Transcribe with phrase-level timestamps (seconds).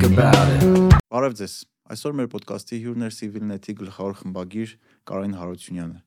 [0.00, 0.62] think about it.
[1.10, 1.54] Բարև ձեզ։
[1.92, 4.72] Այսօր մեր ոդկասթի հյուրն էր Civilnet-ի գլխավոր խմբագիր
[5.10, 5.98] Կարեն Հարությունյանը։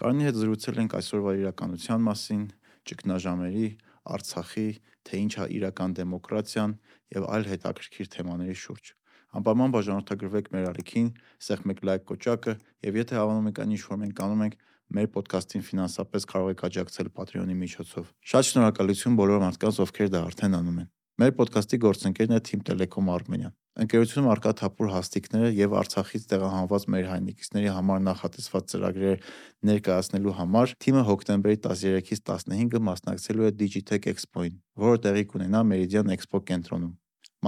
[0.00, 2.42] Կարենի հետ զրուցել ենք այսօրվա իրականության մասին,
[2.90, 3.68] ճգնաժամերի,
[4.16, 4.68] Արցախի,
[5.06, 6.74] թե ինչ է իրական դեմոկրատիան
[7.16, 8.92] եւ այլ հետաքրքիր թեմաների շուրջ։
[9.36, 11.08] Անպայման բաժանորդագրվեք մեր ալիքին,
[11.46, 12.54] սեղմ եք լայք կոճակը
[12.86, 14.58] եւ եթե հավանում եք այն ինչ որ մենք անում ենք,
[14.96, 20.60] մեր ոդկասթին ֆինանսապես կարող եք աջակցել Patreon-ի միջոցով։ Շատ շնորհակալություն բոլոր մարդկանց, ովքեր դա արդեն
[20.62, 26.26] անում են։ Մեր ոդկասթի գործընկերն է Team Telecom Armenian։ Ընկերությունում արկա թափուր հաստիկները եւ Արցախից
[26.28, 29.24] տեղահանված մեր հայնիկիցների համար նախատեսված ծրագրեր
[29.70, 36.42] ներկայացնելու համար թիմը հոկտեմբերի 13-ից 15-ը մասնակցելու է Digitech Expo-ին, որը տեղի կունենա Meridian Expo
[36.52, 36.92] կենտրոնում։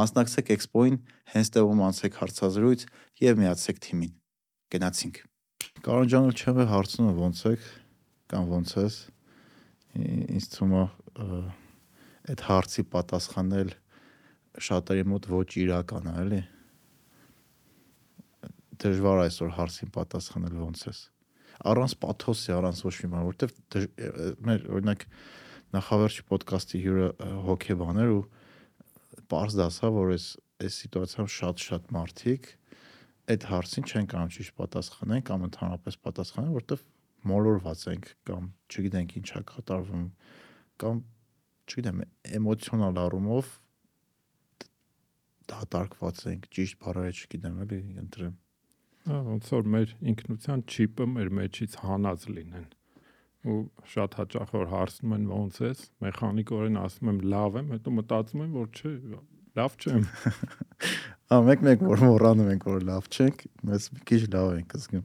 [0.00, 0.98] Մասնակցեք Expo-ին,
[1.36, 2.88] հենց տեղում անցեք հարցազրույց
[3.24, 4.12] եւ միացեք թիմին։
[4.72, 5.22] Գնացինք։
[5.84, 7.70] Կարոն ջան, չեմ հարցնում ոնց եք
[8.32, 9.00] կամ ոնց ես։
[9.98, 10.84] Ինձ թվում է
[12.28, 13.74] այդ հարցի պատասխանել
[14.68, 16.40] շատերի մոտ ոչ իրական է, էլի։
[18.78, 21.00] Դժվար այսօր հարցին պատասխանել ոնց ես։
[21.68, 23.86] Առանց պաթոսի, առանց ոչ մի բան, որովհետև
[24.48, 25.06] մեր օրինակ
[25.78, 27.08] նախավերջի ոդկասթի հյուրը
[27.48, 28.22] հոկեբան էր ու
[29.28, 32.46] པարզ դասա, որ այս այս սիտուացիայում շատ-շատ մարդիկ
[33.30, 36.82] այդ հարցին չեն կարող ճիշտ պատասխանեն կամ ընդհանրապես պատասխանեն, որովհետև
[37.30, 40.06] մոլորված ենք կամ չգիտենք ինչա կատարվում
[40.82, 41.02] կամ
[41.68, 42.02] չգիտեմ,
[42.38, 43.52] էմոցիոնալ առումով
[45.48, 48.34] դատարկված ենք, ճիշտ բառերը չգիտեմ, էլի ընտրեմ։
[49.08, 52.66] Հա, ոնց որ մեր ինքնության չիպը մեր մեջից հանած լինեն
[53.48, 53.58] ու
[53.88, 58.56] շատ հաճախ որ հարցնում են ոնց ես, մեխանիկորեն ասում եմ լավ եմ, հետո մտածում եմ
[58.58, 58.92] որ չէ,
[59.58, 60.06] լավ չեմ։
[61.30, 65.04] Հա, մեկ-մեկ որ մոռանում ենք որ լավ չենք, մեզ մի քիչ լավ ենք զգում։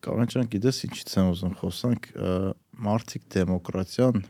[0.00, 2.06] Կանչան գիտես ինչից եմ ուզում խոսանք,
[2.86, 4.22] մարտիկ դեմոկրատիան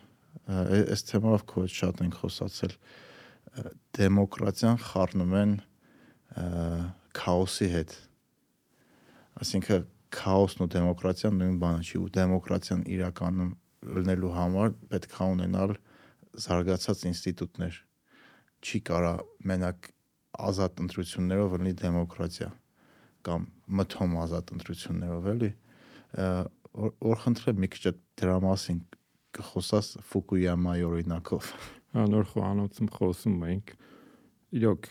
[0.53, 2.75] այս թեմայով քո շատ ենք խոսացել
[3.99, 5.53] դեմոկրատիան խառնում են
[7.19, 7.95] քաոսի հետ
[9.43, 9.87] այսինքն
[10.17, 13.53] քաոսն ու դեմոկրատիան նույն բանը չի ու դեմոկրատիան իրականում
[13.97, 15.75] լինելու համար պետք է ունենալ
[16.47, 17.79] զարգացած ինստիտուտներ
[18.63, 19.15] չի կարա
[19.53, 19.89] մենակ
[20.49, 22.51] ազատ ընտրություններով լինի դեմոկրատիա
[23.27, 23.47] կամ
[23.81, 25.53] մթոմ ազատ ընտրություններով էլի
[26.73, 28.81] որ խնդրեմ մի քիչ դրա մասին
[29.37, 31.49] կխոսաս Ֆուկույամայի օրինակով։
[32.03, 33.73] Անոր խոհանոցում խոսում ենք։
[34.61, 34.89] Իրոք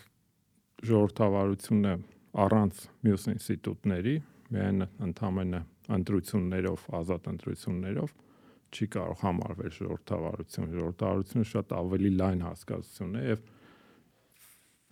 [0.90, 1.94] ժողովրդավարությունը
[2.42, 4.16] առանց մյուս ինստիտուտների,
[4.54, 5.62] միայն ընդամենը
[5.98, 8.14] ընտրություններով, ազատ ընտրություններով
[8.72, 13.42] չի կարող համարվել ժողովրդավարություն։ Ժողովրդավարությունը շատ ավելի լայն հասկացություն է եւ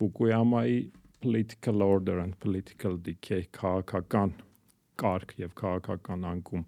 [0.00, 0.80] Ֆուկույամայի
[1.20, 4.32] political order and political decay քաղաքական
[5.00, 6.64] կարգ եւ քաղաքական անկում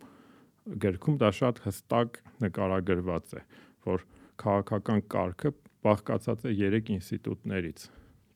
[0.82, 3.42] գրքում դա շատ հստակ նկարագրված է,
[3.86, 4.04] որ
[4.42, 5.52] քաղաքական կարգը
[5.86, 7.86] բաղկացած է 3 ինստիտուտներից՝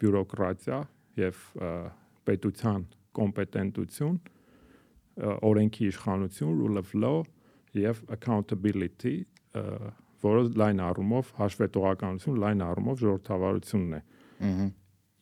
[0.03, 0.81] բյուրոկրատիա
[1.23, 1.43] եւ
[2.29, 4.17] պետության կոմպետենտություն,
[5.51, 7.21] օրենքի իշխանություն, rule of law
[7.77, 9.15] եւ accountability,
[10.27, 14.03] որը լայն առումով հաշվետվողականություն լայն առումով ժողովրդավարությունն է։
[14.51, 14.67] Ահա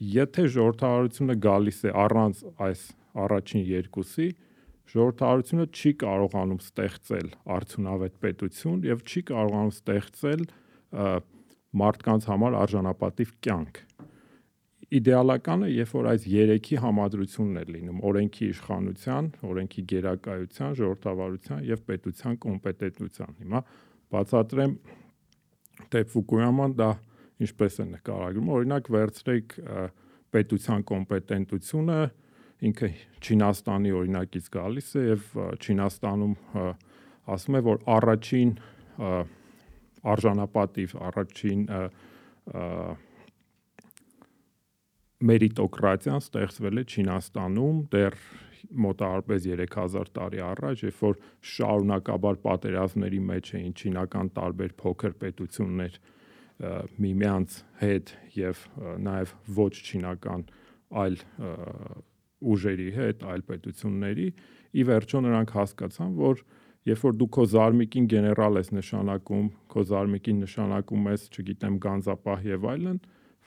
[0.02, 2.80] Եթե ժողովրդավարությունը գալիս է առանց այս
[3.24, 4.28] առաջին երկուսի,
[4.94, 10.42] ժողովրդարությունը չի կարողանում ստեղծել արդյունավետ պետություն եւ չի կարողանում ստեղծել
[11.84, 13.80] մարդկանց համար արժանապատիվ կյանք
[14.94, 22.36] իդեալականը երբ որ այս երեքի համադրությունն է լինում օրենքի իշխանության, օրենքի գերակայության, ժողովրդավարության եւ պետության
[22.44, 23.62] կոմպետենտության։ Հիմա
[24.14, 24.76] բացատրեմ
[25.94, 26.90] թե Ֆուկույաման դա
[27.42, 29.56] ինչպես է նկարագրում։ Օրինակ վերցրեք
[30.34, 31.98] պետության կոմպետենտությունը,
[32.68, 32.90] ինքը
[33.24, 35.26] Չինաստանի օրինակից գալիս է եւ
[35.64, 36.34] Չինաստանում
[37.34, 38.54] ասում է որ առաջին
[40.14, 41.66] արժանապատիվ առաջին
[45.24, 48.18] մերիտոկրատիան ստեղծվել է Չինաստանում դեռ
[48.84, 51.18] մոտավորապես 3000 տարի առաջ, երբ որ
[51.54, 55.98] շարունակաբար պատերազմների մեջ էին չինական տարբեր փոքր պետություններ
[57.04, 58.64] միմյանց հետ եւ
[59.04, 60.44] նաեւ ոչ չինական
[61.04, 61.16] այլ
[62.44, 64.28] ուժերի հետ, այլ պետությունների,
[64.74, 66.42] ի վերջո նրանք հասկացան, որ
[66.90, 72.66] երբ որ դու քո զարմիկին գեներալ ես նշանակում, քո զարմիկին նշանակում ես, չգիտեմ, գանձապահ եւ
[72.74, 72.98] այլն,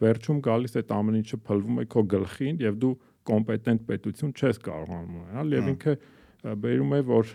[0.01, 2.93] վերջում գալիս այդ ամեն ինչը փլվում է քո գլխին եւ դու
[3.27, 5.95] կոմպետենտ պետություն չես կարողանում ունենալ եւ ինքը
[6.43, 7.31] բերում է որ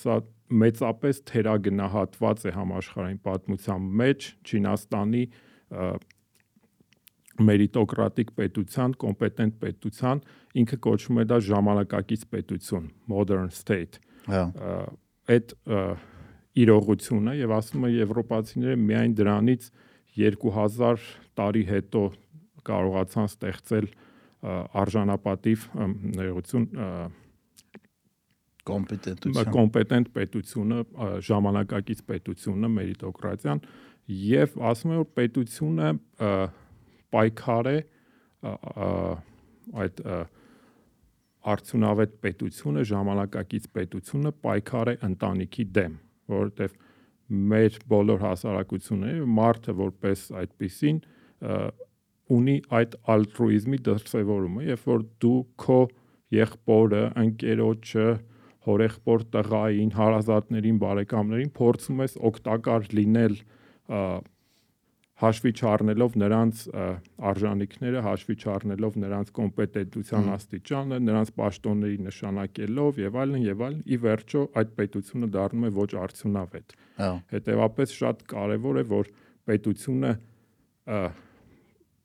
[0.00, 0.20] սա
[0.50, 5.24] մեծապես թերագնահատված է համաշխարհային պատմության մեջ Չինաստանի
[7.40, 10.22] մերիտոկրատիկ պետության, կոմպետենտ պետության,
[10.60, 14.42] ինքը կոչվում է դա ժամանակակից պետություն, modern state։ Հա։
[15.30, 15.54] Այդ
[16.60, 19.70] իրողությունը եւ ասում է եվրոպացիները միայն դրանից
[20.18, 21.06] 2000
[21.38, 22.02] տարի հետո
[22.66, 23.86] կարողացան ստեղծել
[24.82, 25.66] արժանապատիվ
[26.18, 26.66] ներողություն
[28.70, 30.80] կոմպետենտություն կոմպետենտ պետությունը
[31.28, 33.62] ժամանակակից պետությունը մերիտոկրատիան
[34.20, 35.90] եւ ասում եմ որ պետությունը
[37.14, 37.78] պայքար է
[39.84, 40.04] այդ
[41.50, 45.94] արդյունավետ պետությունը ժամանակակից պետությունը պայքար է ընտանիքի դեմ
[46.34, 46.74] որովհետեւ
[47.50, 50.98] մեր բոլոր հասարակությունները մարդը որպես այդպեսին
[52.30, 55.78] ունի այդ ալտրուիզմի դրսևորումը, երբ որ դու քո
[56.36, 58.06] եղբորը, ընկերոջը,
[58.66, 63.38] հորեղբոր տղային, հարազատներին, բարեկամներին փորձում ես օգտակար լինել
[65.20, 66.60] հաշվի չառնելով նրանց
[67.30, 74.44] արժանինքները, հաշվի չառնելով նրանց կոմպետենտության աստիճանը, նրանց պաշտոնների նշանակելով եւ այլն եւ այլն, ի վերջո
[74.60, 79.12] այդ պետությունը դառնում է ոչ արդյունավետ։ Հա։ Հետևաբար շատ կարեւոր է, որ
[79.50, 80.14] պետությունը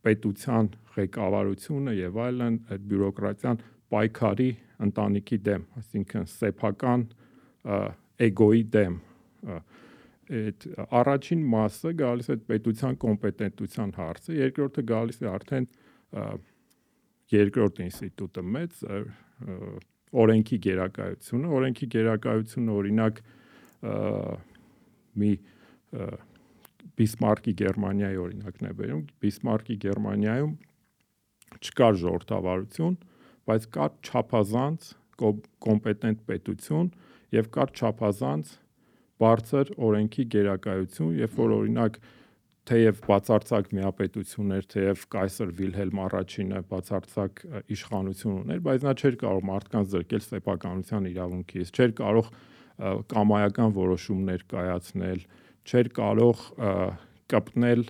[0.05, 3.63] պետության ղեկավարությունը եւ այլն այդ բյուրոկրատիան
[3.95, 4.51] պայքարի
[4.85, 7.07] ընտանիքի դեմ, այսինքն սեփական
[8.25, 8.99] էգոյի դեմ
[10.25, 10.65] այդ
[10.99, 15.67] առաջին մասը գալիս է պետության կոմպետենտության հարցը, երկրորդը գալիս է արդեն
[17.35, 18.81] երկրորդ ինստիտուտը մեծ
[20.25, 23.21] օրենքի գերակայությունը, օրենքի գերակայությունը օրինակ
[25.21, 25.31] մի
[26.95, 30.53] Բիսմարկի Գերմանիայի օրինակն է բերում։ Բիսմարկի Գերմանիայում
[31.65, 32.95] չկար ժողովրդավարություն,
[33.49, 34.91] բայց կար չափազանց
[35.65, 36.91] կոմպետենտ պետություն
[37.35, 38.53] եւ կար չափազանց
[39.21, 41.99] բարձր օրենքի գերակայություն, երբ որ օրինակ
[42.65, 47.41] թեև բացարձակ միապետություններ, թեև կայսր Վիլհելմ առաջինը բացարձակ
[47.75, 52.31] իշխանություն ուներ, բայց նա չէր կարող մարդկանց զրկել սեփականության իրավունքից, չէր կարող
[53.13, 55.21] կամայական որոշումներ կայացնել,
[55.65, 56.41] չէր կարող
[57.35, 57.85] կպնել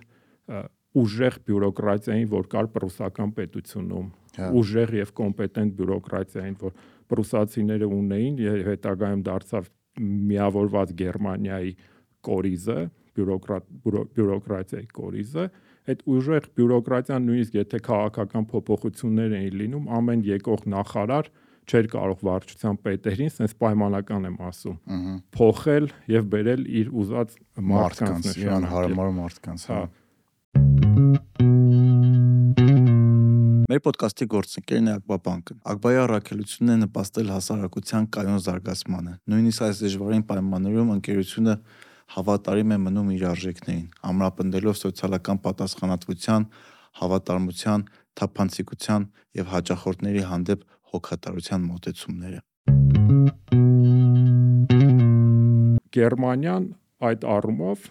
[0.96, 4.06] ուժեղ բյուրոկրատիային, որ կար պրուսական պետությունում,
[4.36, 6.76] ուժեղ եւ կոմպետենտ բյուրոկրատիային, որ
[7.12, 9.70] պրուսացիները ունեին եւ հետագայում դարձավ
[10.32, 11.72] միավորված Գերմանիայի
[12.26, 12.78] կորիզը,
[13.16, 15.44] բյուրոկրատ բյուրոկրատիայի կորիզը,
[15.86, 21.30] այդ ուժեղ բյուրոկրատիան նույնիսկ եթե քաղաքական փոփոխություններ էին լինում, ամեն եկող նախարար
[21.66, 24.78] չէր կարող վարչության պետերին, sense պայմանական եմ ասում,
[25.34, 27.36] փոխել եւ բերել իր ուզած
[27.72, 31.65] մարդկանց մարդկանց, իրան հարմար մարդկանց, հա։ Հա։
[33.66, 40.22] Մեր ոդկասթի գործընկերն է Ակբաբանկը։ Ակբայի առաքելությունն է նպաստել հասարակության կայուն զարգացմանը։ Նույնիսկ այս դժվարին
[40.28, 41.54] պայմաններում ընկերությունը
[42.14, 46.46] հավատարիմ է մնում իր արժեքներին, ամրապնդելով սոցիալական պատասխանատվության,
[47.00, 47.86] հավատարմության,
[48.22, 49.08] թափանցիկության
[49.42, 50.62] եւ հաճախորդների հանդեպ
[50.94, 52.40] հոգատարության մոտեցումները։
[55.98, 56.70] Գերմանիան
[57.10, 57.90] այդ առումով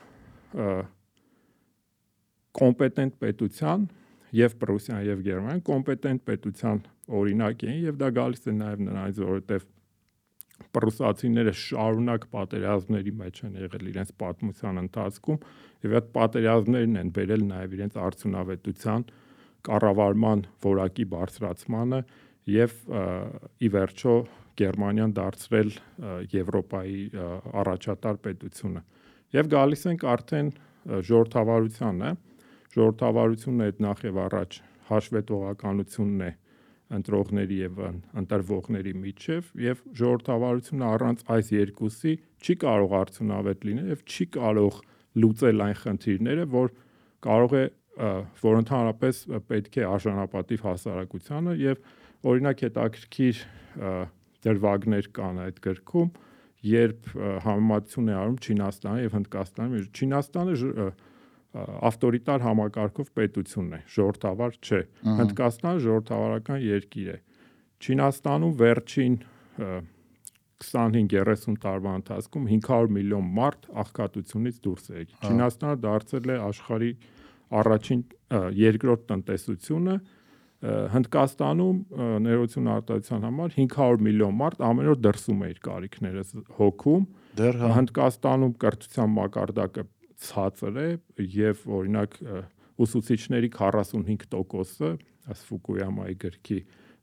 [2.63, 3.87] կոմպետենտ պետության
[4.35, 6.81] եւ Պրուսիան եւ Գերմանիան կոմպետենտ պետության
[7.19, 9.67] օրինակ էին եւ դա գալիս է նաեւ նրանից որովհետեւ
[10.75, 15.39] պրուսացիները շարունակ պատերազմների մեջ են եղել իրենց պատմության ընթացքում
[15.85, 19.05] եւ այդ պատերազմներն են բերել նաեւ իրենց արդյունավետության
[19.67, 22.01] կառավարման որակի բարձրացմանը
[22.55, 22.75] եւ
[23.65, 24.15] ի վերջո
[24.55, 25.71] Գերմանիան դարձրել
[26.31, 26.99] Եվրոպայի
[27.61, 28.83] առաջատար պետությունը
[29.35, 30.51] եւ գալիս ենք արդեն
[31.09, 32.11] ժողովրդավարությանը
[32.75, 34.57] ժողովրդավարությունը այդ նախ եւ առաջ
[34.89, 36.31] հաշվետվողականությունն է
[36.95, 37.79] ընտրողների եւ
[38.21, 42.13] ընտրվողների միջև եւ ժողովրդավարությունը առանց այս երկուսի
[42.45, 44.77] չի կարող արդյունավետ լինել եւ չի կարող
[45.23, 46.71] լուծել այն խնդիրները, որ
[47.25, 47.63] կարող է
[48.43, 51.83] որ ընդհանրապես պետք է արժանապատիվ հասարակությանը եւ
[52.31, 53.41] օրինակ հետաքրքիր
[54.45, 56.09] դրվագներ կան այդ գրքում,
[56.75, 57.09] երբ
[57.45, 60.55] համեմատություն է արում Չինաստանի եւ Հնդկաստանի մեջ։ Չինաստանը
[61.55, 64.79] ավտորիտար համակարգով պետություն է, ժողովրդավար չէ։
[65.19, 67.17] Հնդկաստանը ժողովրդավարական երկիր է։
[67.85, 69.15] Չինաստանում վերջին
[70.65, 76.91] 25-30 տարվա ընթացքում 500 միլիոն մարդ աղքատությունից դուրս է եկել։ Չինաստանը դարձել է աշխարհի
[77.61, 78.05] առաջին
[78.65, 79.97] երկրորդ տնտեսությունը,
[80.65, 81.79] Հնդկաստանում
[82.25, 86.23] ներողություն արտադրության համար 500 միլիոն մարդ ամեն օր դրսում է իր կարիքները
[86.59, 87.03] հոգում։
[87.37, 89.83] Դեռ հա։ Հնդկաստանում կրթության մակարդակը
[90.25, 90.87] ցածր է
[91.35, 92.17] եւ օրինակ
[92.85, 94.91] ուսուցիչների 45%-ը
[95.31, 96.59] աս Ֆուկույամայի գրքի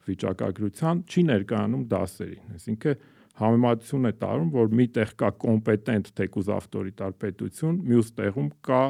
[0.06, 3.06] վիճակագրության չի ներկայանում դասերին։ Այսինքն
[3.42, 8.82] համեմատություն է տարում, որ մի տեղ կա կոմպետենտ թեկուզ ավտորիտար պետություն, մյուս տեղում կա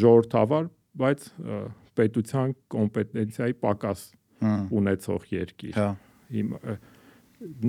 [0.00, 0.68] ժողովրդավար,
[1.04, 1.28] բայց
[2.00, 4.04] պետության կոմպետենցիայի պակաս
[4.80, 5.88] ունեցող երկիր։ Հա։
[6.40, 6.54] Իմ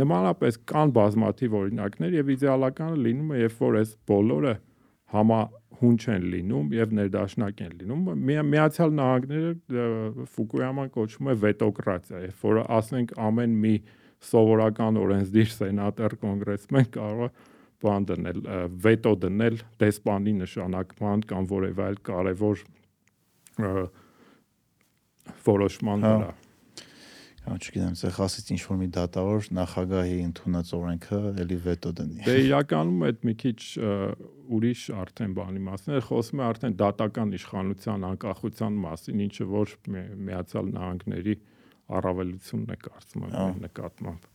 [0.02, 4.54] նմանապես կան բազմաթիվ օրինակներ եւ իդեալականը լինում է երբ որ այս բոլորը
[5.14, 5.40] համա
[5.80, 9.88] հունչ են լինում եւ ներդաշնակ են լինում։ Մի, Միացյալ Նահանգները
[10.36, 13.74] Ֆուկույաման կոչվում է վետոկրատիա, երբ որ ասենք ամեն մի
[14.26, 17.34] սովորական օրենսդիր սենատոր կոնգրեսմեն կարող է
[17.86, 18.40] բան դնել,
[18.86, 22.64] վետո դնել դեսպանի նշանակման կամ որևէ այլ կարևոր
[25.46, 26.45] որոշման վրա։ Կամ
[27.46, 33.04] չգիտեմ, ցեխ ասից ինչ որ մի դատավոր նախագահի ընդունած օրենքը էլի վետո դնի։ Դե իրականում
[33.06, 33.60] այդ մի քիչ
[34.56, 39.76] ուրիշ արդեն բանի մասին է, խոսում է արդեն դատական իշխանության անկախության մասին, ինչը որ
[40.26, 41.36] միացյալ նահանգների
[42.00, 44.30] առավելությունն է կարծում եմ նկատմամբ։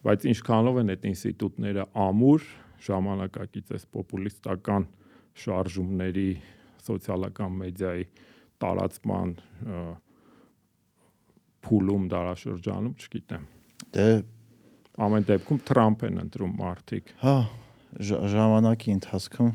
[0.00, 2.44] Բայց ինչքանով են այդ ինստիտուտները ամուր,
[2.80, 4.86] ժամանակակից էս պոպուլիստական
[5.40, 6.30] շարժումների
[6.86, 8.06] սոցիալական մեդիայի
[8.64, 9.34] տարածման
[11.66, 13.48] փուլում դարաշրջանում, չգիտեմ։
[13.96, 14.06] Դե
[15.06, 17.36] ամեն դեպքում Թրամփ են ընտրում մարդիկ։ Հա,
[18.34, 19.52] ժամանակի ընթացքում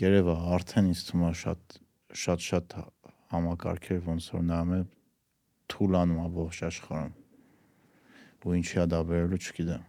[0.00, 1.78] գերեվա արդեն ինձ թվում է շատ
[2.20, 2.74] շատ շատ
[3.30, 4.80] համակարգեր ոնց որ նայում է
[5.70, 7.14] թուլանում ամբողջ աշխարհում։
[8.40, 9.88] Ու ինչի է դա վերելու չգիտեմ։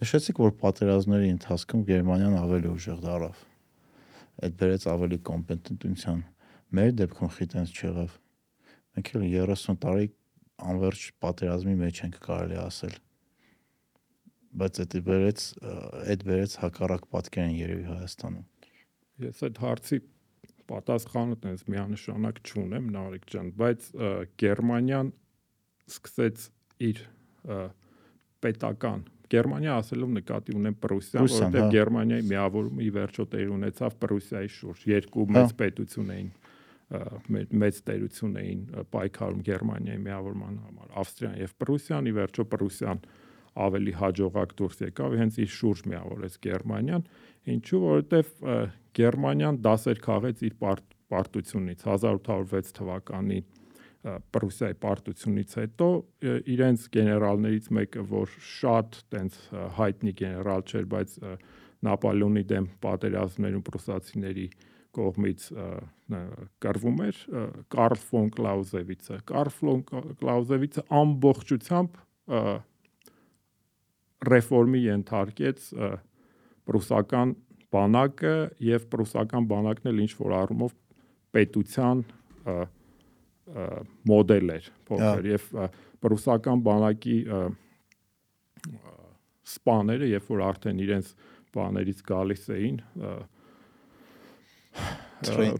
[0.00, 3.42] Նշեցիք, որ պատերազմների ընթացքում Գերմանիան ավելի ուժեղ դարավ։
[4.44, 6.20] Այդ բերեց ավելի կոմպետենտության։
[6.74, 8.16] Մեր դեպքում խիտենց չեղավ։
[8.94, 10.06] Մենք էլ 30 տարի
[10.62, 12.96] անverջ պատերազմի մեջ ենք կարելի ասել
[14.54, 15.46] բայց դա բերեց
[16.14, 18.44] այդ բերեց հակառակ պատկեր են երևի Հայաստանում
[19.24, 19.98] ես այդ հարցի
[20.70, 23.88] պատասխանը տես միանշանակ չունեմ Նարեկ ջան բայց
[24.44, 25.10] Գերմանիան
[25.94, 26.46] սկսեց
[26.90, 27.02] իր
[28.44, 34.50] պետական Գերմանիա ասելով նկատի ունեմ Պրուսիան, որովհետև հա։ Գերմանիայի միավորումը ի վերջո տեր ունեցավ Պրուսիայի
[34.54, 36.28] շուրջ։ Երկու մեծ հա։ պետություն էին
[37.64, 38.62] մեծ տերություն էին
[38.94, 43.02] պայքարում Գերմանիայի միավորման համար Ավստրիան եւ Պրուսիան, ի վերջո Պրուսիան
[43.64, 47.04] ավելի հաջողակ դուրս եկավ հենց իր շուրջ միավորեց Գերմանիան,
[47.54, 48.32] ինչու որովհետեւ
[48.98, 50.56] Գերմանիան դասեր քաղեց իր
[51.14, 53.40] պարտությունից 1806 թվականի
[54.04, 55.86] Պրուսիայի պարտությունից հետո
[56.54, 59.38] իրենց գեներալներից մեկը, որ շատ տենց
[59.78, 61.14] հայտնի գեներալ չէր, բայց
[61.88, 64.46] Նապոլեոնի դեմ պատերազմներում պրուսացիների
[64.98, 65.46] կողմից
[66.64, 67.20] կրվում էր
[67.72, 69.80] Կարլ ֆոն Կլաուզևիցը։ Կարլ ֆոն
[70.20, 71.98] Կլաուզևիցը ամբողջությամբ
[74.28, 75.70] ռեֆորմի ենթարկեց
[76.68, 77.34] պրուսական
[77.74, 78.34] բանակը
[78.64, 80.76] եւ պրուսական բանակն էլ ինչ որ առումով
[81.34, 82.04] պետության
[84.08, 85.48] մոդել էր փոքր եւ
[86.04, 87.18] պրուսական բանակի
[89.54, 91.10] սպաները երբ որ արդեն իրենց
[91.54, 92.78] բաներից գալիս էին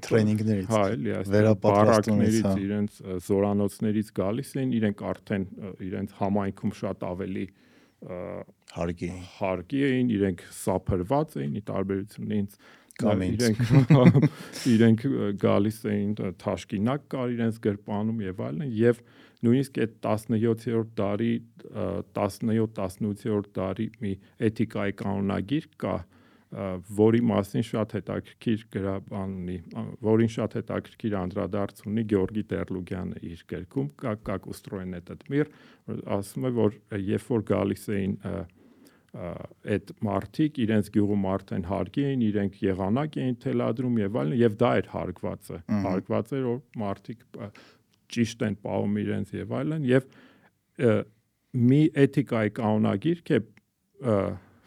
[0.06, 5.44] տրեյնինգներից հա էլի վերապատրաստումներից հա։ իրենց զորանոցներից գալիս էին իրենք արդեն
[5.88, 7.44] իրենց համայնքում շատ ավելի
[8.75, 12.56] հարգի հարգի էին իրենք սափրված էին ի տարբերություն ինձ
[12.94, 13.61] իրենք
[14.75, 15.04] իրենք
[15.42, 16.11] գալիս էին
[16.42, 19.00] թաշկինակ կար իրենց գրպանում եւ այլն եւ
[19.44, 21.33] նույնիսկ այդ 17-րդ դարի
[22.18, 24.12] 17-18-րդ դարի մի
[24.49, 25.97] էթիկայի կանոնագիր կա
[26.53, 29.58] որի մասին շատ հետաքրքիր գրաբան ունի,
[30.01, 35.51] որին շատ հետաքրքիր անդրադարձ ունի Գեորգի Տերլուգյանը իր գրքում «Как устроен этот мир»,
[36.10, 38.15] ասում է, որ երբ որ գալիս էին
[39.10, 44.72] այդ մարտիկ իրենց գյուղում արդեն հարգի էին, իրենք եղանակ էին թելադրում եւ այլն, եւ դա
[44.79, 47.24] էր հարգվածը։ Հարգված էր որ մարտիկ
[48.13, 50.12] ճիշտ են պահում իրենց եւ այլն եւ
[51.70, 53.41] մի էթիկայի կանոնագիրք է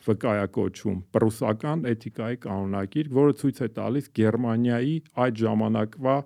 [0.07, 6.17] վկայակոչում պրուսական էթիկայի կանոնագիր, որը ցույց է տալիս Գերմանիայի այդ ժամանակվա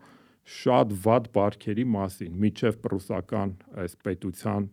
[0.52, 4.64] շատ վատ բարքերի մասին, միջև պրուսական այս պետության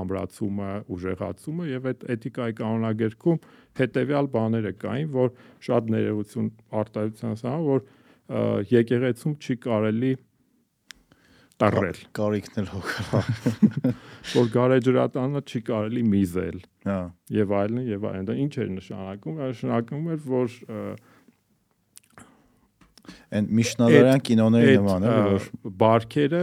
[0.00, 3.42] ամրացումը, ուժեղացումը եւ այդ էթիկայի կանոնագիրքում
[3.80, 5.30] հետեւյալ բաները կային, որ
[5.68, 6.48] շատ ներողություն
[6.80, 7.84] արտահայտության սա, որ
[8.70, 10.12] եկեղեցում չի կարելի
[11.60, 13.24] տառել։ Կարիքն էլ հոգալ։
[14.36, 16.98] Որ գարեջրատանը չի կարելի միզել։ Հա։
[17.36, 20.56] Եվ այլն եւ այլն։ Դա ինչ էր նշանակում։ Նշանակում էր, որ
[23.30, 25.48] այն Միշնադարյան կինոների նման է, որ
[25.82, 26.42] բարքերը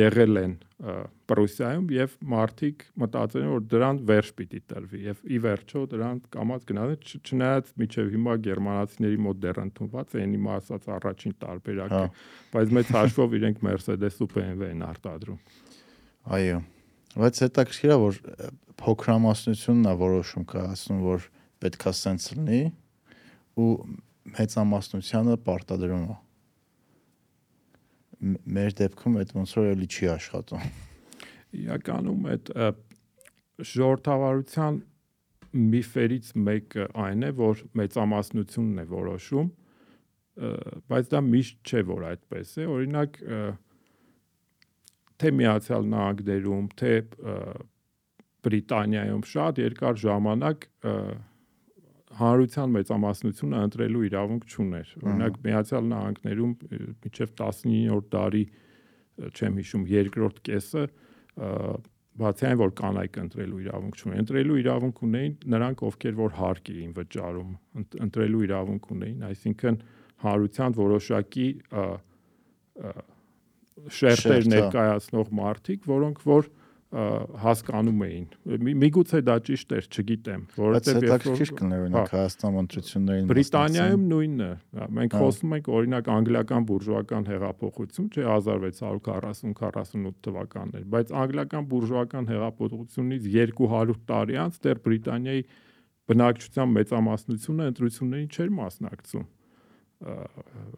[0.00, 5.84] եղել են Պրուսիայում եւ մարդիկ մտածել են որ դրան վերջ պիտի տրվի եւ ի վերջո
[5.94, 12.02] դրան կամած գնաց չնայած միջև հիմա գերմանացիների մոտ դեռ ընդունված է ինի ասած առաջին տարբերակը
[12.02, 12.10] հա։
[12.52, 15.40] բայց մեծ հաշվով իրենք Mercedes ու BMW են արտադրում
[16.36, 16.58] այո
[17.24, 18.20] բայց հետաքրքիր է որ
[18.84, 21.28] փոքրամասնությունն է որոշում կայացնում որ
[21.64, 22.60] պետքա սենց լինի
[23.64, 23.70] ու
[24.34, 26.16] մեծամասնությանը պարտադրում է
[28.24, 30.66] մեր դեպքում այդ ոնց որ էլի չի աշխատում
[31.64, 32.50] իրականում այդ
[33.74, 34.80] ժողովրդավարության
[35.54, 39.50] միֆերից մեկը այն է, որ մեծամասնությունն է որոշում
[40.90, 43.20] բայց դա միշտ չէ որ այդպես է օրինակ
[45.22, 46.94] թե միացյալ նահանգներում թե
[48.44, 50.66] Բրիտանիայում շատ երկար ժամանակ
[52.18, 56.52] հանրության մեծամասնությունը ընտրելու իրավունք չուներ։ Օրինակ Միացյալ Նահանգներում
[57.04, 58.44] մինչև 19-րդ դարի
[59.34, 60.84] չեմ հիշում երկրորդ կեսը
[62.14, 66.92] բացի այն որ կանայք ընտրելու իրավունք չունեն, ընտրելու իրավունք ունեին նրանք, ովքեր որ հարկ էին
[66.94, 67.54] վճարում,
[68.06, 69.78] ընտրելու իրավունք ունեին, այսինքն
[70.24, 71.48] հանրության որոշակի
[73.98, 76.50] շերտեր ներկայացնող մարդիկ, որոնք որ
[76.94, 78.26] հասկանում էին։
[78.82, 84.50] Միգուցե դա ճիշտ էր, չգիտեմ, որովհետև հետաքրքիր կներ օրինակ հա։ Հայաստան ընտրություններին Բրիտանիայում նույնն է։
[84.98, 93.22] Մենք հա։ խոսում ենք օրինակ անգլիական բուրժուական հեղափոխություն, չէ 1640-48 թվականներ, բայց անգլիական բուրժուական հեղափոխությունից
[93.34, 95.42] 200 տարի անց դեռ Բրիտանիայի
[96.04, 99.26] բնակչության մեծամասնությունը ընտրություններին չէր մասնակցում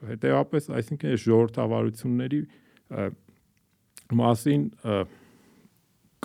[0.07, 2.41] հետեւապես այսինքն այս ժողովրդավարությունների
[4.21, 4.67] մասին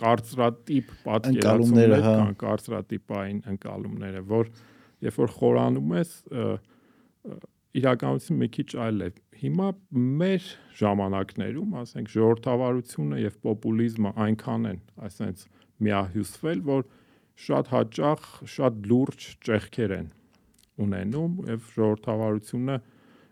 [0.02, 4.52] կարծրատիպ պատկերացումներ հա։ կան, կարծրատիպային ընկալումները, որ
[5.08, 6.14] երբ որ խորանում ես
[7.82, 9.10] իրականություն մի քիչ այլ է։
[9.42, 9.68] Հիմա
[10.22, 10.48] մեր
[10.82, 15.46] ժամանակներում, ասենք, ժողովրդավարությունը եւ պոպուլիզմը այնքան են, այսենց
[15.86, 16.84] միահյուսվել, որ
[17.42, 20.10] շատ հաճախ շատ լուրջ ճեղքեր են
[20.86, 22.76] ունենում եւ ժողովրդավարությունը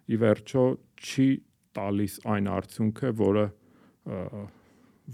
[0.09, 0.63] ի վերջո
[0.99, 1.27] չի
[1.77, 3.45] տալիս այն արդյունքը, որը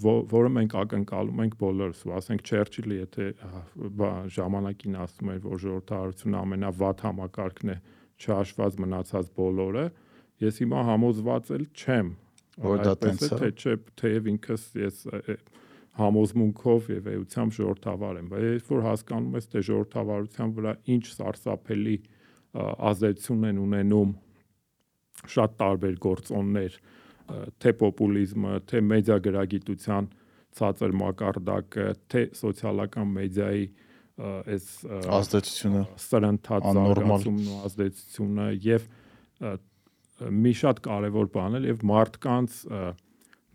[0.03, 3.27] որը մենք ակնկալում ենք բոլորս, ասենք Չերչիլը եթե
[4.35, 7.77] ժամանակին ասում էր, որ ժողովրդարությունը ամենավատ համակարգն է,
[8.15, 9.85] չհաշված մնացած բոլորը,
[10.45, 12.11] ես հիմա համոզված էլ չեմ,
[12.65, 14.99] որ դա տենց է, թե չէ, թեև ինքս ես
[15.95, 21.95] համոզմունքով եւ էությամբ ժողովրդավար եմ, բայց երբ որ հասկանում ես, թե ժողովրդավարության վրա ինչ սարսափելի
[22.89, 24.11] ազդեցություն են ունենում
[25.35, 26.77] շատ տարբեր գործոններ,
[27.61, 30.09] թե պոպուլիզմը, թե մեդիա գրագիտության
[30.55, 33.65] ցածր մակարդակը, թե սոցիալական մեդիայի
[34.15, 34.67] այս
[35.11, 38.85] ազդեցությունը, սրընթաց զարգացումն ու ազդեցությունը եւ
[40.15, 42.59] մի շատ կարևոր բան է եւ մարդկանց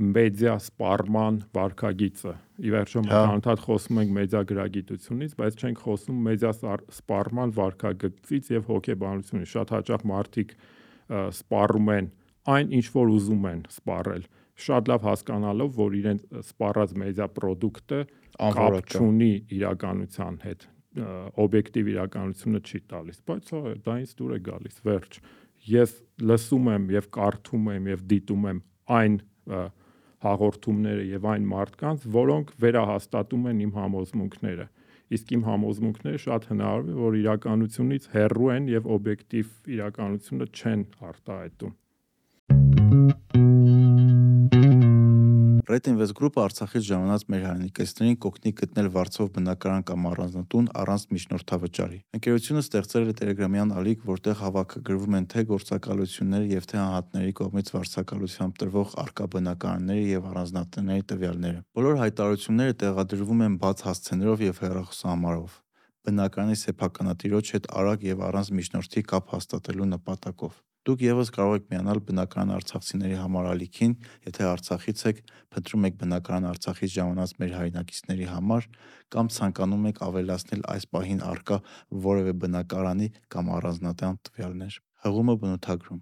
[0.00, 6.52] մեդիա սպառման վարկագիծը։ Ի վերջո մենք հա։ խոսում ենք մեդիա գրագիտությունից, բայց չենք խոսում մեդիա
[7.00, 10.54] սպառման վարկագծից եւ հոգեբանությունից։ Շատ հաճախ մարդիկ
[11.40, 12.10] սպառում են
[12.54, 14.24] այն ինչ որ ուզում են սպառել
[14.60, 18.00] շատ լավ հասկանալով որ իրենց սպառած մեդիա product-ը
[18.40, 20.66] կապ չունի իրականության հետ
[21.44, 25.20] օբյեկտիվ իրականությունը չի տալիս բայց հա դա ինձ դուր է գալիս վերջ
[25.70, 25.92] ես
[26.30, 28.60] լսում եմ եւ կարդում եմ եւ դիտում եմ
[28.96, 29.18] այն
[30.24, 34.66] հաղորդումները եւ այն մարդկանց որոնք վերահաստատում են իմ համոզմունքները
[35.16, 41.72] իսկ իմ համոզմունքները շատ հնարավոր է որ իրականությունից հեռու են եւ օբյեկտիվ իրականությունը չեն արտահայտում
[45.70, 51.98] Red Invest Group-ը Արցախից ժամանած մեր հայրենիքեստերին կօգնի գտնել Վարչով բնակարան կամ առանձնատուն առանց միջնորդավճարի։
[52.18, 58.58] Ընկերությունը ստեղծել է Telegram-յան ալիք, որտեղ հավաքագրվում են թե գործակալությունների եւ թե անհատների կողմից վարձակալությամբ
[58.64, 65.60] տրվող արկա բնակարանների եւ առանձնատների տվյալները։ Բոլոր հայտարարությունները տեղադրվում են բաց հասցեներով եւ հեռախոսահամարով
[66.08, 71.99] բնակարանի սեփականատիրոջ հետ արագ եւ առանց միջնորդի կապ հաստատելու նպատակով։ Դուք եւս կարող եք միանալ
[72.05, 73.93] բնակարան արցախցիների համար ալիքին,
[74.27, 75.21] եթե Արցախից եք,
[75.55, 78.67] փնտրում եք բնակարան Արցախից ժամանած մեր հայրենակիցների համար
[79.15, 81.57] կամ ցանկանում եք ավելացնել այս պահին արկա
[82.05, 86.01] որևէ բնակարանի կամ առանձնատան տվյալներ։ Հղումը բնութագրում։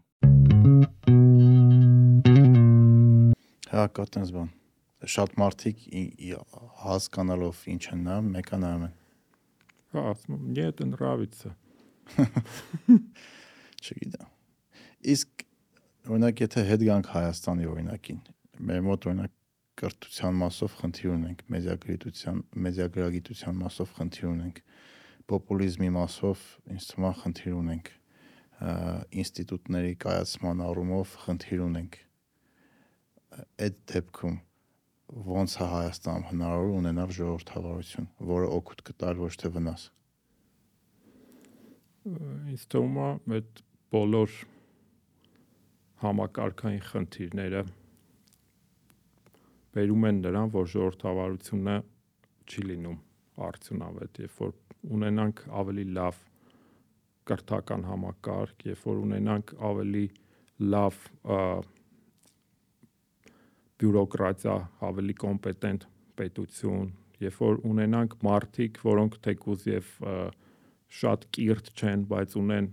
[3.72, 4.52] Հա, կա տես բան։
[5.16, 5.88] Շատ մարդիկ
[6.84, 8.94] հասկանալով ինչ են նա, մեկը նայում են։
[9.96, 11.56] Հա, ասում եմ, «Нет, нравится»։
[13.84, 14.34] Չգիտեմ։
[15.09, 15.45] Իսկ
[16.09, 18.19] օրինակ եթե հետ գանք Հայաստանի օրինակին,
[18.69, 19.35] մեր մոտ օրինակ
[19.79, 24.59] կրթության մասով խնդիր ունենք, մեդիագրիտության, մեդիագրագիտության մասով խնդիր ունենք,
[25.29, 26.43] պոպուլիզմի մասով
[26.75, 27.91] ինձ թվում է խնդիր ունենք,
[29.23, 31.99] ինստիտուտների կայացման առումով խնդիր ունենք։
[33.69, 34.37] Այդ դեպքում
[35.29, 39.85] ոնց է Հայաստանում հնարավոր ունենալ ժողովրդավարություն, որը օգուտ կտար ոչ թե վնաս։
[42.09, 43.63] Ինձ թվում է այդ
[43.95, 44.35] բոլոր
[46.03, 47.63] համակարգային խնդիրները
[49.75, 51.77] բերում են նրան, որ ժողովրդավարությունը
[52.49, 52.99] չի լինում
[53.49, 54.55] արդյունավետ, երբ որ
[54.99, 56.21] ունենանք ավելի լավ
[57.29, 60.05] կրթական համակարգ, երբ որ ունենանք ավելի
[60.75, 61.01] լավ
[63.79, 64.57] բյուրոկրատիա,
[64.89, 65.87] ավելի կոմպետենտ
[66.19, 69.91] պետություն, երբ որ ունենանք մարդիկ, որոնք թեկուզ եւ
[70.99, 72.71] շատ կիրթ չեն, բայց ունեն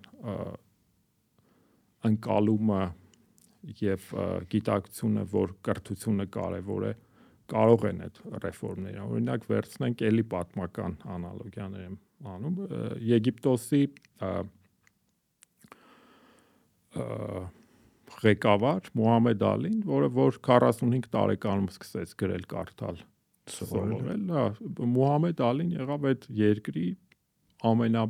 [2.09, 2.81] ընկալումը
[3.81, 4.07] եւ
[4.51, 6.93] գիտակցությունը, որ կրթությունը կարեւոր է,
[7.51, 11.97] կարող են այդ ռեֆորմները։ Օրինակ վերցնենք էլի պատմական անալոգիաներ եմ
[12.35, 12.55] անում
[13.05, 13.81] Եգիպտոսի
[18.15, 23.01] ղեկավար Մուհամեդ Ալին, որը որ 45 տարեկանում սկսեց գրել կարդալ
[23.55, 24.45] սովորել, հա,
[24.95, 26.85] Մուհամեդ Ալին եղավ այդ երկրի
[27.69, 28.05] ամենա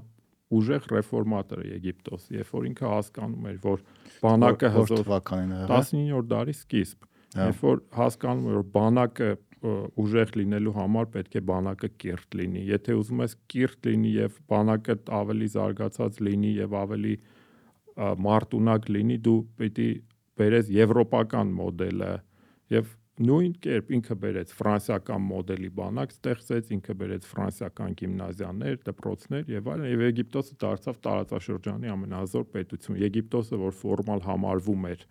[0.56, 3.84] ուժեղ ռեֆորմատորը Եգիպտոսի, երբ որ ինքը հասկանում էր, որ
[4.26, 9.30] բանակը հզոր թվականին եղավ 19-րդ դարի սկիզբ, հա։ երբ որ հասկանում էր, որ բանակը
[9.65, 14.96] ուժեղ լինելու համար պետք է բանակը կիրթ լինի։ Եթե ուզում ես կիրթ լինի եւ բանակը
[15.20, 17.15] ավելի զարգացած լինի եւ ավելի
[18.26, 19.89] մարտունակ լինի, դու պիտի
[20.39, 22.12] բերես եվրոպական մոդելը
[22.76, 29.69] եւ նույն կերպ ինքը բերեց ֆրանսիական մոդելի բանակ, ստեղծեց, ինքը բերեց ֆրանսիական գիմնազիաներ, դպրոցներ եւ
[29.71, 35.06] այլն, եւ Եգիպտոսը դարձավ տարածաշրջանի ամենազոր պետություն։ Եգիպտոսը, որ ֆորմալ համարվում էր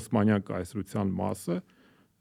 [0.00, 1.60] Օսմանյան կայսրության մասը,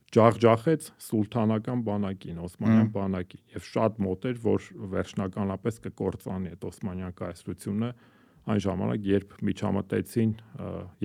[0.09, 7.89] ջախջախեց սուլթանական բանակին, Օսմանյան բանակին եւ շատ մոտ էր, որ վերջնականապես կկործանի այդ Օսմանյան կայսրությունը
[8.49, 10.31] այն ժամանակ, երբ միջամտեցին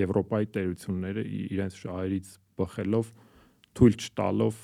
[0.00, 3.12] Եվրոպայի տերությունները իրենց շահերից բխելով
[3.78, 4.60] թույլ չտալով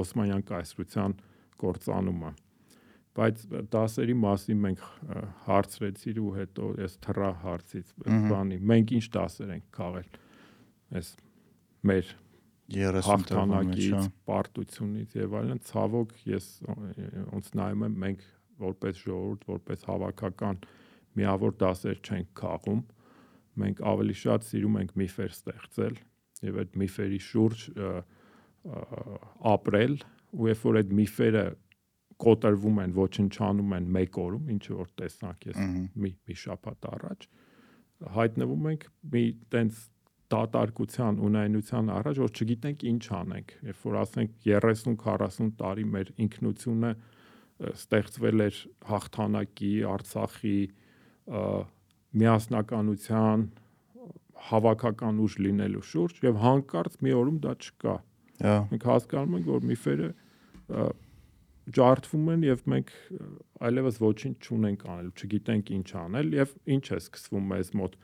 [0.00, 1.16] Օսմանյան կայսրության
[1.60, 2.32] կործանումը
[3.20, 4.82] բայց դասերի մասին մենք
[5.48, 10.10] հարցրեցիր ու հետո ես թռա հարցից բանի մենք ինչ դասեր ենք քաղել
[11.00, 11.10] այս
[11.90, 12.12] մեր
[12.70, 18.22] 30 հաղթանակից, պարտությունից եւ այլն ցավոք ես ոնց նայում եմ մենք
[18.60, 20.60] որպես ժողովուրդ, որպես հավաքական
[21.18, 22.84] միավոր դասեր չենք քաղում
[23.60, 25.98] մենք ավելի շատ սիրում ենք միֆեր ստեղծել
[26.46, 27.66] եւ այդ միֆերի շուրջ
[29.50, 29.94] ապրել
[30.36, 31.44] ու երբ որ այդ միֆերը
[32.20, 35.60] կոտրվում են, ոչնչանում են մեկ օրում, ինչը որ տեսանք ես
[36.04, 37.24] մի մի շաբաթ առաջ,
[38.16, 39.24] հայտնվում ենք մի
[39.54, 39.80] տենց
[40.30, 46.92] դատարկության ունայնության առաջ, որ չգիտենք ինչ անենք։ Երբ որ ասենք 30-40 տարի մեր ինքնությունը
[47.70, 50.60] ստեղծվել էր հաղթանակի, Արցախի
[52.20, 53.44] միասնականության
[54.48, 57.94] հավաքական ուժ լինելու շուրջ եւ հանկարծ մի օրում դա չկա։
[58.40, 60.10] Հա։ Մենք հասկանում ենք, որ միֆերը
[61.76, 62.92] ջարդվում են եւ մենք
[63.68, 67.98] այլևս ոչինչ չունենք անել, չգիտենք ինչ անել եւ ինչ է սկսվում մեզ մոտ։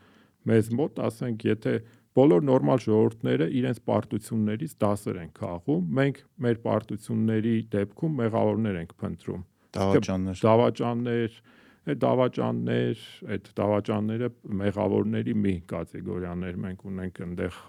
[0.47, 1.73] Մեզ մոտ, ասենք, եթե
[2.17, 9.43] բոլոր նորմալ ժողովուրդները իրենց պարտություններից դասեր են քաղում։ Մենք մեր պարտությունների դեպքում մեղավորներ ենք փնտրում։
[9.77, 11.56] Դավաճաններ։ Դավաճաններ, այդ
[12.03, 14.29] դավաճաններ, այդ դավաճանները
[14.61, 17.59] մեղավորների մի կատեգորիաներ մենք ունենք այնտեղ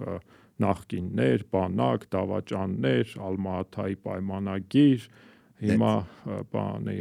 [0.65, 5.09] նախկիններ, բանակ, դավաճաններ, Ալմաաթայի պայմանագիր,
[5.69, 5.93] հիմա
[6.55, 6.99] բանի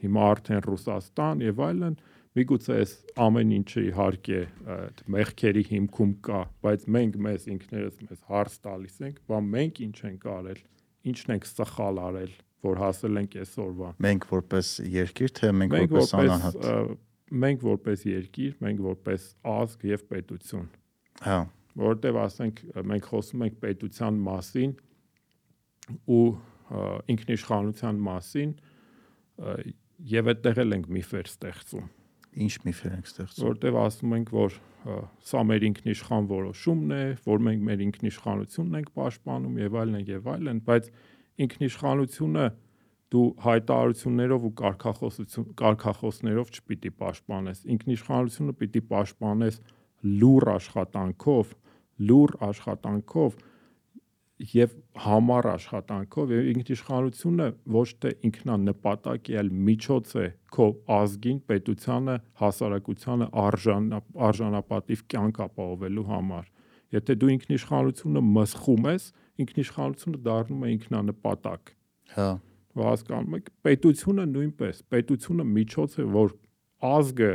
[0.00, 4.36] հիմա արդեն Ռուսաստան եւ այլն, այլ Միգուցե այս ամեն ինչը իհարկե
[4.72, 9.96] այդ մեղքերի հիմքում կա, բայց մենք մեզ ինքներս մեզ հարց տալիս ենք, բա մենք ինչ
[10.10, 10.60] ենք արել,
[11.10, 16.68] ինչն ենք սխալ արել, որ հասել ենք այսօրվա։ Մենք որպես երկիր, թե մենք որպես անհատ։
[17.30, 20.68] Մենք որպես երկիր, մենք որպես ազգ եւ պետություն։
[21.26, 21.38] Հա։
[21.80, 24.72] Որտեւ ասենք մենք խոսում ենք պետության մասին
[26.10, 26.24] ու
[27.14, 28.52] ինքնիշխանության մասին
[30.10, 31.88] եւ այդտեղ էլ ենք միֆեր ստեղծում
[32.30, 34.56] Ինչ միֆեր ենք ստեղծում։ Որտեվ ասում ենք, որ
[35.26, 40.60] սա մեր ինքնիշխան որոշումն է, որ մենք մեր ինքնիշխանությունն ենք պաշտպանում եւ այլն եւ այլն,
[40.68, 40.90] բայց
[41.46, 42.46] ինքնիշխանությունը
[43.10, 49.56] դու հայտարարություններով ու կարկախոսություն կարկախոսներով չպիտի պաշտպանես։ Ինքնիշխանությունը պիտի պաշտպանես
[50.20, 51.54] լուր աշխատանքով,
[52.10, 53.40] լուր աշխատանքով
[54.40, 62.14] եւ համառ աշխատանքով եւ ինքնիշխանությունը ոչ թե ինքնանպատակ է, այլ միջոց է քո ազգին, պետությանը,
[62.40, 63.90] հասարակությանը արժան
[64.30, 66.48] արժանապատիվ կյանք ապահովելու համար։
[66.96, 69.04] Եթե դու ինքնիշխանությունը մսխում ես,
[69.44, 71.74] ինքնիշխանությունը դառնում է ինքնանպատակ։
[72.16, 72.30] Հա։
[72.80, 76.34] Հասկանում եք, պետությունը նույնպես, պետությունը միջոց է, որ
[76.90, 77.32] ազգը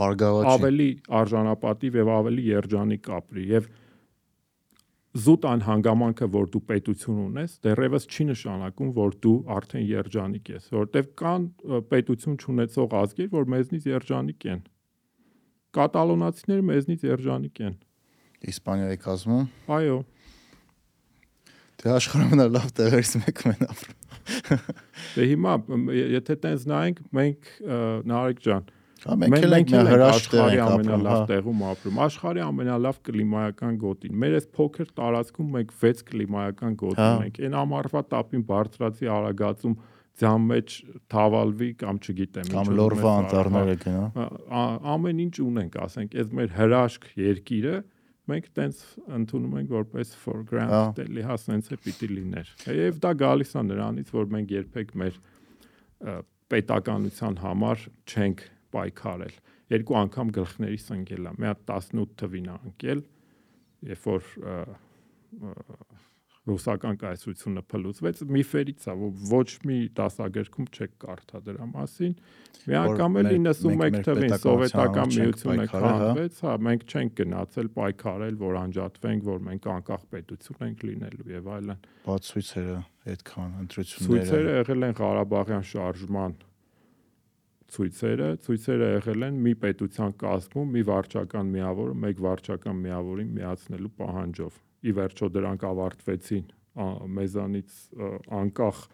[0.00, 0.88] բարգավաճի ավելի
[1.20, 3.68] արժանապատիվ եւ ավելի երջանիկ ապրի եւ
[5.14, 10.64] զուտ այն հանգամանքը, որ դու պետություն ունես, դեռևս չի նշանակում, որ դու արդեն երջանիկ ես,
[10.74, 11.44] որովհետև կան
[11.92, 14.64] պետություն չունեցող ազգեր, որ մեզնից երջանիկ են։
[15.78, 17.78] Կատալոնացիները մեզնից երջանիկ են։
[18.54, 19.46] Իսպանիայի կազմում։
[19.78, 19.96] Այո։
[21.82, 24.62] Դե աշխարհում նա լավ տեղերից մեկում են ապրում։
[25.14, 25.54] Դե հիմա
[26.14, 27.52] եթե տենց նայենք, մենք
[28.10, 28.72] Նարեկ ջան,
[29.04, 34.14] Հա մենք էլ ենք մեր հրաշ աշխարհի ամենալավ հա։ տեղում ապրում։ Աշխարհի ամենալավ կլիմայական գոտին։
[34.22, 39.76] Մեր այս փոքր տարածքում մենք 6 կլիմայական գոտ հա։ ունենք։ Այն ամառվա տապին բարձրացի արագացում
[40.14, 40.74] ձյան մեջ
[41.10, 44.04] թավալվի կամ չգիտեմ կամ լորվա անտառները գնա
[44.94, 47.74] ամեն ինչ ունենք ասենք այս մեր հրաշք երկիրը
[48.30, 48.82] մենք տենց
[49.18, 53.64] ընդունում ենք որպես for granted էլի հա սենց է պիտի լիներ եւ դա գալիս է
[53.70, 55.18] նրանից որ մենք երբեք մեր
[56.54, 59.36] պետականության համար չենք պայքարել
[59.74, 63.04] երկու անգամ գլխներիս ընկել է մի հատ 18 թվին անկել
[63.90, 64.32] երբ որ
[66.44, 72.16] ռուսական կայսրությունը փլուզվեց միֆերից է որ ոչ մի դասագրքում չեք կարդա դրա մասին
[72.68, 78.58] մի անգամ էլ 91 թվին սովետական միությունը հա։ քանդվեց հա մենք չենք գնացել պայքարել որ
[78.60, 82.76] անջատվենք որ մենք անկախ պետություն ենք լինելու եւ այլն բաց ցույցերը
[83.14, 86.36] այդքան ընտրությունները ցույցերը եղել են Ղարաբաղյան շարժման
[87.74, 94.60] ցույցերը ցույցերը եղել են մի պետության կազմում մի վարչական միավորը մեկ վարչական միավորին միացնելու պահանջով
[94.84, 96.46] ի վերջո դրանք ավարտվեցին
[97.18, 97.78] մեզանից
[98.40, 98.84] անկախ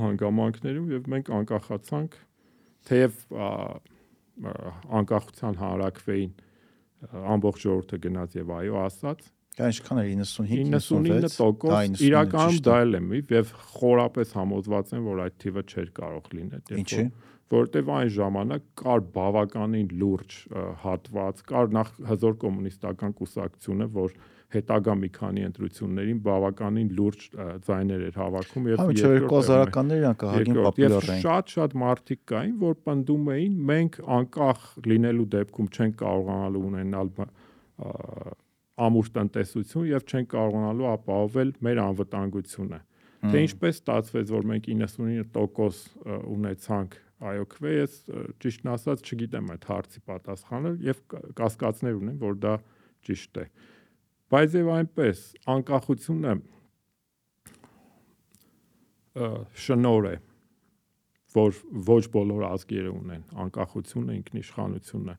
[0.00, 2.16] հանգամանքներում եւ մենք անկախացանք
[2.90, 3.18] թեև
[5.00, 6.32] անկախության հարակվեին
[7.34, 9.28] ամբողջ ժողովուրդը գնաց եւ այո ասաց.
[9.60, 15.36] Ինչքան էր 95 99% իրականում դա էլ է միվ եւ խորապես համոզված եմ որ այդ
[15.44, 17.04] թիվը չէր կարող լինել Ինչի՞
[17.50, 20.36] որտեվ այն ժամանակ կար բավականին լուրջ
[20.84, 24.14] հատված, կար նախ հզոր կոմունիստական կուսակցությունը, որ
[24.54, 27.24] հետագա մի քանի ընտրություններին բավականին լուրջ
[27.66, 33.58] ձայներ էր հավաքում եւ 2000-ականներ իրանք ահագին պոպուլյար էին։ Շատ-շատ մարդիկ կային, որ պնդում էին,
[33.70, 37.12] մենք անկախ լինելու դեպքում չենք կարողանալու ունենալ
[38.80, 42.80] ամուր տնտեսություն եւ չենք կարողանալու ապահովել մեր անվտանգությունը։
[43.20, 46.94] Թե ինչպես ստացվեց, որ մենք 99% ունեցանք
[47.30, 47.96] այո քվե, ես
[48.40, 51.02] ճիշտն ասած չգիտեմ այդ հարցի պատասխանը եւ
[51.36, 52.54] կասկածներ ունեմ, որ դա
[53.08, 53.44] ճիշտ է։
[54.30, 55.22] Բայց եւ այնպես
[55.54, 56.34] անկախությունը
[59.64, 60.14] շնոր է
[61.34, 65.16] որ ոչ բոլոր ազգերը ունեն անկախությունը ինքնիշխանությունը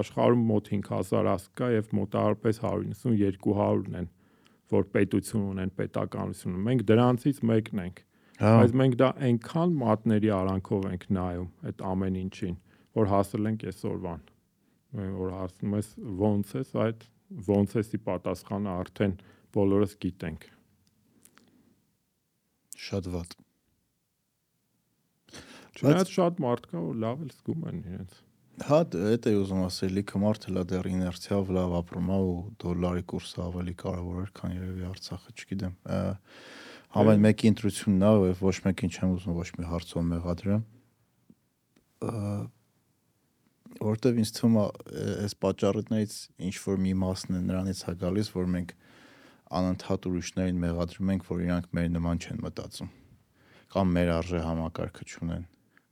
[0.00, 4.10] աշխարհում մոտ 5000 ազգ կա եւ մոտավորապես 190-200 են
[4.72, 8.02] որ պետություն ունեն պետականություն մենք դրանցից մեկն ենք
[8.36, 12.56] Հա։ Բայց մենք դա այնքան մատների արանքով ենք նայում այդ ամեն ինչին,
[12.98, 14.24] որ հասել ենք այսօրվան։
[15.16, 15.88] Որ ասում ես
[16.26, 19.16] ո՞նց է այդ ո՞նց էսի պատասխանը արդեն
[19.56, 20.46] բոլորս գիտենք։
[22.86, 23.34] Շատ վատ։
[25.76, 28.20] Չնայած շատ մարդ կա, որ լավ էլ զգում են իրենց։
[28.66, 33.02] Հա, դա է ուզում ասել, լիքը մարդ հլա դեռ իներցիայով լավ ապրում է ու դոլարի
[33.12, 35.98] կուրսը ավելի կարևոր է, քան երևի Արցախը, չգիտեմ։ Ա
[36.96, 40.62] Ամեն մեկի ընտրությունն է, ոչ մեկին չեմ ուզում ոչ մի հարցով մեղադրեմ։
[43.82, 44.66] Որտեւ ինձ թվում է
[45.26, 46.14] այս պատճառներից
[46.48, 48.72] ինչ որ մի մասն է նրանից հա գալիս, որ մենք
[49.56, 52.94] անընդհատ ուրիշներին մեղադրում ենք, որ իրանք մեր նման չեն մտածում
[53.76, 55.46] կամ մեր արժե համակարգը չունեն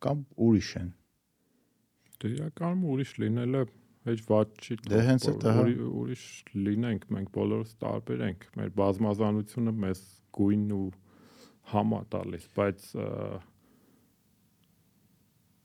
[0.04, 0.90] կամ ուրիշ են։
[2.20, 3.62] Դե իրականում ուրիշ լինելը
[4.08, 5.64] հեչ ված չի։ Դե հենց դա հա։
[6.02, 6.24] ուրիշ
[6.66, 10.02] լինենք, մենք բոլորս տարբեր ենք։ Մեր բազմազանությունը մեզ
[10.38, 10.88] գույն ու
[11.72, 12.88] համա տալիս, բայց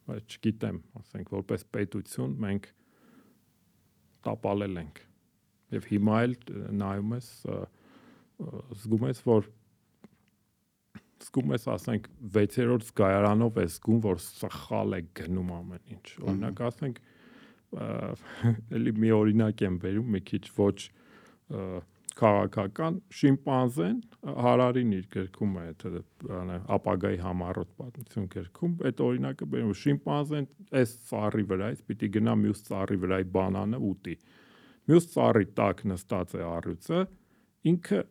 [0.09, 2.67] բայց չգիտեմ, ասենք որպես պետություն մենք
[4.25, 5.01] տապալել ենք։
[5.75, 6.35] Եվ հիմա էլ
[6.79, 7.29] նայում ես
[8.39, 9.49] զգում ես, որ
[11.19, 17.01] զգում ես, ասենք 6-րդ զգայարանով ես զգում, որ սխալ է գնում ամեն ինչ։ Օրինակ ասենք
[18.79, 20.77] էլի մի օրինակ եմ վերում, մի քիչ ոչ
[22.19, 23.97] քաղաքական շիմպանզեն
[24.45, 30.47] Հարարին իր գրքում է դա ապագայի համառոտ պատմություն գրքում այդ օրինակը բերում շիմպանզեն
[30.81, 34.15] այս ծառի վրայից պիտի գնա մյուս ծառի վրայի բանանը ուտի
[34.89, 37.03] մյուս ծառի տակ նստած է առյուծը
[37.73, 38.01] ինքը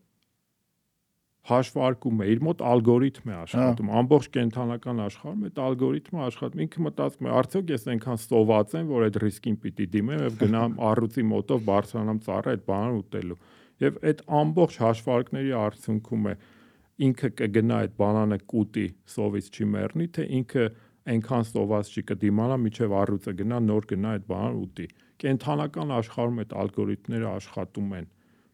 [1.49, 7.29] հաշվարկում է իր մոտ ալգորիթմ է աշխատում ամբողջ կենթանական աշխարհում այդ ալգորիթմը աշխատում ինքը մտածում
[7.29, 11.65] է արդյոք ես այնքան սոված եմ որ այդ ռիսկին պիտի դիմեմ եւ գնամ առյուծի մոտով
[11.69, 13.39] բարձրանամ ծառը այդ բանը ուտելու
[13.85, 16.35] եւ այդ ամբողջ հաշվարկների արդյունքում է
[17.09, 20.69] ինքը կգնա այդ բանանը կուտի սովից չի մեռնի թե ինքը
[21.09, 24.88] այնքան սոված չի կդիմանա միջև առյուծը գնա նոր գնա այդ բանը ուտի
[25.25, 28.09] կենթանական աշխարհում այդ ալգորիթմները աշխատում են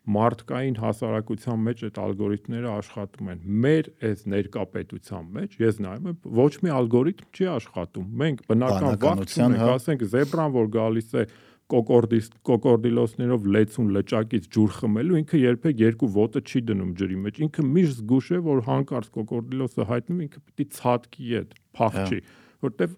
[0.05, 6.19] մարդկային հասարակության մեջ այդ ալգորիթմները աշխատում են։ Մեր այս ներկա պետության մեջ ես նայում եմ
[6.39, 11.25] ոչ մի ալգորիթմ չի աշխատում։ Մենք բնական վաղ չունենք, հա։ ասենք զեբրան, որ գալիս է
[11.73, 17.65] կոկորդիս կոկորդիլոսներով լեցուն լճակից ջուր խմելու ինքը երբեք երկու ոտը չի դնում ջրի մեջ ինքը
[17.69, 22.21] միշտ զգուշ է որ հանկարծ կոկորդիլոսը հայտնում ինքը պիտի ցածկի այդ փախչի
[22.69, 22.97] որտեվ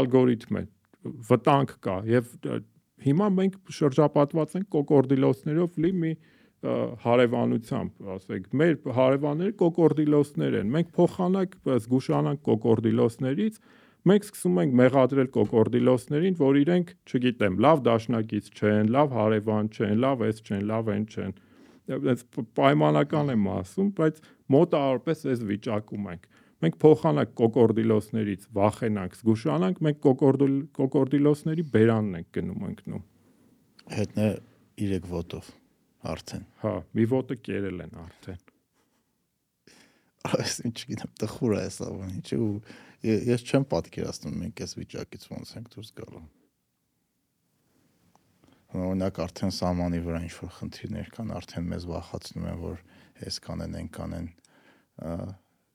[0.00, 0.64] ալգորիթմ է
[1.30, 2.34] վտանգ կա եւ
[3.10, 6.12] հիմա մենք շրջապատված ենք կոկորդիլոսներով լի մի
[6.60, 13.56] հարևանությամբ, ասենք, մեր հարևանները կոկորդիլոսներ են։ Մենք փոխանակ զգուշանանք կոկորդիլոսներից,
[14.08, 20.24] մենք սկսում ենք մեղադրել կոկորդիլոսներին, որ իրենք, չգիտեմ, լավ դաշնակից չեն, լավ հարևան չեն, լավ
[20.30, 21.34] էս չեն, լավ այն չեն։
[21.90, 22.24] Այս
[22.56, 24.20] պայմանական եմ ասում, բայց
[24.54, 26.28] մոտավորապես այս վիճակում ենք։
[26.60, 33.04] Մենք փոխանակ կոկորդիլոսներից վախենանք, զգուշանանք, մենք կոկորդիլ կոկորդիլոսների բերանն ենք գնում ընկնում։
[33.96, 34.30] Հետն է
[34.84, 35.48] 3 ոտով
[36.10, 38.44] արդեն։ Հա, մի ոտը կերել են արդեն։
[40.30, 42.52] Այս ինչ գիտեմ, տխուր է սա ինչ ու
[43.04, 46.24] ես չեմ պատկերացնում մենք այս վիճակից ոնց ենք դուրս գալու։
[48.80, 52.82] Օրինակ արդեն սահմանի վրա ինչ որ խնդիրներ կան, արդեն մեզ վախացնում են, որ
[53.26, 54.28] այս կանեն, այն կանեն,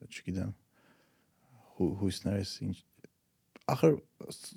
[0.06, 0.54] չգիտեմ,
[1.76, 2.78] հույսներս ինչ
[3.74, 3.98] ախր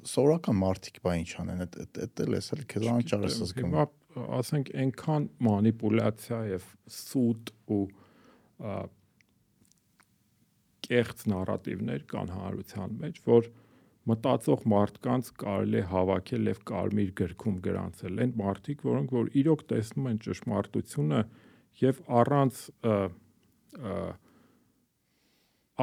[0.06, 3.84] սովորական մարդիկ բա ինչ անեն, այդ էլ էս էլ քեզ անճար ես զգում։ Հիմա
[4.38, 6.66] ասենք այնքան մանիպուլյացիա եւ
[6.98, 7.80] սուտ ու
[10.88, 13.50] կեղծ նարատիվներ կան հանրության մեջ, որ
[14.08, 20.08] մտածող մարդկանց կարելի է հավաքել եւ կարմիր գրքում գրանցել։ Այն մարդիկ, որոնք որ իրոք տեսնում
[20.12, 21.20] են ճշմարտությունը
[21.82, 22.62] եւ առանց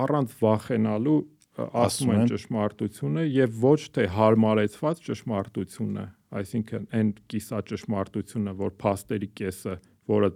[0.05, 1.19] առանց վախենալու
[1.55, 6.05] ասում են ճշմարտությունը եւ ոչ թե հարմարեցված ճշմարտությունը,
[6.41, 9.75] այսինքն այն կիսա ճշմարտությունը, որ փաստերի կեսը,
[10.11, 10.31] որը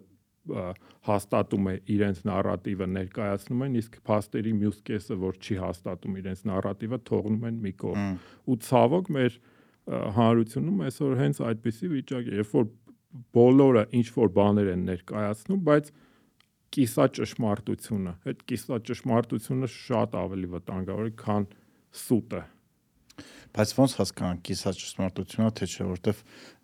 [1.09, 6.99] հաստատում է իրենց նարատիվը ներկայացնում են, իսկ փաստերի մյուս կեսը, որ չի հաստատում իրենց նարատիվը,
[7.09, 8.11] թողնում են մի կողմ։
[8.49, 9.39] Ու ցավոք մեր
[10.19, 12.69] հանրությունում այսօր հենց այդպիսի վիճակ է, երբ որ
[13.33, 15.91] բոլորը ինչ որ բաներ են ներկայացնում, բայց
[16.75, 21.47] կիսա ճշմարտությունը, այդ կիսա ճշմարտությունը շատ ավելի վտանգավոր է, քան
[22.03, 22.41] սուտը։
[23.49, 26.19] Բայց ոնց հասկանանք կիսա ճշմարտությունը, թե չէ, որովհետև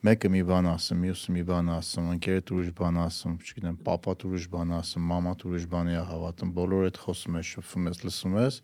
[0.05, 4.45] մեկը մի բան ասում, մյուսը մի բան ասում, ընկերդ ուրիշ բան ասում, չգիտեմ, papat ուրիշ
[4.53, 8.59] բան ասում, mamat ուրիշ բանի է հավատում, բոլորը այդ խոսում ես, շփվում ես, լսում ես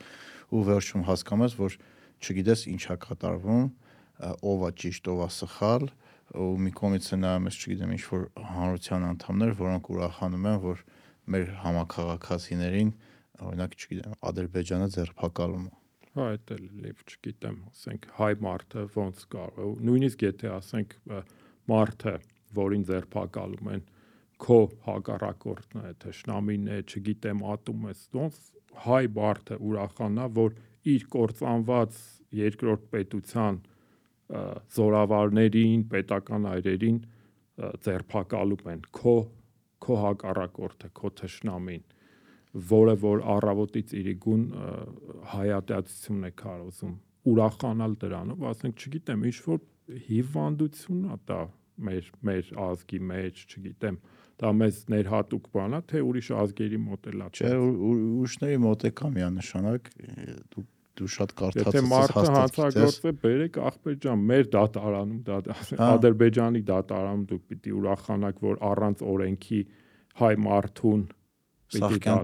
[0.52, 1.78] ու վերջում հասկանում ես, որ
[2.22, 3.66] չգիտես ինչա կատարվում,
[4.22, 5.88] ով է ճիշտ, ով է սխալ,
[6.32, 10.86] ու մի կողմից նայում ես, չգիտեմ, ինչ որ հանրության անդամներ, որոնք ուրախանում են, որ
[11.32, 12.96] մեր համակարգացիներին,
[13.42, 15.81] օրինակ, չգիտեմ, Ադրբեջանը ձերբակալում է
[16.12, 20.96] Հա, դա լիվ չգիտեմ, ասենք հայ մարդը ոնց կարող նույնիսկ եթե ասենք
[21.72, 22.14] մարդը,
[22.58, 23.84] որին ձերբակալում են
[24.42, 28.40] քո հակառակորդն է, թշնամին է, չգիտեմ, ատում է, ոնց
[28.88, 30.58] հայ մարդը ուրախանա, որ
[30.92, 32.02] իր կործանված
[32.42, 33.62] երկրորդ պետության
[34.76, 37.00] զորավարներին, պետական այրերին
[37.88, 39.16] ձերբակալում են քո
[39.82, 41.84] քո հակառակորդը, քո թշնամին,
[42.52, 44.42] որը որ առավոտից իրիկուն
[45.32, 46.96] հայատյացություն է կարոզում,
[47.32, 49.62] ուրախանալ դրանով, ասենք, չգիտեմ, ինչ որ
[50.08, 51.40] հիվանդություն է դա
[51.82, 54.02] մեր մեր ազգի մեջ, չգիտեմ,
[54.42, 57.52] դա մեզ ներհատուկ բան է, թե ուրիշ ազգերի մոտ է լա։ Չէ,
[57.92, 59.90] ուրիշների մոտ է կա միանշանակ
[60.52, 60.66] դու
[61.02, 65.38] դու շատ կարդացած ես հաստատ։ Եթե մարդը հանցագործը բերեք ախպեր ջան, մեր դատարանում, դա
[65.88, 69.62] Ադրբեջանի դատարանում դուք պիտի ուրախանաք, որ առանց օրենքի
[70.22, 71.06] հայ մարդուն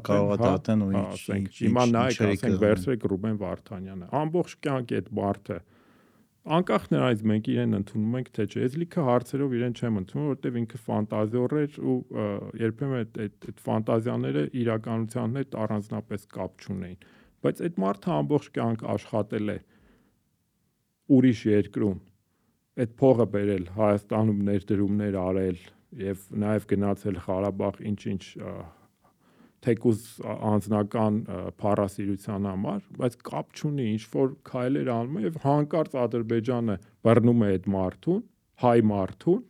[0.08, 4.94] կարող է հա, դատեն ու ինչ ինչ հիմա նայեք ասենք վերցրեք Ռուբեն Վարդանյանը ամբողջ կյանք
[4.98, 5.60] այդ մարդը
[6.58, 10.60] անկախ նրանից մենք իրեն ընդունում ենք թե չէ ես լիքը հարցերով իրեն չեմ ընդունում որովհետև
[10.62, 11.98] ինքը ֆանտազիոր էր ու
[12.62, 17.00] երբեմն այդ այդ այդ ֆանտազիաները իրականության հետ առանձնապես կապ չունեին
[17.48, 19.58] բայց այդ մարդը ամբողջ կյանք աշխատել է
[21.18, 22.00] ուրիշ երկրում
[22.78, 25.62] այդ փողը բերել Հայաստանում ներդրումներ արել
[25.98, 28.24] եւ նաեւ գնացել Ղարաբաղ ինչ-ինչ
[29.66, 31.20] թեկուզ անձնական
[31.60, 36.76] փառասիրության համար, բայց կապ չունի ինչ որ քայլեր անում է եւ հանկարծ Ադրբեջանը
[37.08, 38.22] բռնում է այդ մարդուն,
[38.64, 39.42] հայ մարդուն,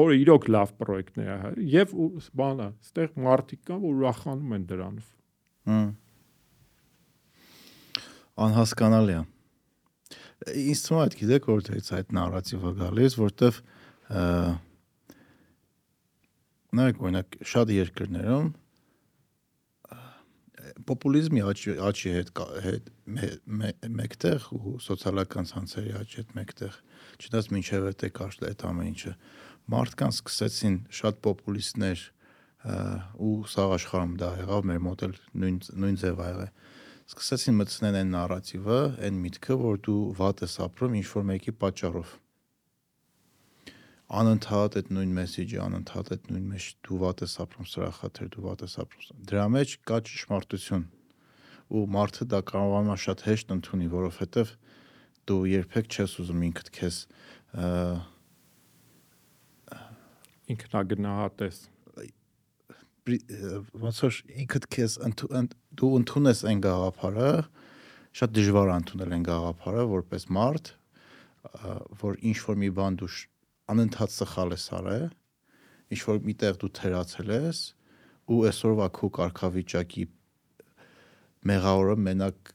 [0.00, 1.94] որը իրոք լավ պրոյեկտներ է եւ
[2.40, 5.08] բանը, այստեղ մարդիկ կան, որ ուրախանում են դրանով։
[5.70, 5.88] Հմ։
[8.40, 9.22] Անհասկանալի է։
[10.70, 13.58] Ինձ թվում է, գիտեք, որտեղից այդ նարատիվը գալիս, որտեվ
[16.80, 18.48] նայեք, օրինակ, շատ երկրներում
[20.90, 22.88] պոպուլիզմի աճի աճի հետ հետ
[24.00, 26.78] մեկտեղ ու սոցիալական ցանցերի աճի հետ մեկտեղ
[27.20, 29.14] չնայած մինչև այդ է կարճ այդ ամեն ինչը
[29.74, 32.04] մարդկանց սկսեցին շատ պոպուլիստներ
[33.30, 36.50] ու սա աշխարհում դա եղավ մեր մոտ էլ նույն նույն ձև ա եղել
[37.10, 42.12] սկսեցին մտցնել այն նարատիվը, այն միտքը, որ դու վատ ես ապրում ինչ որ մեկի պատճառով
[44.10, 48.64] անընդհատ այդ նույն մեսեջը, անընդհատ այդ նույն մեջ դու վատ ես ապրում սրախաթեր, դու վատ
[48.66, 50.86] ես ապրում։ Դրա մեջ կա ճշմարտություն։
[51.70, 54.54] Ու մարդը դա կարողանում է շատ հեշտ ընդունի, որովհետև
[55.30, 56.96] դու երբեք չես ուզում ինքդ քեզ
[60.50, 61.62] ինքնագնահատես
[63.10, 64.96] ոնց որ ինքդ քեզ
[65.78, 67.30] դու ընդունես այն գաղափարը,
[68.18, 70.72] շատ դժվար է ընդունել այն գաղափարը որպես մարդ,
[72.02, 73.10] որ ինչ որ մի բան դու
[73.70, 75.04] անընդհատ սխալ ես արել,
[75.90, 77.60] ինչ որ միտեղ դու թերացել ես
[78.30, 80.06] ու այսօրվա քո կարգավիճակի
[81.50, 82.54] մեղավորը մենակ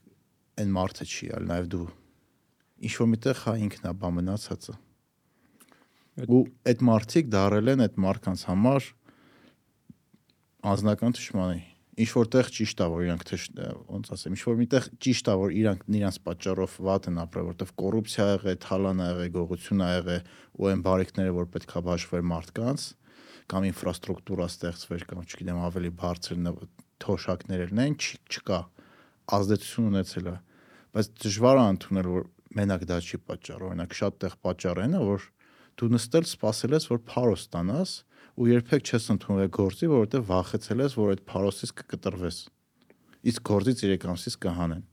[0.64, 1.88] այն մարդը չի, այլ նաև դու
[2.86, 4.76] ինչ որ միտեղ հա ինքն է բա մնացածը
[6.26, 6.42] ու
[6.72, 8.90] այդ մարդիկ դարել են այդ մարդկանց համար
[10.72, 11.64] անձնական ճշմարի
[11.96, 13.38] ինչ որտեղ ճիշտ է որ իրանք թե
[13.88, 17.72] ոնց ասեմ ինչ որ միտեղ ճիշտ է որ իրանք նրանց պատճառով վատ են ապրել որովհետև
[17.82, 20.18] կոռուպցիա ա եղե, թալան ա եղե, գողություն ա եղե
[20.60, 22.88] ու այն բարիկները որ պետքա բաշխվեր մարդկանց
[23.46, 26.40] կամ ինֆրաստրուկտուրա ստեղծվեր կամ չգիտեմ ավելի բարձր
[27.06, 28.60] թոշակներ լինեն չկա
[29.36, 30.36] ազդեցություն ունեցել է
[30.96, 35.02] բայց դժվար է ընդունել որ մենակ դա չի պատճառը օրինակ շատ տեղ պատճառ այն է
[35.06, 35.26] որ
[35.76, 37.96] դու նստել սпасել ես որ փարոս ստանաս
[38.36, 42.42] ու երբեք չես ընդունվել գործի, որովհետև վախեցել ես, որ այդ փարոսից կկտրվես։
[43.32, 44.84] Իսկ գործից 3 ամսից կհանեն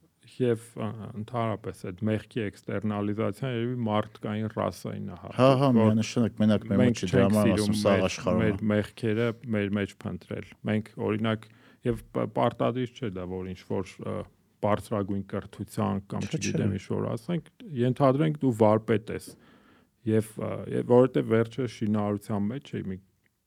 [0.40, 6.80] եւ ընդհանրապես այդ մեղքի էքստերնալիզացիան երևի մարդկային ռասային է հարցը։ Հա, հա, միանշանակ մենակ մեր
[6.82, 11.46] մեջ դրամա ասում սա աշխարհում։ Մեր մեղքերը մեր մեջ փնտրել։ Մենք օրինակ
[11.88, 12.02] եւ
[12.38, 13.94] պարտադիր չէ դա որ ինչ որ
[14.62, 17.48] բարձրագույն կրթության կամ չգիտեմ ինչ որ ասենք,
[17.82, 19.30] ենթադրենք դու վարպետ ես
[20.06, 22.98] եւ որովհետեւ վերջը շինարարության մեջ է մի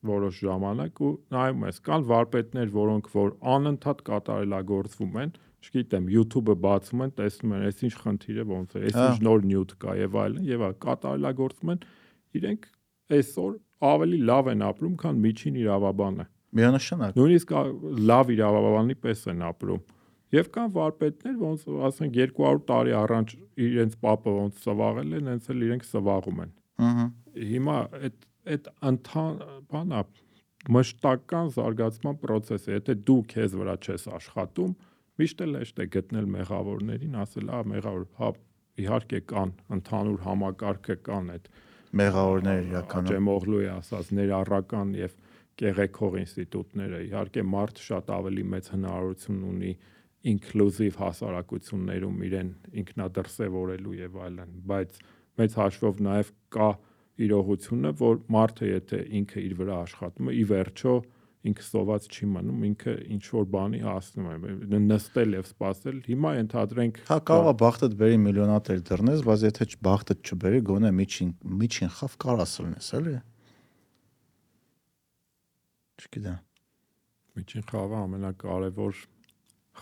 [0.10, 5.34] որոշ ժամանակ ու նայում ես կան վարպետներ, որոնք որ անընդհատ կատարելագործվում են,
[5.66, 9.26] չգիտեմ, YouTube-ը բացում են, տեսնում են, այս ինչ խնդիր է, ոնց է, այս ինչ հա։
[9.26, 11.86] նոր նյութ կա եւ այլն, եւ կատարելագործում են,
[12.40, 12.68] իրենք
[13.16, 13.52] այսօր
[13.86, 16.26] ավելի լավ են ապրում, քան միջին իրավաբանը։
[16.56, 17.54] Միանշանակ։ Նույնիսկ
[18.12, 19.82] լավ իրավաբանի պես են ապրում։
[20.36, 23.34] Եվ կան վարպետներ, ոնց ասենք 200 տարի առաջ
[23.66, 26.54] իրենց papa ոնց սվաղել են, հենց էլ իրենք սվաղում են։
[26.86, 27.06] Ահա։
[27.52, 28.18] Հիմա այդ
[28.54, 29.40] այդ ընթան
[29.72, 30.02] բանա
[30.76, 34.74] մշտական զարգացման process է։ Եթե դու քեզ վրա չես աշխատում,
[35.22, 38.30] միշտ էլ հեշտ է գտնել մեղավորներին, ասել, «Ա մեղավոր, հա,
[38.86, 41.52] իհարկե կան, ընդհանուր համակարգը կան այդ
[41.96, 45.14] մեղավորներ իրականում։ Ջեմօղլուի ասած ներառական եւ
[45.62, 49.72] կեղեքող ինստիտուտները իհարկե մարդ շատ ավելի մեծ հնարավորություն ունի
[50.32, 52.50] ինկլյուզիվ հասարակություններում իրեն
[52.82, 55.00] ինքնադրսևորելու եւ այլն, բայց
[55.40, 56.70] մեծ հաշվով նաեւ կա
[57.16, 60.96] իրողությունը, որ մարդը եթե ինքը իր վրա աշխատում է, ի վերջո
[61.46, 67.00] ինքը սոված չի մնում, ինքը ինչ որ բանի հասնում է, նստել եւ սпасել։ Հիմա ենթադրենք
[67.06, 72.16] Հա կարող է բախտդ բերի միլիոնատեր դռնես, բայց եթե բախտդ չբերի, գոնե միջին միջին խավ
[72.26, 73.16] կարաս լինես, էլի։
[76.02, 76.40] Չգիտեմ։
[77.36, 79.04] Միջին խավը ամենակարևոր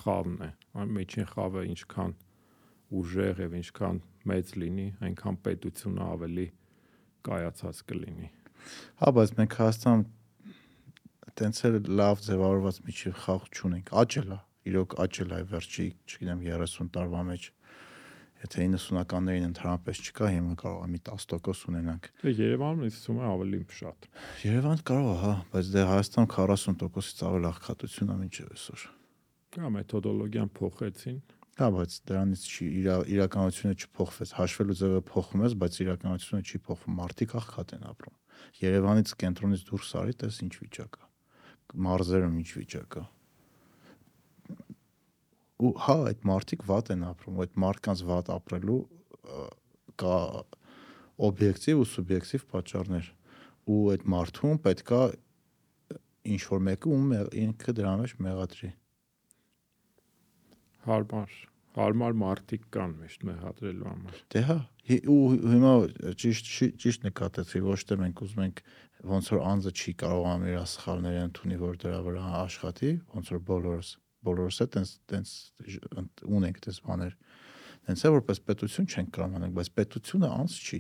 [0.03, 0.49] խավն է։
[0.83, 2.13] Այն միջին խավը ինչքան
[2.93, 6.47] ուժեղ եւ ինչքան մեծ լինի, այնքան պետությունը ավելի
[7.27, 8.29] կայացած կլինի։
[9.03, 10.05] Հա, բայց մենք Հայաստան
[11.39, 16.93] տենց էլ լավ ձևավորված միջի խաղ չունենք։ Աճել է, իրոք աճել է վերջի, չգիտեմ 30
[16.93, 17.51] տարվա մեջ
[18.43, 23.59] եթե 90-ականներին ընդհանրապես չկա, հիմա կարող է մի 10% ունենանք։ Դե Երևանում իսում է ավելի
[23.77, 24.07] շատ։
[24.43, 28.83] Երևան կարող է, հա, բայց դե Հայաստան 40%-ից ավել աղքատություն է մինչև այսօր։
[29.53, 31.17] Հա, մեթոդոլոգիան փոխեցին,
[31.53, 36.95] Հա, բայց դրանից չի իրա, իրականությունը չփոխվեց։ Հաշվելու ձևը փոխում ես, բայց իրականությունը չի փոխվում։
[36.97, 38.15] Մարդիկ աղքատ են ապրում։
[38.63, 41.05] Երևանից կենտրոնից դուրս արի, տես ինչ վիճակ է։
[41.85, 43.05] Մարզերում ինչ վիճակ է։
[45.63, 48.81] Ու հա, այդ մարդիկ վատ են ապրում, այդ մարդկանց վատ ապրելու
[50.01, 50.17] կա
[51.29, 53.11] օբյեկտիվ ու սուբյեկտիվ պատճառներ։
[53.69, 55.01] Ու այդ մարդուն պետքա
[56.33, 57.13] ինչ որ մեկը ում
[57.45, 58.77] ինքը դրա մեջ մեղադրի
[60.87, 61.41] հարմար
[61.73, 64.57] հարմար մարտիկ կան միշտ մեղադրելու համար։ Դե հա,
[65.09, 65.21] ու
[65.53, 65.71] հիմա
[66.21, 66.51] ճիշտ
[66.83, 68.61] ճիշտ նկատեցի, ոչ թե մենք ուզում ենք
[69.13, 73.89] ոնց որ անձը չի կարողանում իր սխալները ընդունի, որ դրա վրա աշխատի, ոնց որ բոլորս
[74.23, 75.31] բոլորս է տենց տենց
[76.29, 77.17] ունենք դες բաներ։
[77.83, 80.79] Տենց է որպես պետություն չենք կարող անենք, բայց պետությունը անձ չի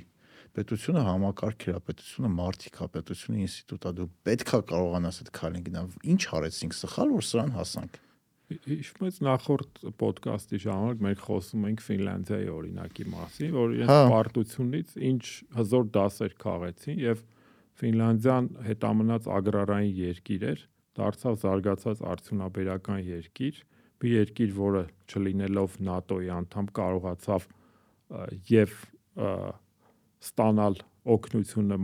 [0.53, 5.87] պետությունը համակարգ է, պետությունը մարդիկ է, պետությունը ինստիտուտ է, դու պետքա կարողանաս այդ քայլին գնալ։
[6.13, 7.97] Ինչ արեցինք սխալ, որ սրան հասանք։
[8.67, 14.95] Հիշում եք նախորդ ոդկասթի ժամանակ մենք խոսում էինք Ֆինլանդիայի օրինակի մասին, որ իրենց հա։ պարտությունից
[15.09, 15.23] ինչ
[15.57, 17.23] հզոր դասեր քաղեցին եւ
[17.83, 20.63] Ֆինլանդիան հետամնաց ագրարային երկիր էր,
[20.99, 23.61] դարձավ զարգացած արդյունաբերական երկիր,
[24.03, 27.47] մի երկիր, որը չլինելով ՆԱՏՕ-ի անդամ կարողացավ
[28.53, 28.73] եւ
[30.23, 30.75] ստանալ
[31.13, 31.77] օգնությունը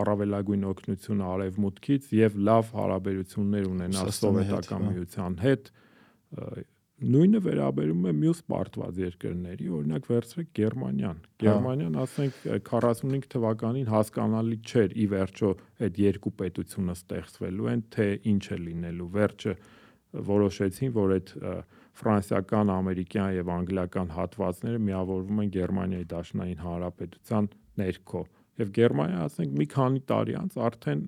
[0.00, 5.83] առավելագույն օգնությունը արևմուտքից եւ լավ հարաբերություններ ունենալ սովետական միության հետ, հետ
[7.04, 12.36] նույնը վերաբերում է մյուս պարտված երկրների, օրինակ վերցրեք Գերմանիան։ Գերմանիան, ասենք
[12.68, 15.50] 45 թվականին հասկանալի չէր ի վերջո
[15.84, 19.56] այդ երկու պետությունը ստեղծվելու են, թե ինչ է լինելու։ Վերջը
[20.30, 21.34] որոշեցին, որ այդ
[21.98, 27.50] ֆրանսիական, ամերիկյան եւ անգլիական հատվածները միավորվում են Գերմանիայի Դաշնային Հանրապետության
[27.82, 28.22] ներքո։
[28.62, 31.04] Եվ Գերմանիա, ասենք մի քանի տարի անց արդեն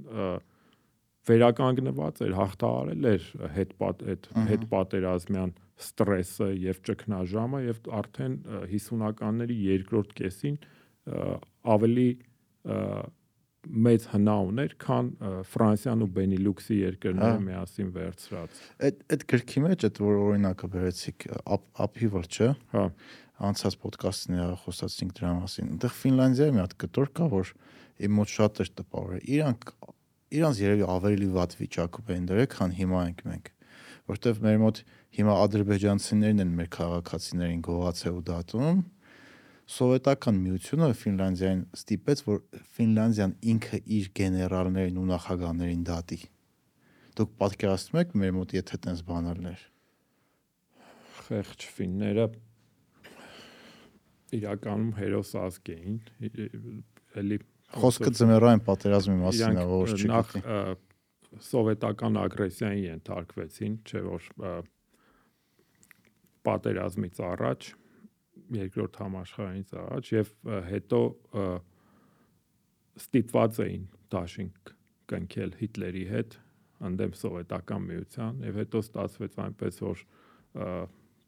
[1.26, 5.52] վերականգնված էր, հաղթահարել էր հետ այդ հետ պատերազմյան
[5.86, 8.34] ստրեսը եւ ճգնաժամը եւ արդեն
[8.72, 10.58] 50-ականների երկրորդ կեսին
[11.76, 12.08] ավելի
[13.66, 15.06] մեծ հնա ուներ, քան
[15.50, 21.26] Ֆրանսիան ու Բենիլյուքսի երկրները միասին վերցրած։ Այդ այդ գրքի մեջ այդ որ օրինակը բերեցիք
[21.86, 22.84] ափի վրա, չէ՞։ Հա
[23.36, 27.50] անցած ոդկասթին խոսացինք դրա մասին։ Այնտեղ Ֆինլանդիայի մի հատ կտոր կա, որ
[28.06, 29.72] իմ մոտ շատ էր տպավորել։ Իրանք
[30.34, 33.52] իրանց երևի ավելի վատ վիճակում են դրել, քան հիմա ենք մենք
[34.06, 34.82] որտեվ մեր մոտ
[35.16, 38.82] հիմա ադրբեջանցիներն են մեր քաղաքացիներին գողացել ու դատում
[39.66, 42.36] սովետական միությունը Ֆինլանդիային ստիպեց, որ
[42.76, 46.18] Ֆինլանդիան ինքը իր գեներալներին ու նախագահներին դատի։
[47.18, 49.64] Դուք պատկերացնում եք մեր մոտ եթե տենց բանալներ։
[51.26, 52.28] Խեղճ ֆինները
[54.36, 55.98] իրականում հերոս ազգ էին,
[57.22, 57.40] էլի
[57.82, 60.34] խոսքը ձմեռային պատերազմի մասին է, որ չգիտի։ Նախ
[61.46, 64.28] սովետական ագրեսիային ենթարկվեցին, չէ որ
[66.46, 67.68] պատերազմից առաջ
[68.56, 70.32] երկրորդ համաշխարհայինից առաջ եւ
[70.70, 71.00] հետո
[73.02, 74.72] ստիպված էին դաշինք
[75.12, 76.36] կնքել Հիտլերի հետ
[76.86, 80.04] ընդդեմ սովետական միության եւ հետո ստացվեց այնպես որ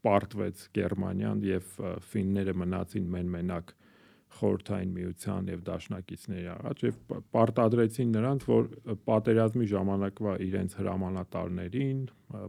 [0.08, 1.72] պարտվեց Գերմանիան եւ
[2.12, 3.74] ֆինները մնացին մեն-մենակ
[4.38, 6.98] խորթային միության եւ դաշնակիցների առաջ եւ
[7.34, 8.68] պարտադրեցին նրանց, որ
[9.08, 12.02] պատերազմի ժամանակվա իրենց հրամանատարներին,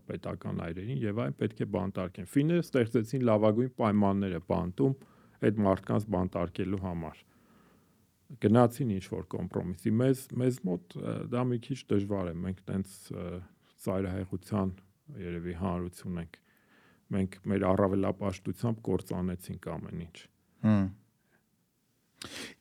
[0.09, 4.95] պետական այրերին եւ այն պետք է բանտարկեն։ Ֆինները ստեղծեցին լավագույն պայմանները բանտում
[5.49, 7.25] այդ մարդկանց բանտարկելու համար
[8.43, 10.95] գնացին ինչ որ կոմպրոմիսի մեզ մեզ մոտ
[11.33, 12.91] դա մի քիչ դժվար է մենք տենց
[13.85, 14.73] ծայրահեղության
[15.23, 16.37] երևի հանրություն ենք
[17.15, 20.17] մենք մեր առավելապաշտությամբ կործանեցինք ամեն ինչ
[20.67, 20.85] հմ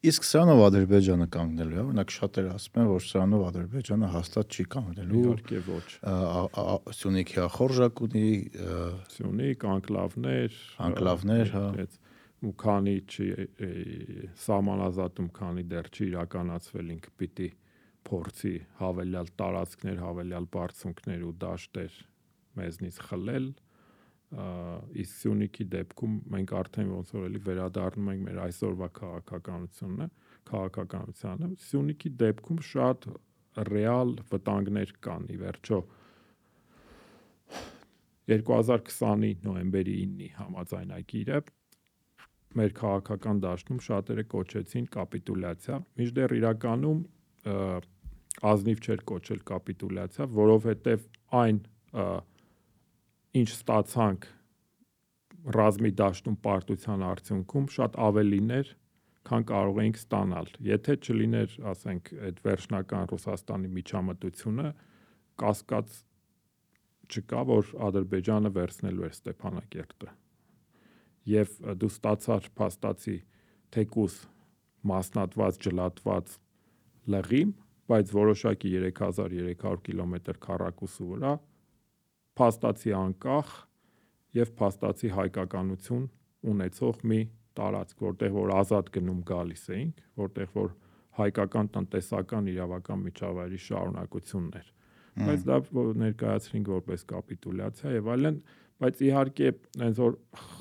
[0.09, 5.23] Իսկ սրանով Ադրբեջանը կանգնելու է, օրինակ շատերը ասում են, որ սրանով Ադրբեջանը հաստատ չի կանգնելու։
[5.23, 5.89] Իհարկե ոչ։
[6.99, 8.29] Սյունիքի ախորժակ ունի,
[9.19, 11.67] Սյունիք, անկլավներ, անկլավներ, հա
[12.39, 13.27] ու քանի չի
[14.39, 17.49] սահմանազատում, քանի դեռ չի իրականացվել ինքը պիտի
[18.09, 21.97] փորձի հավելյալ տարածքներ, հավելյալ բարձունքներ ու դաշտեր
[22.61, 23.49] մեզնից խլել,
[24.29, 30.09] իսկ Սյունիքի դեպքում մենք արդեն ոնց որ էլի վերադառնում ենք մեր այսօրվա քաղաքականությունը,
[30.51, 33.09] քաղաքականությանը։ Սյունիքի դեպքում շատ
[33.69, 35.81] ռեալ վտանգներ կան ի վերջո
[38.29, 41.39] 2020-ի նոեմբերի 9-ի համաձայնագիրը
[42.59, 47.01] մեր քաղաքական դաշտում շատերը կոչեցին կապիտուլյացիա, միջդեռ իրականում
[48.49, 51.07] ազնիվ չէր կոչել կապիտուլյացիա, որովհետև
[51.41, 51.61] այն
[53.39, 54.29] ինչ ստացանք
[55.59, 58.71] ռազմի դաշտում պարտության արդյունքում շատ ավելիներ,
[59.29, 64.69] քան կարող էինք ստանալ։ Եթե չլիներ, ասենք, այդ վերջնական Ռուսաստանի միջամտությունը,
[65.43, 65.99] կասկած
[67.09, 70.11] չկա, որ Ադրբեջանը վերցնելու էր Ստեփանակերտը։
[71.29, 73.17] Եվ դու ստացար փաստացի
[73.77, 74.19] թեկուս
[74.89, 76.35] մասնատված, ջլատված
[77.15, 77.53] լղիմ,
[77.89, 81.33] բայց որոշակի 3300 կիլոմետր քառակուսու վրա
[82.39, 83.53] փաստացի անկախ
[84.39, 86.05] եւ փաստացի հայկականություն
[86.53, 87.21] ունեցող մի
[87.59, 90.75] տարածք, որտեղ որ ազատ գնում գալիս էինք, որտեղ որ
[91.19, 94.69] հայկական տնտեսական իրավական միջավայրի շարունակությունն էր։
[95.19, 95.57] Բայց դա
[96.03, 98.37] ներկայացրինք որպես կապիտուլյացիա եւ այլն,
[98.79, 99.49] բայց իհարկե
[99.89, 100.19] այնց որ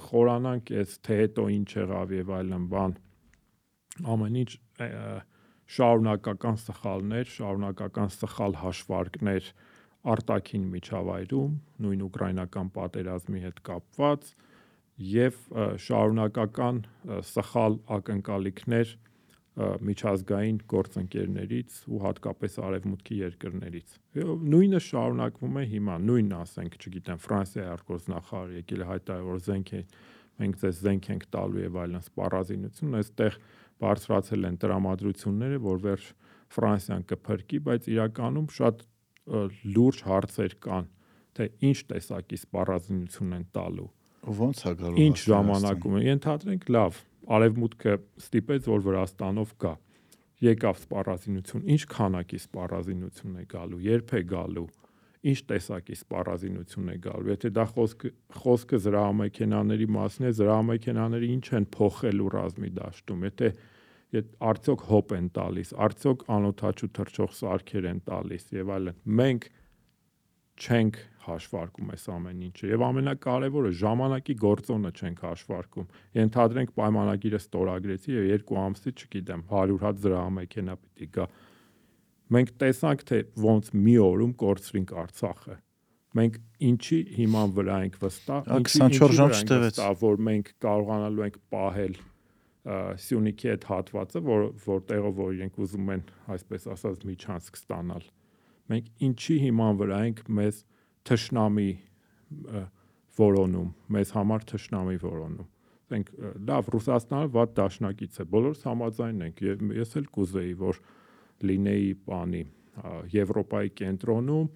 [0.07, 2.95] խորանանք այս թե հետո ինչ եղավ եւ այլն բան
[4.13, 4.51] ամեն ինչ
[5.78, 9.49] շարունակական սխալներ, շարունակական սխալ հաշվարկներ,
[10.14, 14.30] արտաքին միջավայրում, նույն ուկրաինական պատերազմի հետ կապված
[15.08, 15.41] եւ
[15.88, 16.80] շարունակական
[17.32, 18.93] սխալ ակնկալիքներ
[19.58, 23.95] միջազգային գործընկերներից ու հատկապես արևմուտքի երկրներից։
[24.53, 29.82] Նույնը շարունակվում է հիմա, նույնն ասենք, չգիտեմ, Ֆրանսիայի արտգործնախարար եկել է հայտարարել, զենք է
[30.38, 33.39] մենք ձեզ զենք ենք տալու եւ այլն սպառազինություն, այստեղ
[33.82, 36.05] բարձրացել են տրամադրությունները, որ վերջ
[36.58, 38.86] Ֆրանսիան կփրկի, բայց իրականում շատ
[39.28, 40.88] լուրջ հարցեր կան,
[41.38, 43.89] թե ինչ տեսակի սպառազինություն են տալու։
[44.38, 47.01] Ոնց է գալու։ Ինչ ժամանակում է։ Ենթադրենք, լավ,
[47.38, 49.73] արևմուտքը ստիպեց, որ Վրաստանով գա։
[50.47, 54.67] Եկավ սպառազինություն, ինչ քանակի սպառազինություն է գալու, երբ է գալու,
[55.28, 61.65] ինչ տեսակի սպառազինություն է գալու։ Եթե դա խոսքը խոսքը զրահամեքենաների մասն է, զրահամեքենաները ինչ են
[61.73, 63.76] փոխելու ռազմի դաշտում։ Եթե եթե
[64.16, 69.49] արդյոք հոպ են տալիս, արդյոք անօթաչու թրջող սարքեր են տալիս եւ այլն։ Մենք
[70.58, 75.88] չենք հաշվարկում այս ամեն ինչը եւ ամենակարևորը ժամանակի գործոնը չենք հաշվարկում
[76.18, 81.28] ենթադրենք պայմանագիրը ստորագրեցի եւ երկու ամսից չգիտեմ 100 հատ զրահամեքենա պիտի գա
[82.38, 85.58] մենք տեսանք թե ոնց մի օրում կորցրինք Արցախը
[86.18, 86.38] մենք
[86.68, 91.99] ինչի հիման վրա ենք վստահ ինչի 24 ժամ չտևեց որ մենք կարողանալու ենք պահել
[92.68, 96.01] Սյունիքի այդ հատվածը, որ որտեղով որ իրենք ուզում են,
[96.36, 98.07] այսպես ասած, միջանցք ստանալ։
[98.68, 100.59] Մենք ինչի հիման վրա ենք մեզ
[101.07, 101.70] թշնամի
[103.18, 105.47] որոնում, մեզ համար թշնամի որոնում։
[105.88, 106.09] Ասենք
[106.49, 110.82] լավ, Ռուսաստանը ված դաշնակից է, բոլորս համաձայն ենք եւ ես էլ կուզեի, որ
[111.47, 112.43] լինեի բանի
[113.13, 114.49] Եվրոպայի կենտրոնում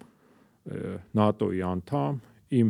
[1.22, 2.20] ՆԱՏՕ-ի անդամ,
[2.60, 2.68] իմ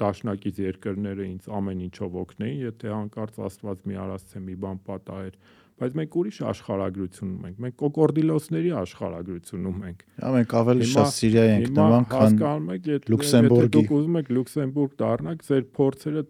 [0.00, 5.36] դաշնակից երկրները ինձ ամեն ինչով օգնեին, եթե հանկարծ Աստված մի արած մի բան պատահեր,
[5.74, 11.72] բայց մենք ուրիշ աշխարհագրություն ունենք։ Մենք կոկորդիլոսների աշխարհագրություն ունենք։ Հա մենք ավելի շատ Սիրիա ենք
[11.78, 12.68] նման, քան
[13.14, 16.22] Լյուքսեմբուրգի։ Դուք ուզում եք Լյուքսեմբուրգ դառնաք, ձեր փորձերը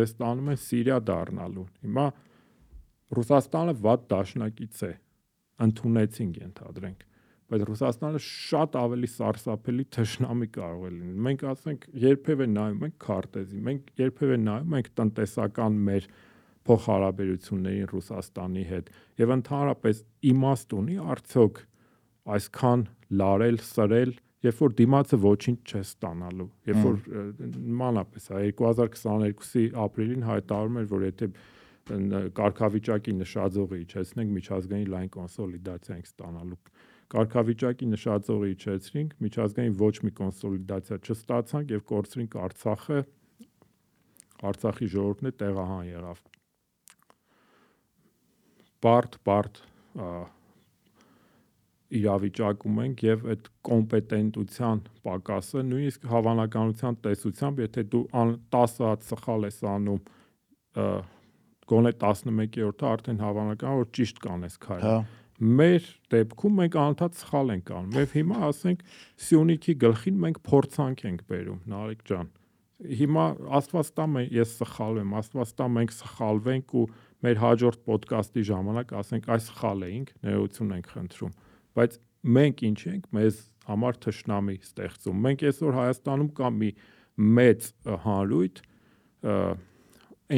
[0.00, 2.08] ձեզ տանում են Սիրիա դառնալու։ Հիմա
[3.20, 4.92] Ռուսաստանը վատ դաշնակից է։
[5.70, 7.09] Ընթունեցինք ենթադրենք
[7.50, 13.62] բայց Ռուսաստանը շատ ավելի սարսափելի թշնամի կարող է լինել։ Մենք ասենք երբևէ նայում ենք քարտեզի,
[13.68, 16.08] մենք երբևէ նայում ենք տնտեսական մեր
[16.70, 18.90] փոխհարաբերություններին Ռուսաստանի հետ
[19.20, 21.62] եւ ընդհանրապես իմաստ ունի արդյոք
[22.30, 22.82] այսքան
[23.20, 24.12] լարել, սրել,
[24.46, 27.00] երբ որ դիմացը ոչինչ չէ ստանալու, երբ որ
[27.40, 31.30] նմանապես է 2022-ի ապրիլին հայտարարում էր, որ եթե
[32.38, 36.58] կարգավիճակի նշաձողը իջեցնենք միջազգային լայն կոնսոլիդացիա ենք ստանալու
[37.10, 43.00] կարգավիճակի նշաձողը իջեցրինք, միջազգային ոչ մի կոնսոլիդացիա չստացանք եւ կորցրինք Արցախը։
[44.50, 46.20] Արցախի ժողովուրդն է տեղահան եղավ
[48.84, 49.60] բարդ բարդ
[52.00, 58.02] իրավիճակում ենք եւ այդ կոմպետենտության պակասը նույնիսկ հավանականության տեսությամբ եթե դու
[58.56, 60.00] 10 հատ սխալ ես անում
[61.70, 64.94] գոնե 11-րդը արդեն հավանական որ ճիշտ կանես քայլ հա
[65.40, 68.82] մեր դեպքում մենք անընդհատ սխալ ենք անում եւ հիմա ասենք
[69.26, 72.30] Սյունիքի գլխին մենք փորձանք ենք բերում Նարեկ ջան
[72.80, 73.24] հիմա
[73.60, 76.84] աստված տա ես սխալվեմ աստված տա մենք սխալվենք ու
[77.24, 81.34] մեր հաջորդ ոդկասթի ժամանակ ասենք այս սխալ էինք, ներողություն ենք խնդրում,
[81.76, 81.98] բայց
[82.36, 86.70] մենք ինչ ենք, մեզ համար թշնամի ստեղծում։ Մենք այսօր Հայաստանում կա մի
[87.40, 87.68] մեծ
[88.06, 88.62] հանրույթ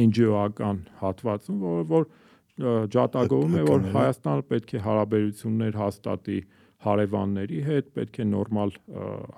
[0.03, 2.07] NGO-ական հատվածում, որը որ
[2.61, 6.39] ջատագովում է, որ Հայաստանը պետք է հարաբերություններ հաստատի
[6.83, 8.73] հարևանների հետ, պետք է նորմալ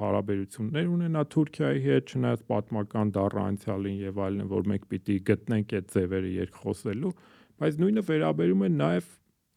[0.02, 6.32] հարաբերություններ ունենա Թուրքիայի հետ, չնայած պատմական դառնանցյալին եւ այլն, որ մենք պիտի գտնենք այդ ձևերը
[6.36, 7.14] երկխոսելու,
[7.62, 9.12] բայց նույնը վերաբերում է նաև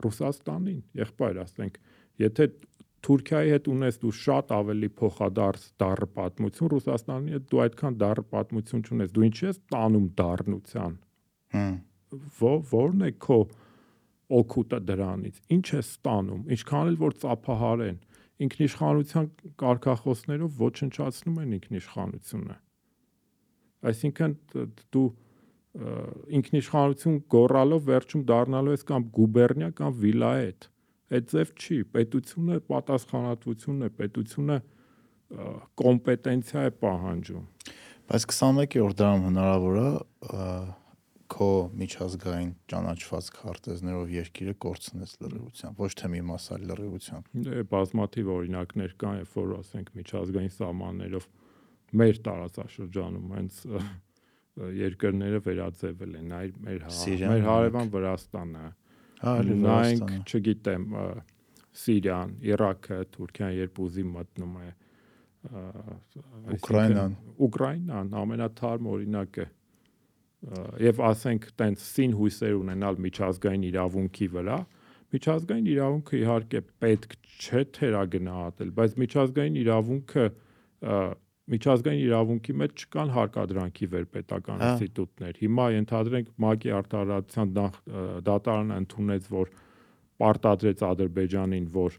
[0.04, 1.80] Ռուսաստանին, եղբայր, ասենք,
[2.22, 2.48] եթե
[3.08, 8.82] Թուրքիայի հետ ունես դու շատ ավելի փոխադարձ դառը պատմություն, Ռուսաստանի հետ դու այդքան դառը պատմություն
[8.88, 10.96] չունես, դու ինչի ես տանում դառնության։
[11.54, 11.76] Հմ։
[12.12, 13.38] Ո՞րն է քո
[14.38, 17.98] օգուտը դրանից։ Ինչ է ստանում։ Ինչքան էլ որ ծափահարեն,
[18.44, 19.28] ինքնիշխանության
[19.62, 22.56] կարգախոսներով ոչնչացնում են ինքնիշխանությունը։
[23.88, 24.34] Այսինքն
[24.94, 25.08] դու
[26.38, 30.68] ինքնիշխանություն գոռալով վերջում դառնալու ես կամ գուբերնիա կամ վիլայետ։
[31.08, 34.56] Այդ ձև չի, պետությունը պատասխանատվությունն է, պետությունը
[35.82, 37.46] կոմպետենցիա է պահանջում։
[38.08, 39.88] Բայց 21-րդ դարում հնարավոր է
[41.28, 48.94] քո միջազգային ճանաչված քարտեզներով երկիրը կորցնես լրիվությամբ, ոչ թե մի մասալ լրիվությամբ։ Դե բազմաթիվ օրինակներ
[49.02, 51.28] կան, երբ որ ասենք միջազգային սահմաններով
[52.02, 53.60] մեր տարածաշրջանում հենց
[54.78, 56.86] երկրները վերաձևել են, այլ մեր
[57.28, 58.66] մեր հարևան Վրաստանը։
[59.18, 59.34] Հա,
[59.68, 60.84] նայենք, չգիտեմ,
[61.78, 64.68] Սիրիան, Իրաքը, Թուրքիան երբ ուզի մտնում է
[66.58, 67.14] Ուկրաինան։
[67.46, 69.46] Ուկրաինան ամենաթարմ օրինակը
[70.88, 74.58] եւ ասենք տենց սին հույսեր ունենալ միջազգային իրավունքի վրա
[75.14, 80.26] միջազգային իրավունքը իհարկե պետք չէ թերագնահատել բայց միջազգային իրավունքը
[81.48, 87.54] միջազգային իրավունքի մեջ չկան հարկադրանքի վերպետական հա։ ինստիտուտներ։ Հիմա ենթադրենք ՄԱԿ-ի արտարացության
[88.28, 89.52] դատարանը ընդունեց, որ
[90.22, 91.96] պարտադրեց Ադրբեջանին, որ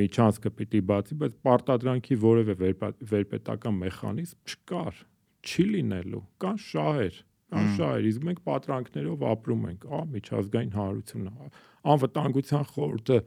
[0.00, 5.00] միջանցքը պիտի բացի, բայց պարտադրանքի որևէ վերպետական մեխանիզմ չկար,
[5.46, 7.16] չի լինելու։ Կան շահեր,
[7.46, 11.50] կան շահեր, իսկ մենք պատրանքներով ապրում ենք, ա միջազգային հանրությունը,
[11.94, 13.18] անվտանգության խորհուրդը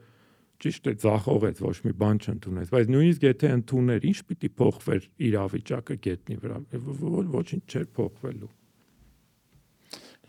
[0.60, 5.96] ճիշտ է ցախողեց ոչ մի բան չընդունեց բայց նույնիսկ եթե ընդուներ ինչ պիտի փոխվեր իրավիճակը
[6.06, 6.58] գետնի վրա
[7.36, 8.50] ոչինչ չէր փոխվելու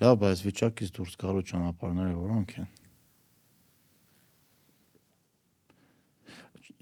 [0.02, 2.70] լավ բայց վիճակից դուրս գալու ճանապարհները որոնք են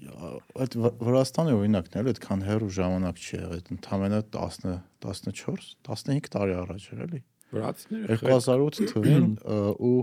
[0.00, 4.62] այդ Վրաստանի օրինակն էլ այդքան հեռու ժամանակ չի եղել, ընդամենը 10
[5.04, 7.20] 14 15 տարի առաջ էր էլի։
[7.50, 9.28] Վրացիները 2008 թվին
[9.90, 10.00] ու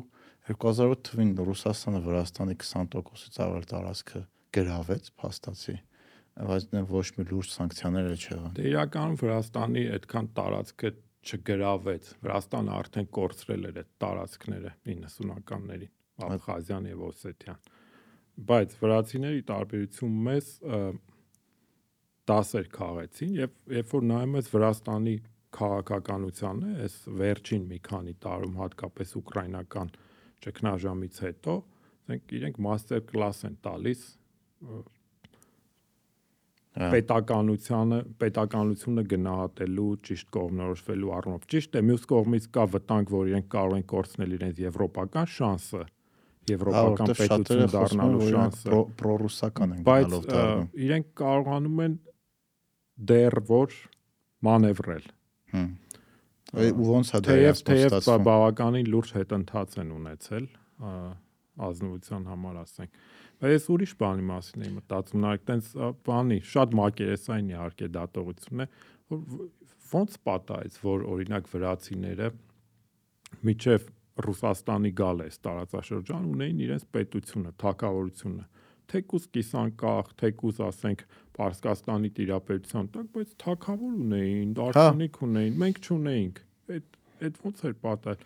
[0.51, 4.21] 2008 թվին Ռուսաստանը Վրաստանի 20%-ից ավել տարածքը
[4.57, 5.75] գրավեց, փաստացի,
[6.47, 10.91] բայց ոչ մի լուրջ սանկցիաներ չեղան։ Դե իրականում Վրաստանի այդքան տարածքը
[11.27, 15.91] չգրավեց։ Վրաստանը արդեն կորցրել էր այդ տարածքները 90-ականներին,
[16.27, 17.59] Աբխազիան եւ Օսեթիան։
[18.37, 20.49] Բայց վրացիների տարբերություն մեծ
[22.27, 25.15] դասեր քաղեցին եւ երբ որ նայում ես Վրաստանի
[25.57, 29.91] քաղաքականությանը, այս վերջին մի քանի տարում հատկապես ուկրաինական
[30.45, 31.55] ճգնաժամից հետո,
[32.07, 34.03] ասենք իրենք մաստեր կլաս են տալիս
[36.77, 43.77] պետականությանը պետականությունը գնահատելու ճիշտ կողմնորոշվելու առումով ճիշտ է մյուս կողմից կա վտանգ որ իրենք կարող
[43.77, 45.81] են կորցնել իրենց եվրոպական շանսը
[46.51, 51.97] եվրոպական պետություն դառնալու շանսը պրոռուսական են գնալով դառնում իրենք կարողանում են
[53.11, 53.77] դեռ որ
[54.47, 55.05] մանևրել
[55.53, 55.69] հմ
[56.57, 60.45] ու ոնց է դա թեև թեև բավականին լուրջ հետընթաց են ունեցել
[61.67, 62.99] ազնվության համար ասենք
[63.41, 65.71] բայց ես ուրիշ բանի մասին եմ մտածում նայեք տենց
[66.07, 68.67] բանի շատ մակերեսային իհարկե դատողություն է
[69.11, 69.21] որ
[69.91, 72.29] ոնց պատահեց որ օրինակ վրացիները
[73.47, 73.91] միջև
[74.25, 78.45] Ռուսաստանի գալես տարածաշրջան ունեին իրենց պետությունը, թակավորությունը
[78.87, 81.01] թեկուս կիսանկախ, թեկուս ասենք
[81.37, 86.39] Պարսկաստանի տիրապետության տակ, բայց թակավոր ունեին, դարբնիկ ունեին, մենք չունեինք։
[86.77, 86.97] Այդ
[87.27, 88.25] այդ ոնց էր պատահել։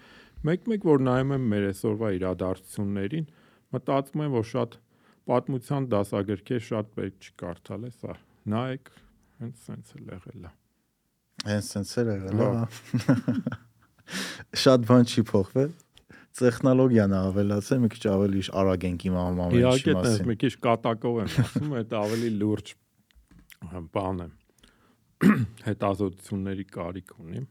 [0.51, 3.27] Մեկ-մեկ որ նայում եմ մեր այսօրվա իրադարձություններին,
[3.75, 4.77] մտածում եմ, որ շատ
[5.31, 8.15] պատմության դասագրքեր շատ պետք չի կարդալ է սա։
[8.51, 8.93] Նայեք,
[9.41, 10.53] հենց սենց էլ եղել է։
[11.51, 13.69] Հենց սենց էլ եղել է։
[14.65, 15.71] Շատ բան չի փոխվել
[16.39, 21.33] տեխնոլոգիան ավելացել, մի քիչ ավելի արագ ենք ամեն ինչի մասին։ Իհարկե, մի քիչ կատակով եմ
[21.41, 22.71] ասում, այդ ավելի լուրջ
[23.97, 24.29] բան է։
[25.67, 27.43] Հետազոտությունների կարիք ունի։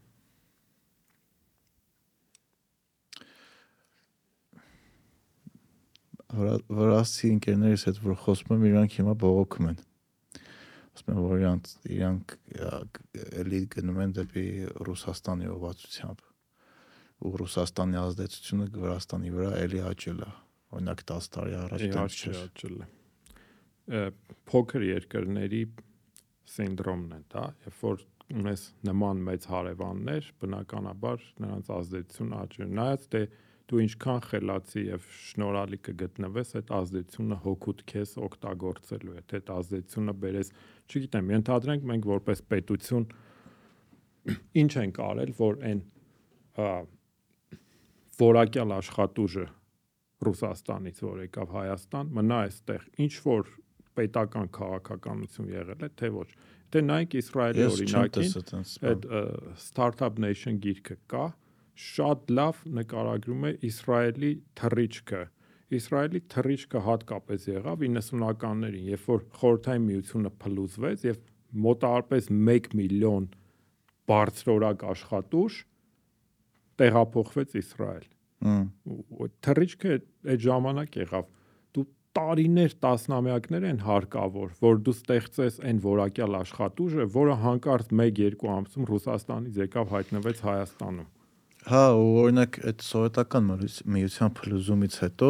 [6.31, 9.79] վրացի ընկերներից հետ որ խոսում եմ, իրանք հիմա բողոքում են։
[10.95, 12.99] Ասում են, որ իրանք իրանք
[13.43, 14.45] էլի գնում են դեպի
[14.87, 16.30] Ռուսաստանի ուղղվածությամբ
[17.21, 20.29] ու Ռուսաստանի ազդեցությունը Վրաստանի վրա էլի աճել է։
[20.71, 22.87] Օրինակ 10 տարի առաջ դեռ չէր աճել է։
[24.51, 25.61] Փոքր երկրների
[26.51, 33.21] սինդրոմն է դա, երբ որ ունես նման մեծ հարևաններ, բնականաբար նրանց ազդեցությունը աճում։ Նայած դե
[33.71, 40.15] դու ինչքան խելացի եւ շնորհալի կգտնվես, այդ ազդեցությունը հոգուտ քեզ օգտագործելու է։ Թե այդ ազդեցությունը
[40.23, 40.51] բերես,
[40.91, 43.05] չգիտեմ, ենթադրենք մենք որպես պետություն
[44.63, 45.83] ինչ ենք արել, որ այն
[48.21, 49.47] որակյալ աշխատուժը
[50.21, 53.47] Ռուսաստանից, որ եկավ Հայաստան, մնա այստեղ, ինչ որ
[53.97, 56.27] պետական քաղաքականություն եղել է, թե ոչ։
[56.71, 58.35] Դե նայեք Իսրայելի օրինակին,
[58.91, 59.07] այդ
[59.59, 61.25] Startup Nation գիրքը կա,
[61.81, 65.21] շատ լավ նկարագրում է Իսրայելի թռիչքը։
[65.81, 71.21] Իսրայելի թռիչքը հատկապես եղավ 90-ականներին, երբ որ խորհրդային միությունը փլուզվեց եւ
[71.65, 73.27] մոտավորապես 1 միլիոն
[74.11, 75.59] բարձրորակ աշխատուժ
[76.81, 78.10] տեղափոխվեց Իսրայել։
[79.45, 79.95] թռիչքը
[80.33, 81.25] այդ ժամանակ եղավ։
[81.77, 81.85] Դու
[82.17, 89.59] տարիներ, տասնամյակներ են հարկավոր, որ դու ստեղծես այն որակյալ աշխատուժը, որը հանկարծ 1-2 ամսում Ռուսաստանից
[89.61, 91.09] եկավ հայտնվեց Հայաստանում։
[91.61, 93.49] Հա, ու օրինակ այդ սովետական
[93.93, 95.27] միության փլուզումից հետո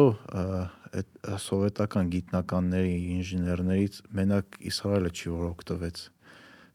[0.92, 1.10] այդ
[1.44, 6.00] սովետական գիտնականների, ինժեներներից մենակ Իսրայելը չի որ օգտվեց։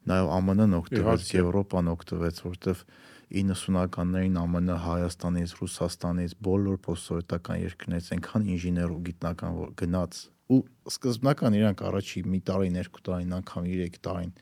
[0.08, 2.84] Նաև ԱՄՆ-ն օգտվեց, Եվրոպան օգտվեց, որովհետև
[3.28, 11.84] 90-ականներին ԱՄՆ, Հայաստանից, Ռուսաստանից, բոլոր post-սովետական երկրներից այնքան ինժեներ ու գիտնական գնաց ու սկզբնական իրանք
[11.90, 14.32] առաջի մի տարի, երկու տարին, անգամ 3 տարին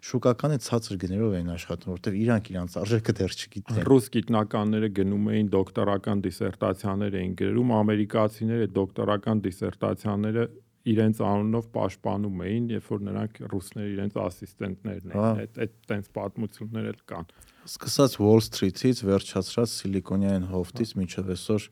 [0.00, 5.50] շուկականը ցածր գներով էին աշխատում, որտեղ իրանք իրանց արժեքը դեռ չգիտեն։ Ռուս գիտնականները գնում էին
[5.54, 10.46] դոկտորական դիսերտացիաներ էին գրում, ամերիկացիները դոկտորական դիսերտացիաները
[10.90, 16.88] իրենց անունով պաշտպանում էին, երբ որ նրանք ռուսները իրենց ասիստենտներն էին։ Այդ այդ տենց պատմություններ
[16.94, 17.28] էլ կան
[17.68, 21.66] սկսած Wall Street-ից վերջացրած Սիլիկոնյան հովտից մինչև այսօր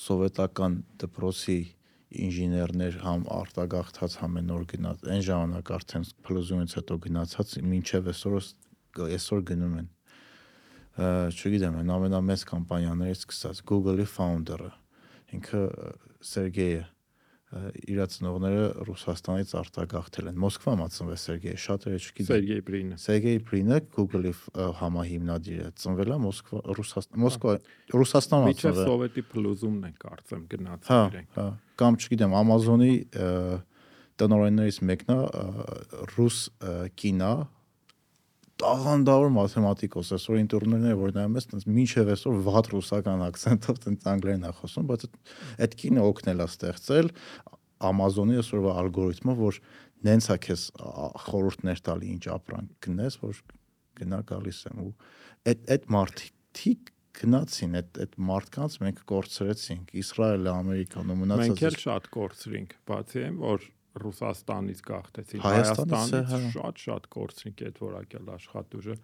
[0.00, 1.56] սովետական դպրոցի
[2.24, 8.38] ինժեներներ համ արտագաղթած համենոր գնաց այն ժամանակ արդեն փլուզումից հետո գնացած մինչև այսօր
[9.18, 9.88] այսօր գնում են.
[11.36, 14.70] Չգիտեմ այն ամենամեծ կամպանիաներից սկսած Google-ի founder-ը
[15.36, 15.60] ինքը
[16.24, 16.86] Սերգեյը
[17.48, 24.32] իր ծնողները Ռուսաստանից արտագաղթել են։ Մոսկվա մածնվել Սերգեյ, շատերը չգիտեն։ Սերգեյ Բրինը։ Սերգեյ Բրինը Google-ի
[24.82, 27.54] համահիմնադիրը ծնվել է Մոսկվա, Ռուսաստան, Մոսկվա,
[27.96, 31.46] Ռուսաստան Միջև մածնվել։ սովետի փլուզումն են կարծեմ Հա, գնացել իրենք։ հա,
[31.80, 32.94] կամ չգիտեմ, Amazon-ի
[34.18, 35.20] տնօրեններից մեկն է
[36.12, 36.38] ռուս
[37.00, 37.32] կինա
[38.58, 44.48] տաղանդավոր մաթեմատիկոս, այսօր ինտերնետները որ նայում ես, տենց մինչև այսօր վատ ռուսական акցենտով տենց անգլերեն
[44.48, 45.04] է խոսում, բայց
[45.66, 47.10] այդ կինը օգնել է ստեղծել
[47.88, 49.60] Amazon-ի այսօրվա ալգորիթմը, որ
[50.08, 50.62] նենց է քեզ
[51.28, 53.42] խորհուրդներ տալի ինչ ապրանք գնես, որ
[53.98, 54.92] գնա գալիս եմ ու
[55.48, 61.78] այդ այդ մարդիկ գնացին այդ այդ մարդկանց մենք կորցրեցինք Իսրայելը, Ամերիկան ու մնացած Մենք էլ
[61.82, 63.66] շատ կորցրինք, բացի այն, որ
[64.02, 68.96] Ռուսաստանից գաղթեցին, Հայաստանից Հայաստանից հա։ շատ-շատ կորցրինք այդ որակյալ աշխատուժը։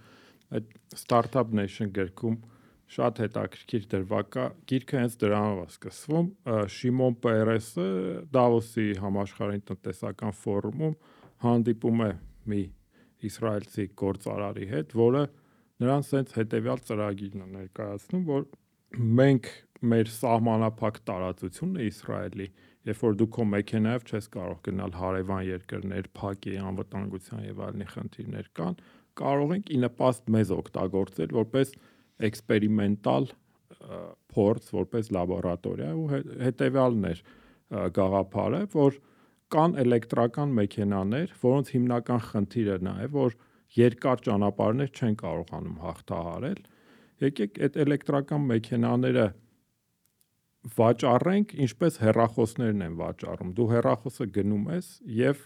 [0.55, 0.75] Այդ
[1.05, 2.37] Startup Nation գրքում
[2.95, 6.27] շատ հետաքրքիր դրվակա գիրքը հենց դրանով է սկսվում
[6.75, 7.87] Շիմոն Պերեսը
[8.35, 10.99] Դավոսի համաշխարհային տնտեսական ֆորումում
[11.45, 12.11] հանդիպում է
[12.53, 12.61] մի
[13.25, 15.23] իսրայելցի գործարարի հետ, որը
[15.85, 18.45] նրան սենց հետեւյալ ծրագիրն է ներկայացնում, որ
[19.21, 19.49] մենք
[19.95, 22.47] մեր սահմանափակ տարածությունը Իսրայելի,
[22.89, 28.51] երբ որ դու քո մեքենայով չես կարող գնալ հարևան երկրներ, փակի անվտանգության եւ այլնի խնդիրներ
[28.59, 28.77] կան,
[29.21, 31.75] կարող ենք ի նպաստ մեզ օգտագործել որպես
[32.29, 33.29] էքսպերիմենտալ
[34.35, 38.99] փորձ, որպես լաբորատորիա ու հե- հետեւյալն էր ը, գաղափարը, որ
[39.55, 43.37] կան էլեկտրական մեքենաներ, որոնց հիմնական խնդիրը նա է, որ
[43.75, 46.61] երկար ճանապարհներ չեն կարողանում հաղթահարել։
[47.25, 49.27] Եկեք այդ էլեկտրական մեքենաները
[50.65, 54.89] վաճառենք, ինչպես հեռախոսներն են վաճառում։ Դու հեռախոսը գնում ես
[55.19, 55.43] եւ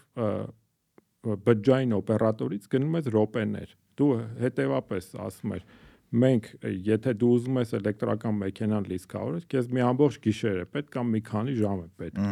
[1.49, 4.11] բջջային օպերատորից գնում ես րոպեներ։ Դու
[4.43, 5.65] հետեւապես ասում ես
[6.09, 6.47] մենք
[6.87, 11.21] եթե դու ուզում ես էլեկտրական մեքենան լիցքավորես, քեզ մի ամբողջ գիշեր է պետք կամ մի
[11.27, 12.23] քանի ժամ է պետք։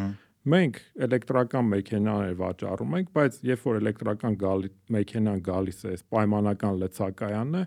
[0.47, 7.63] Մենք էլեկտրական մեքենաներ վաճառում ենք, բայց երբ որ էլեկտրական գալի մեքենան գալիս է, պայմանական լցակայանը,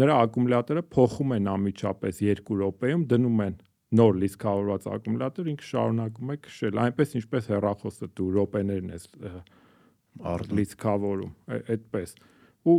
[0.00, 3.56] նրա ակումուլյատորը փոխում են անմիջապես 2 րոպեում, դնում են
[3.98, 9.06] նոր լիցքավորված ակումուլյատոր, ինքը շարունակում է քշել, այնպես ինչպես հեռախոսը դու րոպեներն ես
[10.60, 12.14] լիցքավորում, այդպես։
[12.70, 12.76] Ու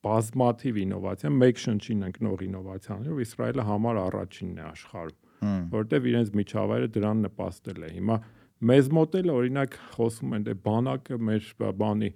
[0.00, 6.88] բազմաթիվ ինովացիա, մեկ շնչին ընկնող ինովացիաներով Իսրայելը համար առաջինն է աշխարհում Հմ։ որտեվ իրենց միջավայրը
[6.94, 8.16] դրան նպաստել է։ Հիմա
[8.70, 11.46] մեզ մոտ էլ օրինակ խոսում են դե բանակը մեր
[11.80, 12.10] բանի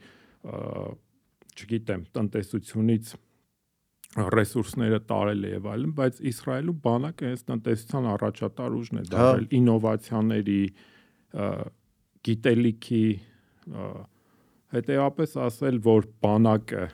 [1.54, 3.14] չգիտեմ, տնտեսությունից
[4.14, 10.60] ռեսուրսները տարել է եւ այլն, բայց Իսրայելում բանակը հենց տնտեսության առաջատար ուժն է դարձել ինովացիաների,
[11.34, 11.48] ը,
[12.28, 13.06] գիտելիքի,
[14.74, 16.84] հետեւապես ասել, որ բանակը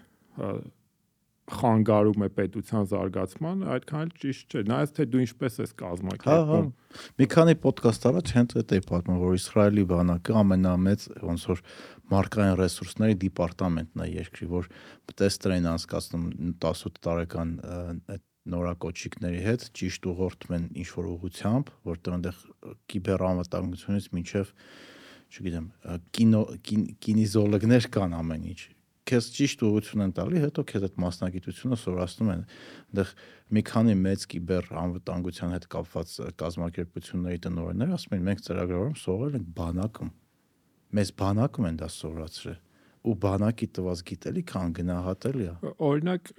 [1.51, 6.69] խանգարում է պետության զարգացմանը, այդքան ճիշտ չէ։ Նայած թե դու ինչպես ես Հա, հա։ կազմակերպում։
[7.21, 11.63] Մի քանի ոդկաստ առաջ հենց այդ է պատմում, որ Իսրայելի բանակը ամենամեծ ոնց որ
[12.11, 14.69] մարկային ռեսուրսների դիպարտամենտն է երկրի, որ
[15.21, 16.27] տեստեր են անցկացնում
[16.65, 17.55] 18 տարեկան
[18.17, 22.43] այդ նորակոչիկների հետ ճիշտ ուղղորդում են ինչ որ ուղությամբ, որտեղ այնտեղ
[22.95, 24.53] կիբերանվտանգությունից մինչև
[25.31, 25.67] չգիտեմ,
[26.19, 28.61] կինո կին- կինիզոլոգներ կան ամեն ինչ
[29.11, 32.43] քեզ ճիշտ ուղղություն են տալի, հետո քեզ այդ մասնագիտությունը սովորացնում են։
[32.91, 33.13] Այնտեղ
[33.57, 39.49] մի քանի մեծ կիբեր անվտանգության հետ կապված կազմակերպությունների տնօրեններ ասում են մենք ծրագրավորում սովորել ենք
[39.59, 40.13] բանակում։
[40.97, 42.59] Մեզ բանակում են դա սովորացրել
[43.01, 46.33] ու բանակի տված գիտելիքը անգնահատելի է։ Օրինակ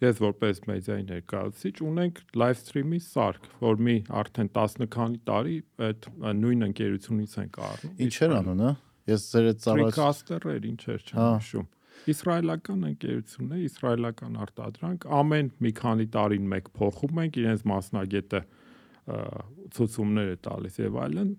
[0.00, 5.56] ես որպես մեդիայի ներկայացուցիչ ունենք live stream-ի սարք, որ մի արդեն 10 քանի տարի
[5.88, 6.08] այդ
[6.40, 8.70] նույն ընկերությունից ենք առնում։ Ինչ էր անունը։
[9.10, 11.68] Ես ձեր այդ ծառայած Freecaster-եր, ինչեր չեմ հիշում։
[12.10, 18.40] Իսրայելական ընկերություն է, իսրայելական արտադրանք, ամեն մի քանի տարին մեկ փոխում ենք իրենց մասնագետը
[19.76, 21.34] ցուցումներ է տալիս եւ այլն։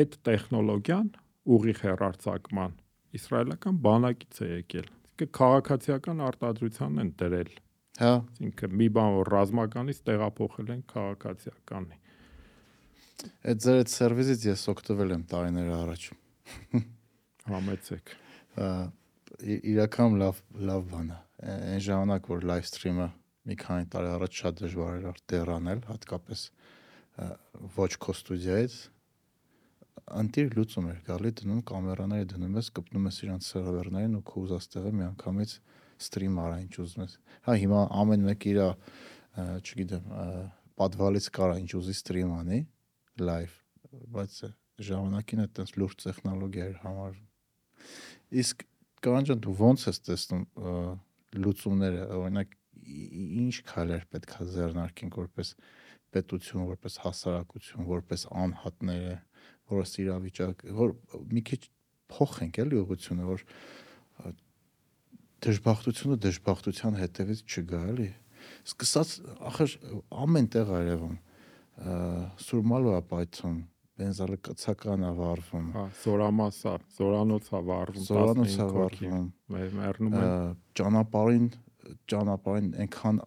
[0.00, 1.10] Այդ տեխնոլոգիան
[1.56, 2.76] ուղիղ հերարցակման
[3.20, 4.88] իսրայելական բանակից է եկել։
[5.20, 7.50] Իսկ քաղաքացիական արտադրության են դրել
[8.00, 11.98] հա Այսինքն մի բան որ ռազմականից տեղափոխել են քաղաքացիականի։
[13.50, 16.06] այդ ձեր այդ սերվիսից ես օգտվել եմ տարիներ առաջ
[17.50, 18.14] Համեցեք։
[19.74, 21.18] իրական լավ լավ բան է
[21.50, 23.08] այն ժամանակ որ live stream-ը
[23.50, 26.46] մի քանի տարի առաջ շատ դժվար էր դեռ անել հատկապես
[27.76, 28.74] ոչ քո ստուդիայից
[30.20, 34.68] անտիր լուծում էր գալի դնում կամերաները դնում ես կպնում ես իրանց սերվերներին ու քո ուզած
[34.74, 35.54] տեղը միանգամից
[36.00, 38.60] ստրիմ արա ինչ ուզում ես հա հիմա ամեն մեկ իր
[39.60, 40.12] չգիտեմ
[40.80, 42.60] պատվալից կարա ինչ ուզի ստրիմ անի
[43.20, 43.56] live
[44.16, 44.38] բայց
[44.90, 47.28] ժամանակին այդպես լուրջ տեխնոլոգիա էր համարվում
[48.40, 48.64] Իսկ
[49.04, 50.42] Կանջան դու ո՞նց ես տեսնում
[51.44, 52.52] լուծումները, օրինակ
[53.40, 55.52] ինչ քայլեր պետք է ձեռնարկենք որպես
[56.14, 59.16] պետություն, որպես հասարակություն, որպես անհատները,
[59.70, 60.94] որս իրավիճակ, որ
[61.30, 61.60] մի քիչ
[62.10, 63.44] փոխենք էլի ուղղությունը, որ
[65.46, 68.08] դժբախտությունը դժբախտության հետևից չգա, էլի։
[68.70, 69.12] Սկսած
[69.50, 69.74] ախր
[70.24, 71.16] ամեն տեղ արևում
[72.44, 73.56] սուրմալու է պայթում,
[74.00, 79.26] բենզալը կցականը վառվում։ Հա, զորամասա, զորանոցա վառվում, զորանոցա վառվում,
[79.80, 81.48] մեռնում են ճանապարհին
[82.10, 83.20] ճանապարհին այնքան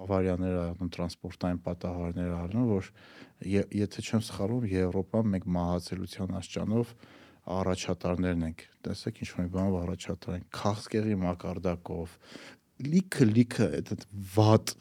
[0.00, 2.90] ավարիաներ անում տրանսպորտային պատահարներ անում, որ
[3.50, 6.94] եթե չեմ սխալվում, Եվրոպան մենք մահացելության աշճանով
[7.60, 12.16] առաջատարներն ենք։ Տեսեք ինչ որ բան առաջատար ենք, քաղցկեղի մակարդակով,
[12.90, 14.04] լիքը լիքը այդ
[14.36, 14.74] վատ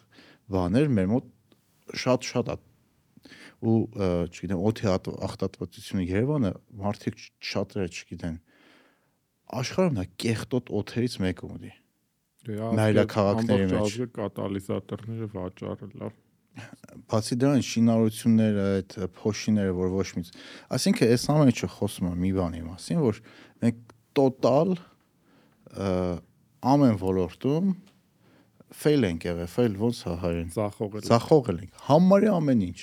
[0.49, 1.29] բաներ մեր մոտ
[2.03, 2.51] շատ-շատ
[3.59, 8.37] ու չգիտեմ օթի ախտատվությունը Երևանը մարդիկ շատերը չգիտեն
[9.59, 11.71] աշխարհում նա կեղտոտ օթերից մեկը ունի
[12.47, 16.17] նայլա քաղաքների մեջ կատալիզատորները վաճառը լավ
[17.11, 20.23] բացի դրանից շինարարությունները այդ փոշիները որ ոչ մի
[20.77, 23.21] ասինքն այս ամենը չխոսում եմ մի բանի մասին որ
[23.63, 23.83] մենք
[24.19, 24.73] տոտալ
[26.73, 27.73] ամեն ոլորտում
[28.79, 32.79] ֆեյլ ենք եղել ֆեյլ ոնց է հայերեն ծախողել ծախողել ենք համարյա ամեն ինչ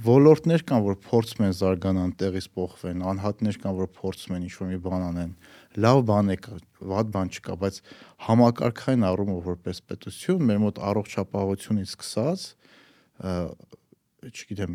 [0.00, 4.78] ոլորտներ կան, որ փորձում են զարգանան, տեղից փոխվեն, անհատներ կան, որ փորձում են ինչ-որ մի
[4.86, 5.32] բան անեն։
[5.78, 6.36] Լավ բան է,
[6.90, 7.76] վատ բան չկա, բայց
[8.26, 12.46] համակարգային առումով որպես պետություն մեր մոտ առողջապահությունից սկսած,
[14.30, 14.74] չգիտեմ,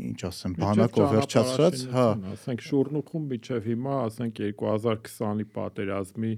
[0.00, 6.32] ինչ ասեմ, բանակով վերջացրած, հա, ասենք շուրնուխում միջև հիմա, ասենք 2020-ի պատերազմի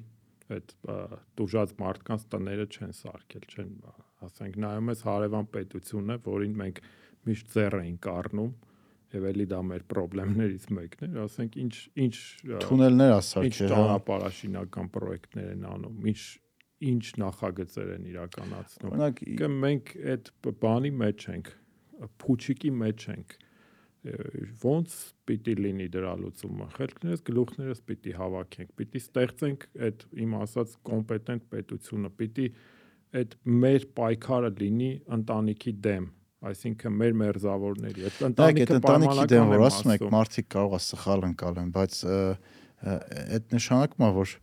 [0.53, 0.73] այդ
[1.41, 3.71] դուժած մարդկանց տները չեն սարքել, չեն
[4.29, 6.81] ասենք նայում ես հարևան պետությունը, որին մենք
[7.29, 8.53] միշտ ձեռ էինք առնում,
[9.17, 11.75] եւ էլի դա մեր խնդիրներից մեկն էր, ասենք ինչ
[12.07, 12.17] ինչ
[12.65, 16.23] թունելներ ասարքել, ինչ հա։ ճանապարհաշինական պրոյեկտներ են անում, ինչ
[16.83, 19.23] ինչ նախագծեր են իրականացնում։ Օրինակ
[19.63, 20.31] մենք այդ
[20.63, 21.51] բանի մեջ ենք,
[22.23, 23.37] փուչիկի մեջ ենք
[24.03, 24.95] ոնց
[25.31, 32.11] պիտի լինի դրա լուծումը խելքներս գլուխներս պիտի հավաքենք պիտի ստեղծենք այդ իմ ասած կոմպետենտ պետությունը
[32.19, 32.47] պիտի
[33.21, 36.09] այդ մեր պայքարը լինի ընտանիքի դեմ
[36.43, 41.69] այսինքն մեր մերձավորների այդ ընտանիքը ընտանիքի դեմ որ ասում եք մարդիկ կարող է սխալ ընկալեն
[41.77, 41.99] բայց
[42.93, 44.35] այդ նշանակում է որ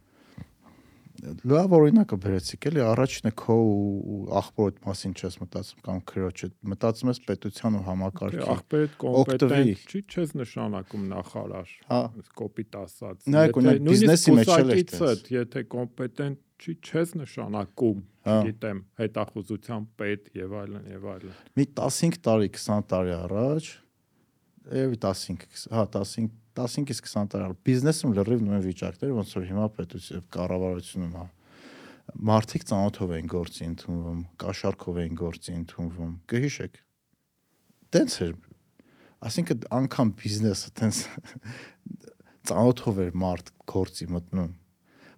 [1.51, 7.21] լավ օրինակը բերեցիք էլի առաջինը քո ու աղբորդ մասին չես մտածում կամ քրոջը մտածում ես
[7.29, 12.01] պետության ու համակարգի աղբերդ կոմպետենտ չի չես նշանակում նախարար հա
[12.41, 14.75] կոպիտ ասած եթե բիզնեսի մեջ էլ
[15.39, 22.19] եթե կոմպետենտ չի չես նշանակում, հա։ գիտեմ, հետախուզության պետ եւ այլն եւ այլն։ Մի 15
[22.25, 23.69] տարի, 20 տարի առաջ,
[24.75, 26.27] երևի 15, հա 15
[26.59, 31.25] 15-ից 20 տարի բիզնեսում լրիվ նույն վիճակներ, ոնց որ հիմա պետություն կառավարությունում հա
[32.29, 36.79] մարդիկ ծանոթով են գործի ընդունվում, կաշառքով են գործի ընդունվում։ Կհիշեք։
[37.95, 38.33] Տենց էր։
[39.29, 41.01] Այսինքն անգամ բիզնեսը տենց
[42.49, 44.51] ծանոթով էր մարդ գործի մտնում։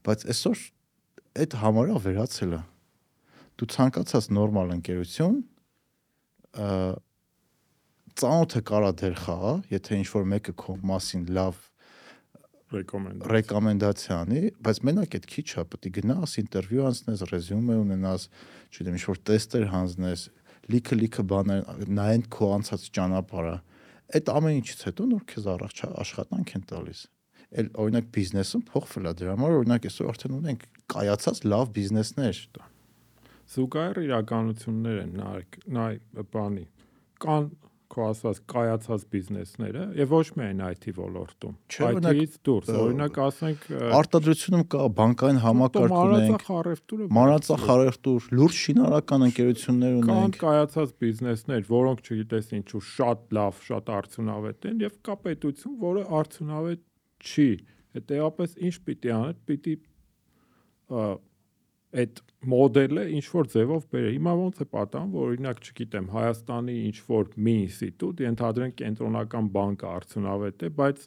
[0.08, 0.66] Բայց այսօր
[1.42, 2.62] այդ համարը վերացել է
[3.62, 5.38] դու ցանկացած նորմալ ընկերություն
[8.20, 11.62] ծանոթը կարա դեր խաղա, եթե ինչ որ մեկը քո մասին լավ
[12.72, 18.28] ռեկոմենդացիա ռեկոմենդացիա անի, բայց մենակ այդ քիչ է, պետք է գնաս, ինտերվյու անցնես, ռեզյումե ունենաս,
[18.72, 20.28] չգիտեմ, ինչ որ տեստեր հանձնես,
[20.72, 23.58] լիքը լիքը բաներ նայեն քո անցած ճանապարհը։
[24.12, 27.02] Այդ ամեն ինչից հետո նոր քեզ առաջ աշխատանք են տալիս
[27.52, 30.62] էլ օրինակ բիզնեսում փոխվել է դրա համար օրինակ այսօր արդեն ունենք
[30.94, 32.38] կայացած լավ բիզնեսներ
[33.52, 35.42] զուգահեռ իրականություններ են նայ
[35.78, 35.96] նայ
[36.32, 36.64] բանի
[37.26, 37.50] կան
[37.92, 41.56] քո ասած կայացած բիզնեսները եւ ոչ միայն IT ոլորտում
[41.88, 43.66] IT-ից դուրս օրինակ ասենք
[44.00, 46.46] արտադրությունում կա բանկային համակարգ ունենք
[47.18, 53.92] մանրածախ առևտուր լուրջ շինարական ընկերություններ ունենք կան կայացած բիզնեսներ որոնք չգիտես ինչու շատ լավ շատ
[54.02, 56.86] արդյունավետ են եւ կա պետություն որը արդյունավետ
[57.22, 57.50] չի
[57.98, 59.76] հետեւապես ինչ պիտի անել պիտի
[61.92, 62.20] այդ
[62.52, 67.32] մոդելը ինչ որ ձևով բերել։ Հիմա ոնց է պատահում, որ օրինակ, չգիտեմ, Հայաստանի ինչ որ
[67.48, 71.04] մի ինստիտուտ, ենթադրենք կենտրոնական բանկը արդյունավետ է, բայց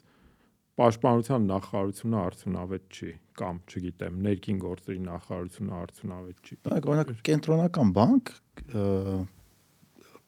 [0.75, 8.31] պաշտպանության նախարարությունը արդյունավետ չի կամ չգիտեմ, ներքին գործերի նախարարությունը արդյունավետ չի։ Բայց օրինակ կենտրոնական բանկ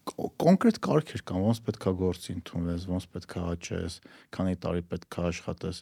[0.08, 3.98] կոնկրետ կարգեր կան, ոնց պետքա գործի ընդունվես, ոնց պետքա աճես,
[4.38, 5.82] քանի տարի պետքա աշխատես։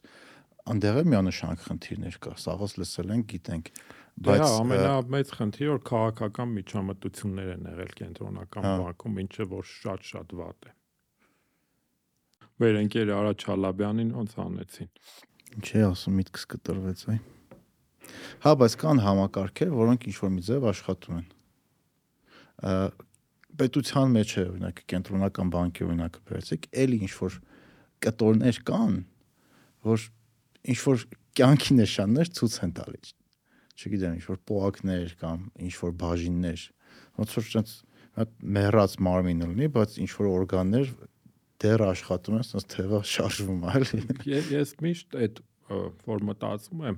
[0.66, 3.70] Անդեղ է միանշանակ խնդիրներ կա, սաղս լսել ենք, գիտենք,
[4.16, 10.36] բայց հա ամենամեծ խնդիրը որ քաղաքական միջամտություններ են եղել կենտրոնական հա։ բանկում, ինչը որ շատ-շատ
[10.40, 10.74] վատ է։
[12.64, 14.92] Մեր ընկեր Արա Չալաբյանին ոնց անեցին։
[15.56, 17.20] Ինչի ասում միտքս կտրվեց այ։
[18.46, 21.28] Հա, բայց կան համակարգեր, որոնք ինչ որ մի ձև աշխատում են
[23.56, 27.38] պետության մեջ է օրինակ կենտրոնական բանկի օրինակը բերեցիք, էլի ինչ որ
[28.06, 28.96] կտորներ կան,
[29.86, 30.08] որ
[30.76, 31.06] ինչ որ
[31.40, 33.14] կյանքի նշաններ ցույց են տալիս։
[33.76, 36.60] Չգիտեմ, ինչ որ պոակներ կամ ինչ որ բաժիններ,
[37.20, 37.72] ոնց որ այնց
[38.56, 40.86] մեռած մարմին լինի, բայց ինչ որ օրգաններ
[41.66, 44.00] դեռ աշխատում են, ասես թևը շարժվում է, էլի։
[44.56, 45.36] Ես միշտ այդ
[46.06, 46.98] որ մտածում եմ,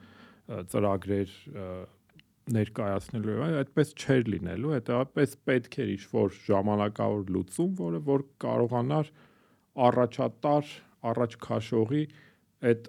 [0.70, 1.32] ծրագրեր
[2.50, 9.12] ներկայացնելու, այդպես չէր լինելու, հետեւաբար պետք էր ինչ-որ ժամանակավոր լուծում, որը որ կարողանար
[9.88, 10.74] առաջատար,
[11.10, 12.04] առաջ քաշողի
[12.60, 12.88] այդ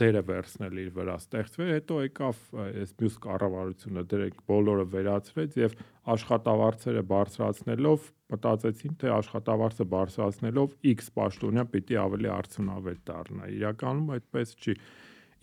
[0.00, 5.74] դերը վերցնել իր վրա ստեղծվել, հետո եկավ այս մյուս կառավարությունը դրեք բոլորը վերացրեց եւ
[6.14, 14.76] աշխատավարձերը բարձրացնելով մտածեցին թե աշխատավարձը բարձրացնելով X պաշտոնյա պիտի ավելի արդյունավետ դառնա։ Իրականում այդպես չի։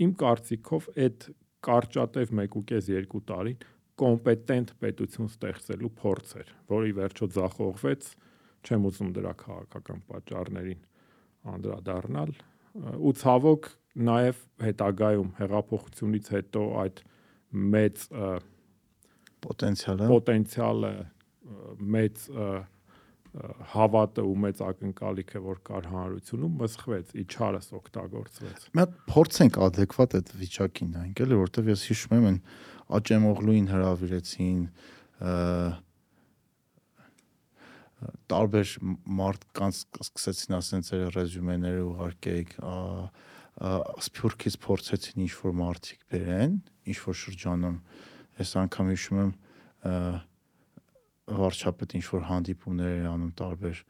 [0.08, 1.28] Իմ կարծիքով այդ
[1.68, 3.66] կարճատև 1.5-2 տարին
[3.98, 8.10] կոմպետենտ պետություն ստեղծելու փորձ էր, որի վերջո ձախողվեց,
[8.66, 10.86] չեմ ուզում դրա քաղաքական պատճառներին
[11.54, 12.34] անդրադառնալ
[12.98, 13.70] ու ցավոք
[14.08, 17.04] նաև հետագայում հեղափոխությունից հետո այդ
[17.76, 18.08] մեծ
[19.46, 20.92] պոտենցիալը պոտենցիալը
[21.98, 22.26] մեծ
[23.72, 30.32] հավատը ու մեծ ակնկալիքը որ կար հանրությունում մսխվեց իչարս օգտագործվեց մի հատ փորձենք adekvat այդ
[30.42, 32.40] վիճակին նայենք էլի որովհետև ես հիշում եմ այն
[32.98, 34.62] աճեմօղլուին հravirեցին
[38.30, 38.74] տարբեր
[39.18, 42.52] մարդկանց սկսեցին ասենց էր ռեզյումեները ուղարկեիք
[44.08, 46.54] սփյուռքից փորձեցին ինչ որ մարդիկ բերեն
[46.94, 47.78] ինչ որ շրջանում
[48.38, 49.32] այս անգամ հիշում եմ
[51.42, 53.82] վարչապետ ինչ որ հանդիպումներ էր անում տարբեր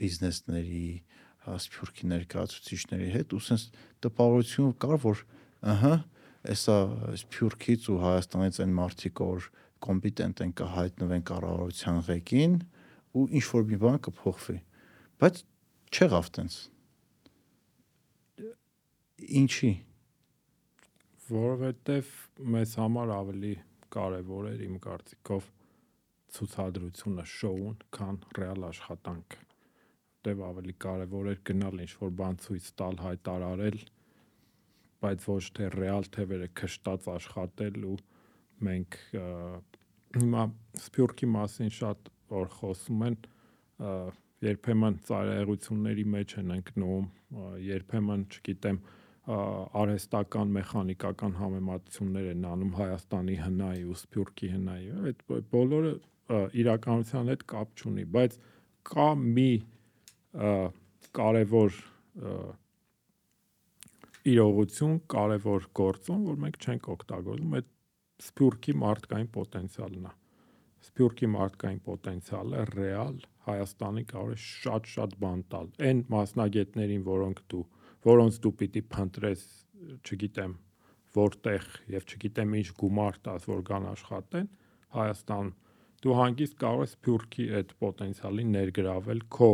[0.00, 0.86] բիզնեսների
[1.46, 3.66] սփյուռքի ներկայացուցիչների հետ ու sense
[4.06, 5.22] տպավորություն կար որ
[5.74, 5.94] ըհը
[6.54, 6.78] էսա
[7.22, 9.46] սփյուռքից ու Հայաստանից այն մարդիկ որ
[9.86, 12.56] կոմպետենտ են կհայտնվեն կառավարության ղեկին
[13.16, 14.58] ու ինչ որ մի բան կփոխվի
[15.22, 15.42] բայց
[15.96, 16.58] չեղավ տենց
[19.42, 19.72] ինչի
[21.26, 22.10] որովհետև
[22.54, 23.54] մեզ համար ավելի
[23.96, 25.46] կարևոր էր իմ կարծիքով
[26.36, 29.42] ցուցադրությունը, շոուն, քան ռեալ աշխատանքը։
[30.26, 33.78] Դեվ ավելի կարևոր էր գնալ ինչ որ բան ցույց տալ, հայտարարել,
[35.04, 37.96] բայց ոչ թե ռեալ թևերը քշտած աշխատել ու
[38.68, 38.98] մենք
[40.16, 40.44] հիմա
[40.82, 43.16] սփյուռքի մասին շատ որ խոսում են
[44.46, 47.06] երբեմն ծայրահեղությունների մեջ են ընկնում
[47.66, 48.80] երբեմն չգիտեմ
[49.26, 55.94] արհեստական մեխանիկական համեմատություններ են անում Հայաստանի հնայի ու Սփյուռքի հնայի այդ բոլորը
[56.62, 58.38] իրականության հետ կապ չունի բայց
[58.92, 59.50] կա մի
[61.16, 61.80] կարևոր
[64.26, 67.68] իրողություն, կարևոր գործոն, որ մենք չենք օգտագործում, այդ
[68.24, 70.12] Սփյուռքի մարդկային պոտենցիալն է։
[70.86, 77.60] Սփյուռքի մարդկային պոտենցիալը ռեալ Հայաստանի կարող է շատ-շատ բան տալ։ Այն մասնագետներին, որոնք դու,
[78.06, 79.44] որոնց դու պիտի փնտրես,
[80.06, 80.56] չգիտեմ,
[81.18, 84.50] որտեղ եւ չգիտեմ ինչ գումար տաս, որ կան աշխատեն
[84.96, 85.52] Հայաստան,
[86.06, 89.50] դու հանգիստ կարող ես Սփյուռքի այդ պոտենցիալին ներգրավել քո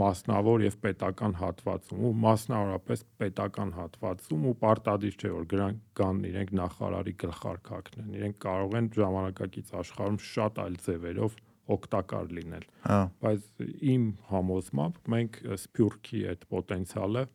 [0.00, 6.52] մասնավոր եւ պետական հատվածում ու մասնավորապես պետական հատվածում ու պարտադիր չէ որ գրանք կան իրենք
[6.60, 11.36] նախարարի գլխարկակն իրենք կարող են ժամանակակից աշխարհում շատ այլ ձևերով
[11.76, 17.26] օգտակար լինել հա բայց իմ համոզմամբ մենք սփյուռքի այդ պոտենցիալը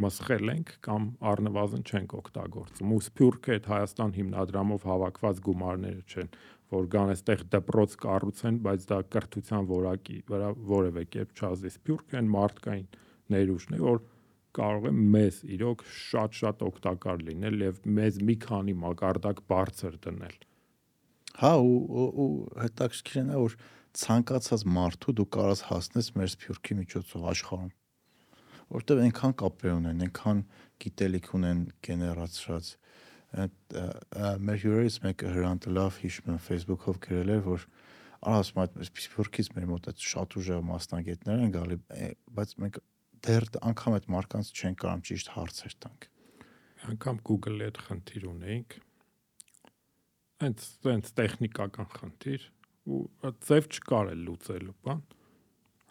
[0.00, 6.30] մսխել ենք կամ առնվազն չենք օգտագործում ու սփյուռքը այդ Հայաստան հիմնադրամով հավաքված գումարները չեն
[6.70, 12.30] որ կան այստեղ դպրոց կառուցեն, բայց դա կրթության որակի վրա որևէ կերպ չազդի։ Սփյուռք այն
[12.34, 12.86] մարդկային
[13.34, 14.00] ներուժն է, որ
[14.60, 20.38] կարող է մեզ իրոք շատ-շատ օգտակար լինել եւ մեզ մի քանի մակարդակ բարձր դնել։
[21.40, 22.30] Հա ու ու
[22.62, 23.58] հետաքրքիր է որ
[24.00, 27.70] ցանկացած մարդու դու կարաս հասնես մեր սփյուռքի միջոցով աշխարհում
[28.70, 30.40] որտեվ այնքան կապեր ունեն, այնքան
[30.82, 32.68] գիտելիք ունեն գեներացրած,
[33.30, 37.66] մեր հյուրերից մեկը Հրանտը լավ հիշում եմ Facebook-ով գրել էր, որ
[38.30, 41.78] ասում այդ Սփյուռքից մեր մոտ այդ շատ ուժեղ մասնագետներ են գալի,
[42.36, 42.80] բայց մենք
[43.26, 46.08] դեռ անգամ այդ մարկանց չեն կարող ճիշտ հարցեր տանք։
[46.90, 48.76] Անկամ Google-ի հետ խնդիր ունեինք
[50.40, 52.46] հենց հենց տեխնիկական խնդիր
[52.90, 53.00] ու
[53.46, 55.02] ձև չկար էլ լուծելու բան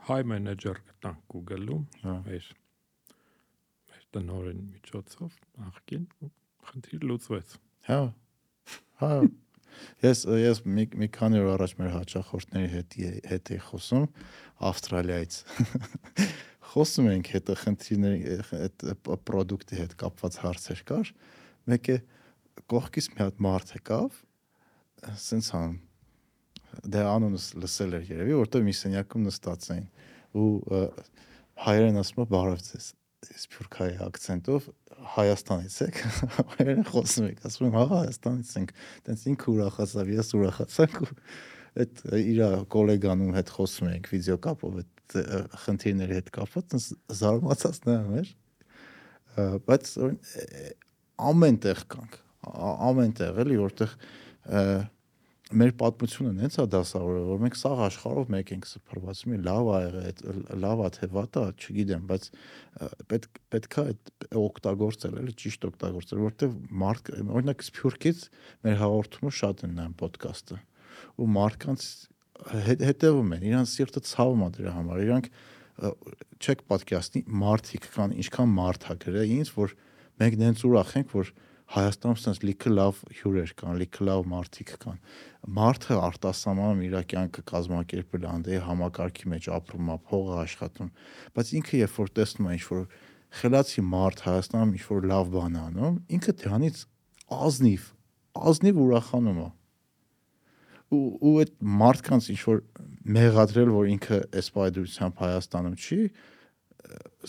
[0.10, 2.50] հայ մենեջեր գտանք Google-ում Հա։ մեր
[4.16, 6.32] տնօրեն միջոցով նախքին ու
[6.70, 7.58] խնդիր լուծվեց
[7.90, 8.00] Հա։
[9.02, 9.14] Հա։
[10.04, 12.98] Ես ես մի մի քանի օր առաջ մեր հաճախորդների հետ
[13.32, 14.06] հետ էի խոսում
[14.70, 15.38] Ավստրալիայից։
[16.70, 18.86] Խոսում ենք հետը խնդիրների այդ
[19.30, 21.12] product-ի հետ կապված հարցեր կար։
[21.74, 21.98] Մեկը
[22.76, 24.20] կողքից մի հատ մարդ եկավ,
[25.24, 25.76] սենց ան
[26.94, 29.90] դե անունս լսել էր երևի, որտեղ մի սենյակում նստած էին
[30.38, 30.50] ու
[31.66, 32.94] հայերեն ասում է բարև ձեզ
[33.28, 34.68] սփյուռքայի акցենտով
[35.16, 35.98] Հայաստանից եք
[36.54, 38.72] հայերեն խոսում եք ասում եմ հա Հայաստանից ենք
[39.10, 41.10] տենց ինքը ուրախացավ ես ուրախացանք ու
[41.80, 42.40] այդ իր
[42.76, 45.18] գոլեգանում հետ խոսում ենք վիդեոկապով այդ
[45.66, 46.88] խնդիրների հետ կապված տենց
[47.20, 48.32] զարմացած նայում էր
[49.70, 50.72] բայց օրին- ը,
[51.30, 52.18] ամեն տեղ կանք
[52.50, 53.96] ա- ամեն տեղ էլի որտեղ
[55.50, 59.80] մեր պատմությունը հենց է դասավորը որ մենք սաղ աշխարհով մեկ ենք սփռված մի լավ ա
[59.82, 62.28] եղել լավ ա թե վատ ա չգիտեմ բայց
[63.10, 64.12] պետք պետքա այդ
[64.44, 66.54] օգտագործել էլի ճիշտ օգտագործել որտեղ
[66.84, 68.24] մարդ օրինակ սփյուռքից
[68.70, 70.60] մեր հաղորդումը շատ են նայում ոդկասթը
[71.18, 71.90] ու մարդկանց
[72.70, 75.30] հետ, հետևում են իրանց սիրտը ցավում է դրա համար իրանք
[76.40, 79.76] չեք պատկերացնի մարդիկ կան ինչքան մարդ ա գրել ինձ որ
[80.20, 81.32] մենք նենց ուրախ ենք որ
[81.70, 84.96] Հայաստանում sense լիքը լավ հյուրեր կան, լիքը լավ մարդիկ կան։
[85.60, 90.90] Մարդը արտասահմանում իր կյանքը կազմակերպել անդե համակարգի մեջ ապրում փողը աշխատում,
[91.38, 92.82] բայց ինքը երբ որ տեսնում է ինչ-որ
[93.40, 96.84] խելացի մարդ Հայաստանում ինչ-որ լավ բան անում, ինքը դրանից
[97.38, 97.88] ազնիվ,
[98.50, 99.50] ազնիվ ուրախանում է
[100.90, 102.62] ու ու այդ մարդկանց ինչ որ
[103.16, 106.00] մեղադրել որ ինքը այս պայդրությամբ Հայաստանում չի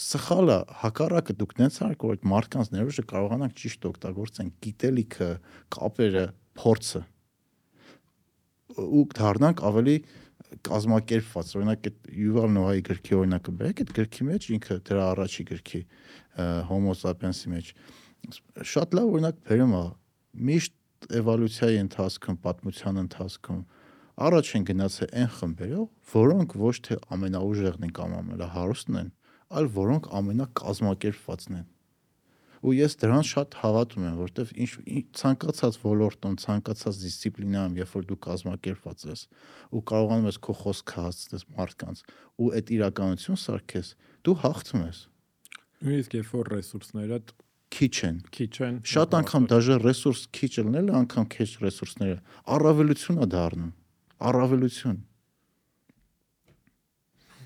[0.01, 5.29] սխալը հակառակը դուք նենց արք որ այդ մարդկանց ներուժը կարողանանք ճիշտ օգտագործեն գիտելիքը
[5.77, 6.25] կապերը
[6.61, 7.03] փորձը
[8.81, 9.97] ու դառնանք ավելի
[10.67, 15.81] կազմակերպված օրինակ այդ Yuval Noah-ի գրքի օրինակը բերեք այդ գրքի մեջ ինքը դրա առաջի գրքի
[16.71, 17.73] Homo sapiens-ի մեջ
[18.71, 19.85] շատ լավ օրինակ բերում է
[20.51, 20.75] միշտ
[21.21, 23.61] էվոլյուցիայի ընթացքում պատմության ընթացքում
[24.21, 29.13] առաջ են գնացել այն խմբերով որոնք ոչ թե ամենաուժեղն են կամ ամենահարուստն են
[29.51, 31.69] այլ որոնք ամենակազմակերպվածն են
[32.61, 38.05] ու ես դրան շատ հավատում եմ որովհետև ինչ ինչ- ցանկացած ոլորտում ցանկացած դիսցիպլինայում երբ որ
[38.11, 39.23] դու կազմակերպված ես
[39.73, 42.03] ու կարողանում ես քո խոսքը հասցնես մարդկանց
[42.37, 43.93] ու այդ իրականություն սարքես
[44.29, 44.99] դու հաղթում ես
[45.81, 47.21] նույնիսկ երբ որ ռեսուրսները
[47.71, 52.17] քիչ են քիչ են շատ անգամ դաժե ռեսուրս քիչ ելնելը անգամ քիչ ռեսուրսները
[52.61, 53.73] առավելություն է դառնում
[54.31, 54.99] առավելություն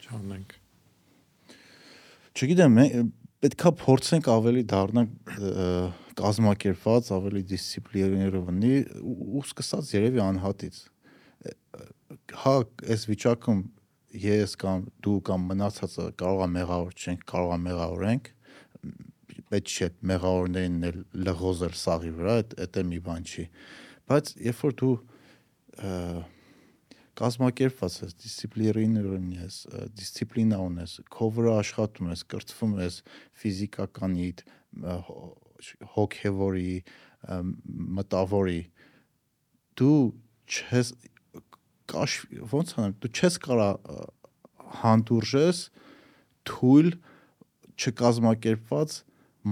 [0.04, 0.58] չանենք
[2.34, 2.78] Չգիտեմ,
[3.44, 5.36] պետքա փորձենք ավելի դառնանք
[6.18, 8.72] կազմակերպված, ավելի դիսցիպլինիրованի
[9.04, 10.80] ու սկսած երևի անհատից։
[12.42, 12.54] Հա,
[12.90, 13.62] այս վիճակում
[14.24, 18.30] ես կամ դու կամ մնացածը կարողա մեղավոր չենք, կարողա մեղավորենք
[19.54, 23.44] պետք չէ մեղավորներին էլ լղոզել սաղի վրա, այդ դա մի բան չի։
[24.10, 26.33] Բայց երբ որ դու և,
[27.18, 29.08] կազմակերպված ես, դիսցիպլինար
[29.38, 29.58] ես,
[30.00, 32.98] դիսցիպլինա ունես, քո վրա աշխատում ես, կրծվում ես
[33.42, 34.44] ֆիզիկականիդ,
[35.94, 36.74] հոգեվորի,
[37.98, 38.60] մտավորի։
[39.80, 39.98] Դու
[40.44, 40.92] չես
[41.94, 42.18] կաշ
[42.52, 43.70] ոնց անեմ, դու չես կարա
[44.82, 45.62] հանդուրժես
[46.48, 46.90] թույլ
[47.74, 48.96] չկազմակերպված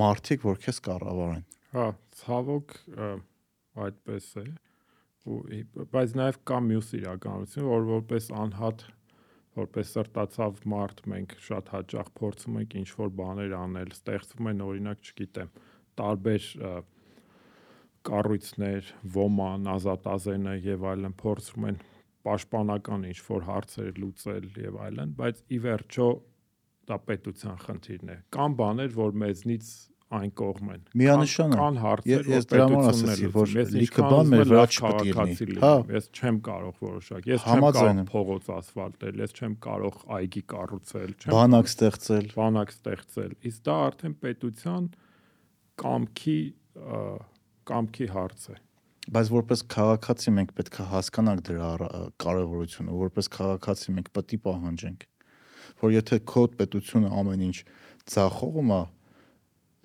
[0.03, 1.87] մարդիկ, որ քեզ կառավարեն։ Հա,
[2.23, 2.75] ցավոք
[3.87, 4.62] այդպես է։ Ա,
[5.23, 5.39] ու
[5.93, 8.85] բայց նաև կա մյուս իրականություն որ որպես անհատ
[9.59, 15.11] որպես սրտացավ մարդ մենք շատ հաճախ փորձում ենք ինչ որ բաներ անել ստեղծվում են օրինակ
[15.13, 15.53] չգիտեմ
[16.01, 16.49] տարբեր
[18.09, 21.81] կառույցներ ոման ազատազենը եւ այլն փորձում են
[22.27, 26.09] պաշտպանական ինչ որ հարցեր լուծել եւ այլն բայց ի վերջո
[26.91, 29.71] դա պետության խնդիրն է կան բաներ որ մեզնից
[30.19, 34.33] այն կողմ են Միանշան է։ կան հարցեր Ես- դրա համար է ասացի, որ լիքը բան
[34.33, 39.23] մեր վրա չպետք լինի։ քաղաքացի Հա։ ես չեմ կարող որոշակ ես չեմ կարող փողոց ասֆալտել
[39.23, 44.91] ես չեմ կարող այգի կառուցել չեմ Բանակ ստեղծել, բանակ ստեղծել իսկ դա արդեն պետության
[45.83, 46.39] կամքի
[47.73, 48.57] կամքի հարց է
[49.13, 51.71] բայց որպես քաղաքացի մենք պետք է հասկանանք դրա
[52.23, 55.07] կարևորությունը, որպես քաղաքացի մենք պետք է պահանջենք,
[55.83, 57.57] որ եթե քո պետությունը ամեն ինչ
[58.13, 58.81] ցախողում է,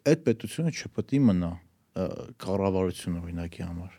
[0.08, 1.52] այդ պետությունը չպետք է մնա
[2.44, 3.96] կառավարություն օրինակի համար։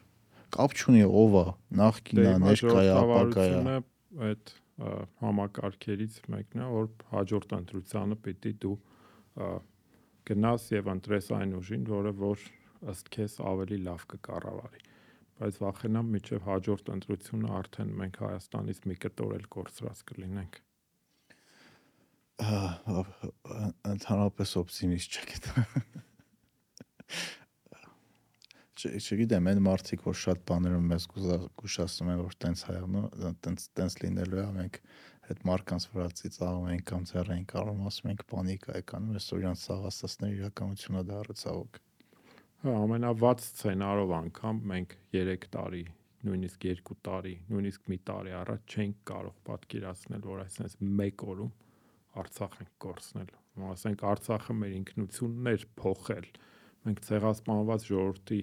[0.54, 1.46] Կապ չունի ով է,
[1.78, 3.74] նախկինը, Դե ներկայա, ժողովրդավարությունը
[4.28, 8.76] այդ համակարգերից մեկն է որ հաջորդ ընտրությանը պիտի դու
[10.30, 12.46] գնաս եւ ընտրես այն ուժին որը որ
[12.92, 14.84] ըստ քեզ ավելի լավ կկառավարի
[15.42, 20.62] բայց վախենամ միջև հաջորդ ընտրությունը արդեն մենք Հայաստանից մի կտոր էլ կորցրած կլինենք
[22.38, 25.32] ընդհանրապես օպտիմիստ չեք
[28.78, 33.02] չգիտեմ, այն մարդիկ, որ շատ բաներում մեզ գուշացնում են, որ տենց հայանո,
[33.42, 34.78] տենց տենց լինելու է, մենք
[35.28, 39.42] այդ մարկանց վրա ծիծաղում ենք կամ ձեռ ենք առում, ասում ենք պանիկա է կանում, այսօր
[39.42, 41.80] իրանց սաղաստացներ իրականությունա դառը ցավոք։
[42.62, 45.84] Հա, ամենավատ սցենարով անգամ մենք 3 տարի,
[46.28, 51.52] նույնիսկ 2 տարի, նույնիսկ մի տարի առաջ չենք կարող պատկերացնել, որ այսպես մեկ օրում
[52.18, 53.32] Արցախ ենք կորցնել։
[53.68, 56.28] Ասենք Արցախը մեր ինքնությունն էր փոխել։
[56.88, 58.40] Մենք ցեղասպանված ժողովրդի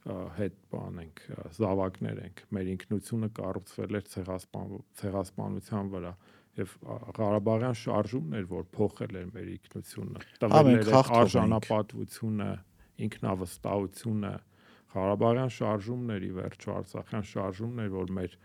[0.00, 1.18] հետ բան ենք
[1.56, 4.70] զավակներ ենք մեր ինքնությունը կառուցվել էր ցեղասպան
[5.00, 6.12] ցեղասպանության վրա
[6.60, 6.72] եւ
[7.18, 12.48] Ղարաբաղյան շարժումն էր որ փոխել էր մեր ինքնությունը տվել էր արժանապատվությունը
[13.06, 14.32] ինքնավստահությունը
[14.94, 18.38] Ղարաբաղյան շարժումն էր ի վերջո Արցախյան շարժումն էր որ մեր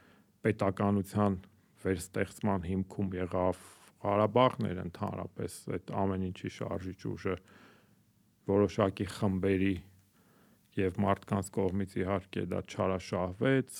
[0.45, 1.39] պետականության
[1.85, 3.63] վերստեղծման հիմքում եղավ
[4.05, 7.35] Ղարաբաղն էր ընդհանրապես այդ ամեն ինչի շարժիչ ուժը
[8.51, 9.75] որոշակի խմբերի
[10.75, 13.79] եւ մարդկանց կողմից իհարկե դա չարաշահվեց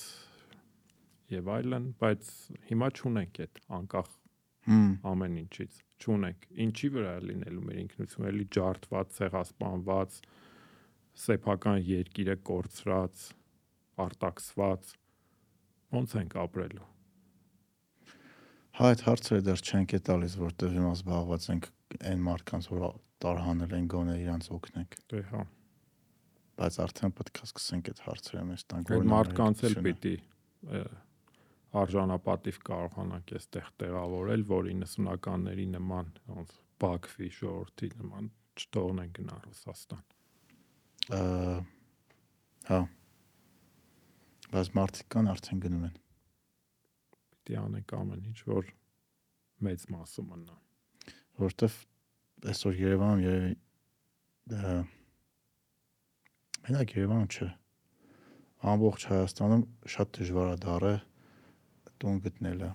[1.36, 2.32] եւ այլն, բայց
[2.70, 4.12] հիմա չունենք այդ անկախ
[5.12, 10.18] ամեն ինչից չունենք ինչի վրա լինելու մեր ինքնությունը էլի ջարդված, ցեղասպանված,
[11.26, 13.30] սեփական երկիրը կորցրած,
[14.06, 14.92] արտաքսված
[16.02, 16.95] ո՞նց ենք ապրելու
[18.76, 21.70] Հա այդ հարցերը դեռ չենք է տալիս, որտեղ հիմա զբաղված ենք
[22.12, 22.88] այն մարդկանց, որ
[23.24, 25.44] տարհանել են գոնե իրանց օգնենք։ Դե հա
[26.60, 30.14] բայց արդեն պետք է սկսենք այդ հարցերը մեզ տանք որ մարդկանց էլ պիտի
[31.82, 36.54] արժանապատիվ կարողանանք այստեղ տեղավորել որ 90-ականների նման ոնց
[36.84, 40.04] Բաքվի շորթի նման չթողնեն գնա Ռուսաստան
[42.72, 42.80] հա
[44.56, 46.00] բայց մարդիկ կան արդեն գնում են
[47.46, 48.74] պիտի անենք ամեն ինչ որ
[49.66, 50.58] մեծ մասը մնա
[51.40, 51.80] որովհետև
[52.52, 53.56] այսօր Երևանում երևի
[56.66, 57.48] Մենակ Երևանը չէ։
[58.72, 59.64] Ամբողջ Հայաստանում
[59.94, 60.94] շատ դժվար է դառը
[62.02, 62.70] տուն գտնելը։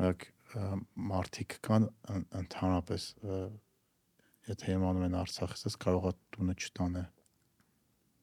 [0.00, 0.26] Հակ
[1.12, 1.86] մարդիկ կան
[2.40, 3.06] ընդհանրապես
[4.50, 7.04] եթե իմանում են Արցախից, կարող է տունը չտանը։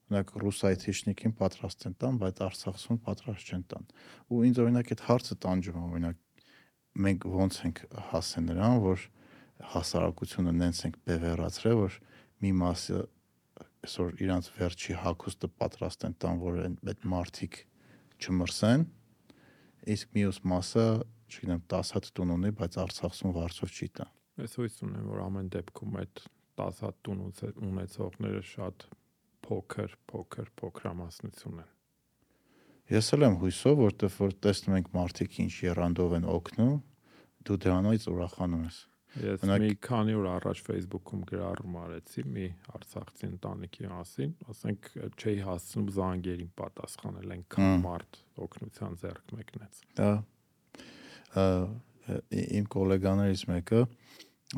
[0.07, 3.87] Օրինակ ռուսայի թիշնիկին պատրաստ են տան, բայց Արցախում պատրաստ չեն տան։
[4.31, 6.21] Ու ինձ օրինակ այդ հարցը տանջում օրինակ
[7.07, 9.03] մենք ոնց ենք հասել նրան, որ
[9.73, 11.97] հասարակությունը նենց ենք բևեռացրել, որ
[12.45, 13.01] մի մասը
[13.87, 17.59] այսօր իրանց վերջի հակոստը պատրաստ են տան, որ այդ մարտիկ
[18.17, 18.85] չմրսեն,
[19.93, 20.85] իսկ մյուս մասը,
[21.27, 24.07] չգիտեմ, 10 հատ տուն ունի, բայց Արցախում վարձով չի տա։
[24.37, 26.23] Ես հույս ունեմ, որ ամեն դեպքում այդ
[26.61, 27.23] 10 հատ տուն
[27.67, 28.87] ունեցողները շատ
[29.47, 31.71] փոքր, փոքր փոքրամասնություն են։
[32.87, 36.75] Ես էլ եմ հույսով, որտեվ որ տեսնում ենք մարդիկ ինչ երանդով են օգնում,
[37.47, 38.77] դու դրանից ուրախանում ես։
[39.17, 39.63] Ես Մենակ...
[39.63, 42.47] մի քանի օր առաջ Facebook-ում գրառում արեցի մի
[42.77, 50.11] արցախցի ընտանիքի մասին, ասենք չէի հասցնում զանգերին պատասխանել, այնքան մարդ օգնության ձեռք մեկնեց։ Դա
[52.07, 53.81] իմ գոլեգաներից մեկը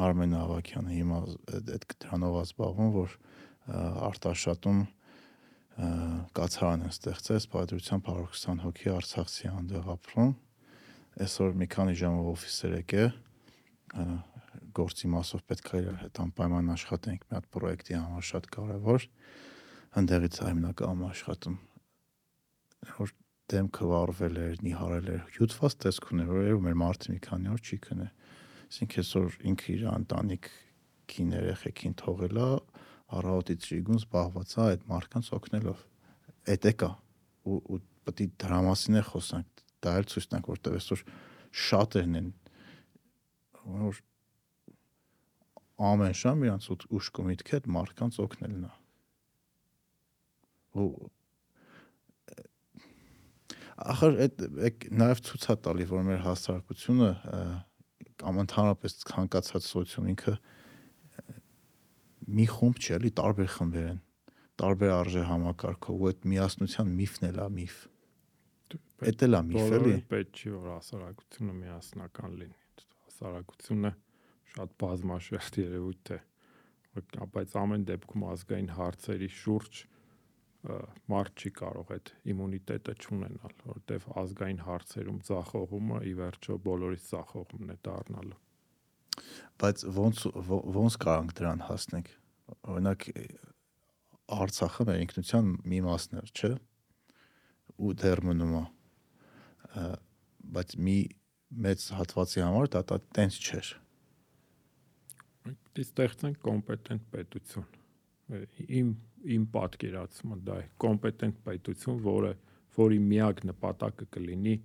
[0.05, 1.19] Արմեն Ավակյանը հիմա
[1.59, 3.15] այդ դրանով զբաղվում, որ
[4.09, 4.81] արտաշատում
[6.39, 10.33] կացարան են ստեղծել սպայդրության 120 հոգի արցախցի անդեղ ապրում
[11.25, 13.05] այսօր մի քանի ժամով օֆիսեր եկե
[14.79, 19.07] գործի մասով պետք է իր հետ անպայման աշխատենք մի հատ պրոյեկտի համար շատ կարևոր
[20.03, 21.57] ընդեղից հիմնականում աշխատում
[22.99, 23.15] որ
[23.49, 27.77] դեմքը վառվել էր, նիհարել էր, հյութված տեսք ուներ, որ մեր մարդը մի քանի օր չի
[27.85, 28.07] քնե։
[28.69, 30.49] Այսինքն այսօր ինքը իր ընտանիք
[31.09, 32.49] կին երեխեքին թողելա,
[33.17, 35.85] առավոտի ծրիգուն զբաղված է այդ մարդկանց օգնելով։
[36.53, 36.91] Էդ է կա
[37.49, 37.79] ու ու
[38.09, 41.03] պետք է դրա մասին է խոսանք։ Դա էլ ցույց տանք, որտեղ այսօր
[41.69, 42.29] շատերն են
[43.69, 44.01] որ
[45.79, 46.67] ամեն շամ իրանց
[46.99, 48.71] ուշք ու միտքը այդ մարդկանց օգնելն է
[50.79, 50.89] ու
[53.93, 54.43] ախր այդ
[55.01, 57.11] նաև ցույց է տալի որ մեր հասարակությունը
[58.19, 60.35] կամ ընդհանրապես ցանկացած սոցիում ինքը
[62.37, 64.01] մի խումբ չէ, էլի տարբեր խմբեր են
[64.59, 67.77] տարբեր արժե համակարգով ու այդ միասնության միֆն էլ է միֆ
[69.09, 72.57] Էդ էլ է միֆ էլի պետք չի որ հասարակությունը միասնական լինի
[73.05, 73.93] հասարակությունը
[74.49, 76.19] շատ բազմաշերտ երևույթ է
[77.37, 79.81] բայց ամեն դեպքում ազգային հարցերի շուրջ
[80.59, 87.77] մարդ չի կարող այդ իմունիտետը չունենալ, որտեվ ազգային հարցերում ցախողումը ի վերջո բոլորից ցախողումն է
[87.87, 88.39] դառնալու։
[89.63, 90.25] Բայց ոնց
[90.79, 92.11] ոնց կարանք դրան հասնենք։
[92.73, 93.05] Օրինակ
[94.39, 96.51] Արցախը մեր ինքնության մի մասն է, չէ՞։
[97.79, 98.63] ու դեռ մնում է
[100.55, 100.97] բայց մի
[101.65, 103.69] մեծ հատվածի համար դա դա տենց չէր
[105.49, 107.67] Մենք ստեղծենք կոմպետենտ պետություն։
[108.79, 108.89] Իմ
[109.35, 112.33] իմ պատկերացումը դա է կոմպետենտ պետություն, որը
[112.75, 114.55] որի միակ նպատակը կլինի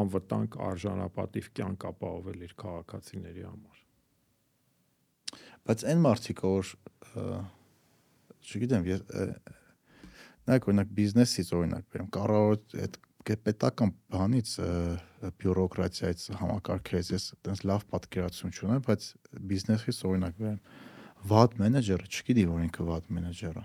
[0.00, 3.73] անվտանգ արժանապատիվ կյանք ապահովել իր քաղաքացիների համար։
[5.64, 6.72] բայց այն մարդիկ որ
[8.44, 9.04] չգիտեմ ես
[10.44, 14.50] նայեք օրինակ բիզնեսից օրինակ բերեմ կառավարություն այդ պետական բանից
[15.40, 19.06] բյուրոկրատիայից համակարգերից ես այտենց լավ պատկերացում չունեմ բայց
[19.52, 20.58] բիզնեսից օրինակ բերեմ
[21.32, 23.64] վատ մենեջերը չգիտի որ ինքը վատ մենեջեր է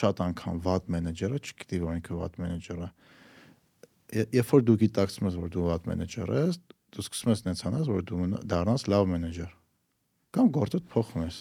[0.00, 2.90] շատ անգամ վատ մենեջերը չգիտի որ ինքը վատ մենեջեր է
[4.34, 7.90] երբ որ դու գիտակցում ես որ դու վատ մենեջեր ես դու սկսում ես նենց անես
[7.94, 9.59] որ դու դառնաս լավ մենեջեր
[10.36, 11.40] կամ գործդ փոխում ես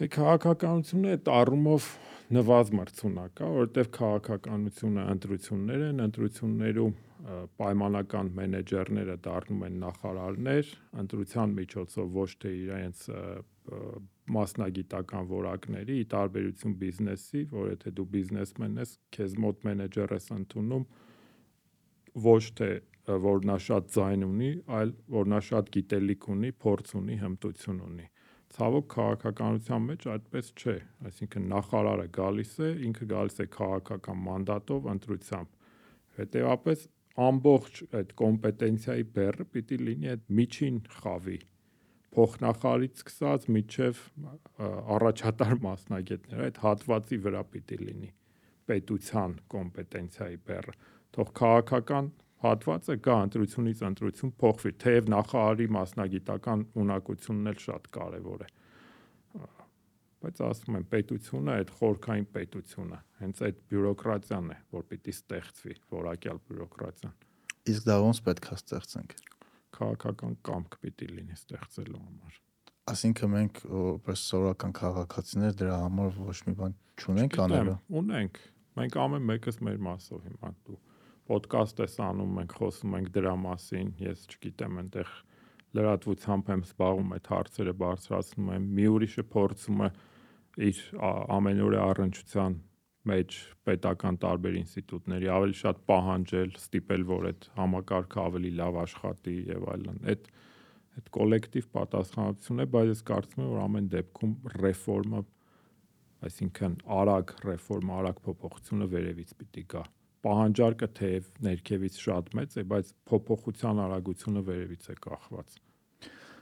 [0.00, 1.86] Թե քաղաքականությունը այդ առումով
[2.32, 6.94] նվազ մրցունակ է, որովհետև քաղաքականությունը ընտրություններ են, ընտրություններում
[7.60, 10.70] պայմանական մենեջերները դառնում են նախարարներ,
[11.02, 13.04] ընտրության միջոցով ոչ թե իրենց
[14.40, 20.88] մասնագիտական որակների, ի տարբերություն բիզնեսի, որ եթե դու բիզնեսմեն ես, քեզ մոտ մենեջեր ես ընդունում
[22.30, 22.70] ոչ թե
[23.24, 28.06] որ նա շատ ձայն ունի, այլ որ նա շատ գիտելիք ունի, փորձ ունի, հմտություն ունի։
[28.50, 30.76] Ցավոք քաղաքականության մեջ այդպես չէ,
[31.10, 35.52] այսինքն նախարարը գալիս է, ինքը գալիս է քաղաքական մանդատով ընտրությամբ։
[36.20, 36.82] Հետևաբար
[37.20, 41.38] ամբողջ այդ կոմպետենցիայի բեռը պիտի լինի այդ միջին խավի
[42.14, 44.00] փոխնախարարից սկսած միջև
[44.96, 48.10] առաջատար մասնագետներ այդ հատվածի վրա պիտի լինի
[48.70, 50.74] պետության կոմպետենցիայի բեռը
[51.16, 52.10] թող քաղաքական
[52.40, 58.48] հատվածը կա ընտրությունից ընտրություն փոխվի թեև նախարարի մասնագիտական ունակությունն էլ շատ կարևոր է
[60.20, 66.42] բայց ասում եմ պետությունը այդ խորքային պետությունը հենց այդ բյուրոկրատիան է որ պիտի ստեղծվի որակյալ
[66.50, 67.16] բյուրոկրատիան
[67.72, 69.16] իսկ դա ոնց պետք է ստեղծենք
[69.80, 72.40] քաղաքական կամք պիտի լինի ստեղծելու համար
[72.90, 78.40] Այսինքն մենք որպես սովորական քաղաքացիներ դրա համար ոչ մի բան չունենք անելու։ Ունենք։
[78.80, 80.78] Մենք ամեն մեկս մեր մասով հիմա դու
[81.30, 85.12] ոդկաստ ես անում, մենք խոսում ենք դրա մասին, ես չգիտեմ, այնտեղ
[85.78, 89.90] լրատվությամբ եմ զբաղվում այդ հարցերը բարձրացնում եմ, մի ուրիշը փորձում է
[90.70, 90.80] իր
[91.10, 92.56] ա- ամենօրյա առնչության
[93.10, 99.68] մեջ պետական տարբեր ինստիտուտների ավելի շատ պահանջել, ստիպել, որ այդ համակարգը ավելի լավ աշխատի եւ
[99.74, 100.30] այլն։ Այդ
[101.00, 104.34] այդ կոլեկտիվ պատասխանատվություն է, բայց ես կարծում եմ, որ ամեն դեպքում
[104.64, 105.22] ռեֆորմը,
[106.28, 109.84] այսինքն արագ ռեֆորմը, արագ փոփոխությունը վերևից պիտի գա։
[110.26, 115.56] Պահանջարկը թեև ներքևից շատ մեծ է, բայց փոփոխության արագությունը վերևից է կախված։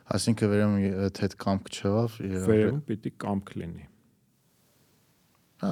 [0.09, 0.57] Այսինքն
[1.05, 2.19] այդ հետ կամք չեղավ,
[2.49, 3.87] Վերևում պիտի կամք լինի։
[5.59, 5.71] հա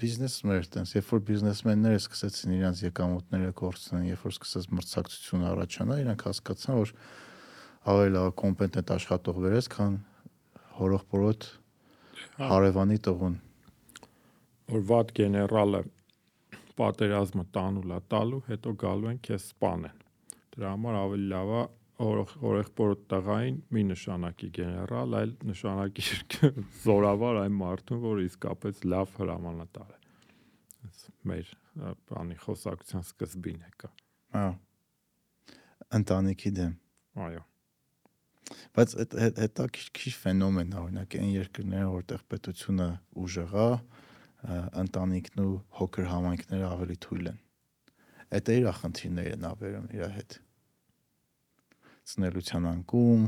[0.00, 6.24] բիզնեսներ տենց, երբ որ բիզնեսմենները սկսեցին իրենց եկամուտները կորցնել, երբ որ սկսեց մրցակցությունը առաջանա, իրանք
[6.26, 6.92] հասկացան, որ
[7.94, 9.94] ավելի լավ կոմպետենտ աշխատող վերես, քան
[10.80, 11.46] հորոխբորոտ
[12.40, 13.38] Հա։ հարևանի տղուն։
[14.74, 15.80] որ վատ գեներալը
[16.80, 20.00] պատերազմը տանու լա տալու, հետո գալու են քեզ սպանեն։
[20.56, 21.62] Դրա համար ավելի լավ է
[22.00, 26.04] օրեղբոր տղային մի նշանակի գեներալ, այլ նշանակի
[26.84, 29.98] զորավար այն մարդուն, որ իսկապես լավ հրամանատար է։
[30.88, 31.52] Այս մեր
[32.08, 33.92] բանի խոսակցության սկզբին է կա։
[34.36, 34.48] Հա։
[36.00, 36.74] Ընտանիքի դեմ։
[37.26, 37.42] Այո։
[38.76, 42.88] Բայց այդ հետաքրքիր ֆենոմեն է, օրինակ այն երկրները, որտեղ պետությունը
[43.24, 43.70] ուժեղ է,
[44.82, 47.40] ընտանիքն ու հոգր համայնքները ավելի թույլ են։
[48.30, 50.38] Այդ է իր խնդիրները նա վերում իր հետ։
[52.10, 53.26] Ծնելության անկում,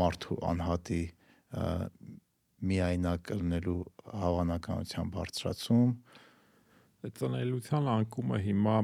[0.00, 1.02] մարդու անհատի
[2.70, 3.78] միայնակ լինելու
[4.20, 5.94] հավանականության բարձրացում,
[7.00, 8.74] Այդ ծնելիության անկումը հիմա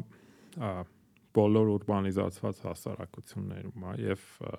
[1.37, 4.53] բոլոր ուրբանիզացված հասարակություններում է եւ ա,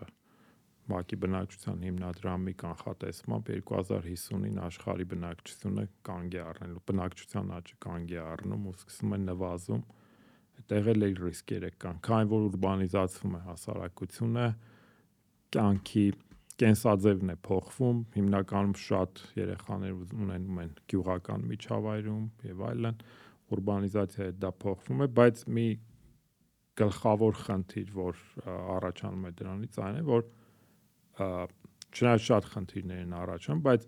[0.88, 8.70] ՄԱԿ-ի բնակչության հիմնադրամի կանխատեսմամբ 2050-ին աշխարհի բնակչությունը կանգ է առնելու բնակչության աճը կանգ է առնում
[8.72, 9.84] ու սկսում է նվազում
[10.58, 14.48] այդտեղ էլ ռիսկերը կան քանի որ ուրբանիզացվում է հասարակությունը
[15.58, 16.06] կյանքի
[16.58, 23.04] կենսաձևն է փոխվում հիմնականում շատ երեխաներ ունենում են գյուղական միջավայրում եւ այլն
[23.58, 25.68] ուրբանիզացիա դա փոխվում է բայց մի
[26.82, 28.24] գլխավոր խնդիր որ
[28.78, 30.26] առաջանում է դրանից այն է որ
[31.18, 33.85] չնայած շատ խնդիրներ են առաջանում բայց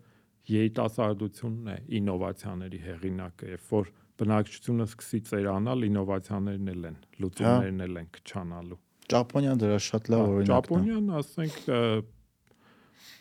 [0.49, 8.09] երիտասարդությունն է ինովացիաների հեղինակը երբ որ բնակչությունը սկսի ծերանալ ինովացիաներն էլ են լուծումներն էլ են
[8.19, 8.79] քչանալու
[9.09, 11.79] Ճապոնիան դրա շատ լավ օրինակն է։ Ճապոնիան ասենք ը,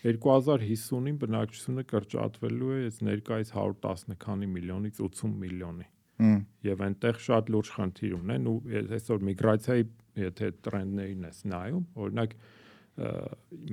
[0.09, 5.87] 2050-ին բնակչությունը կրճատվելու է այս ներկայիս 110 քանի միլիոնից 80 միլիոնի։
[6.67, 8.55] եւ այնտեղ շատ լուրջ խնդիր ունեն ու
[8.99, 9.85] այսօր միգրացիայի
[10.19, 12.33] եթե տրենդներին ես նայում, օրինակ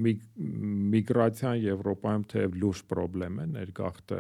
[0.06, 4.20] միգրացիան Եվրոպայում թեև լուրջ խնդրեմ է ներգաղթը,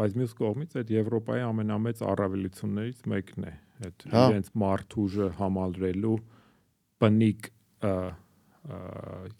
[0.00, 3.52] բայց մյուս կողմից այդ Եվրոպայի ամենամեծ առավելություններից մեկն է
[3.86, 6.16] այդ Հա։ իրենց մարդուժը համալրելու
[7.00, 7.48] բնիկ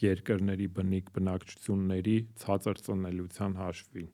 [0.01, 4.09] երկրների բնիկ բնակչությունների ցածր ծնելիության հաշվին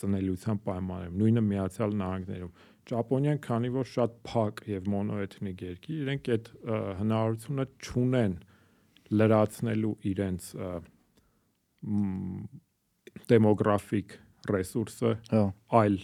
[0.00, 2.52] ծնելիության պայմաններում նույնը միացյալ նահանգներում
[2.90, 6.50] Ճապոնիան քանի որ շատ փակ եւ մոնոէթնիկ երկիր իրենք այդ
[7.00, 8.34] հնարավորությունը չունեն
[9.10, 10.48] լրացնելու իրենց
[13.30, 14.16] դեմոգրաֆիկ
[14.50, 15.44] ռեսուրսը հա,
[15.80, 15.96] այլ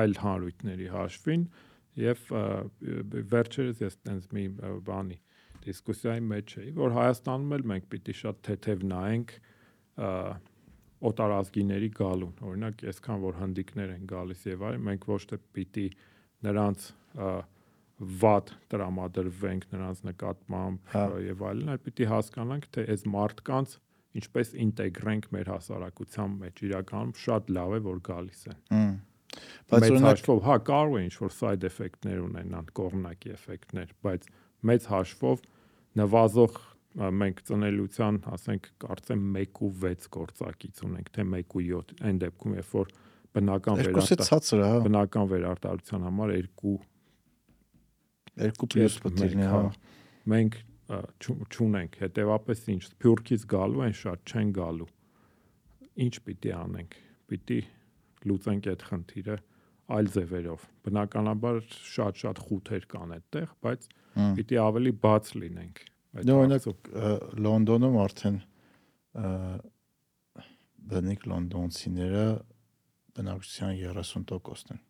[0.00, 1.44] այլ հանրույթների հաշվին
[2.04, 2.24] եւ
[3.34, 4.44] վերջերս ես տենց մի
[4.88, 5.18] բանի
[5.64, 9.34] դիսկուսիայի մեջ էի որ Հայաստանում էլ մենք պիտի շատ թեթև նայենք
[11.10, 15.86] օտարազգիների գալուն օրինակ այսքան որ հնդիկներ են գալիս եւ այլ մենք ոչ թե պիտի
[16.48, 17.30] նրանց ը,
[18.24, 23.74] վատ տրամադրվենք նրանց նկատմամբ Հա։ եւ այլն այլ պիտի հասկանանք թե այս մարդկանց
[24.18, 28.62] ինչպես ինտեգրենք մեր հասարակության մեջ իրականում շատ լավ է որ գալիս են
[29.70, 34.28] Բայց օրինակ հա, կարող է ինչ-որ side effect-ներ ունենան, կողմնակի էֆեկտներ, բայց
[34.70, 35.42] մեծ հաշվով
[35.98, 36.60] նվազող
[36.94, 42.92] մենք ծնելիության, ասենք, կարծեմ 1.6 գործակից ունենք, թե 1.7, այն դեպքում, երբ որ
[43.34, 46.76] բնական երկուսը վերարտա ցածր է, հա, բնական վերարտադրության համար 2
[48.40, 49.62] 2 պլյուս պետք է լինի, հա։
[50.34, 50.56] Մենք
[51.24, 54.88] չունենք, հետեւապես ինչ Փյուրքից գալու են շատ չեն գալու։
[56.04, 56.96] Ինչ պիտի անենք։
[57.30, 57.58] Պիտի
[58.28, 59.36] լուծենք այդ խնդիրը
[59.94, 61.60] այլ ձևերով։ Բնականաբար
[61.94, 63.88] շատ-շատ խութեր կան այդտեղ, բայց
[64.38, 65.82] պիտի ավելի բաց լինենք։
[66.14, 66.68] այդ Դե օրինակ
[67.44, 68.38] Լոնդոնում արդեն
[70.94, 72.24] բնիկ լոնդոնցիները
[73.14, 74.82] բնակչության 30%-ն են։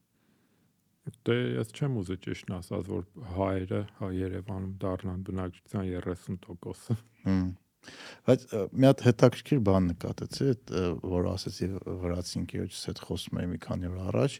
[1.04, 3.02] Դե ես չեմ ուզի ճիշտն ասած, որ
[3.34, 7.44] հայերը հայ Երևանում դառնան բնակչության 30%-ը։ Հմ։
[8.24, 10.46] Բայց մի հատ հետաքրքիր բան նկատեցի,
[11.12, 11.68] որ ասեցի
[12.04, 14.36] վրացի ինքերոջս հետ խոսում էի մի քանի օր առաջ,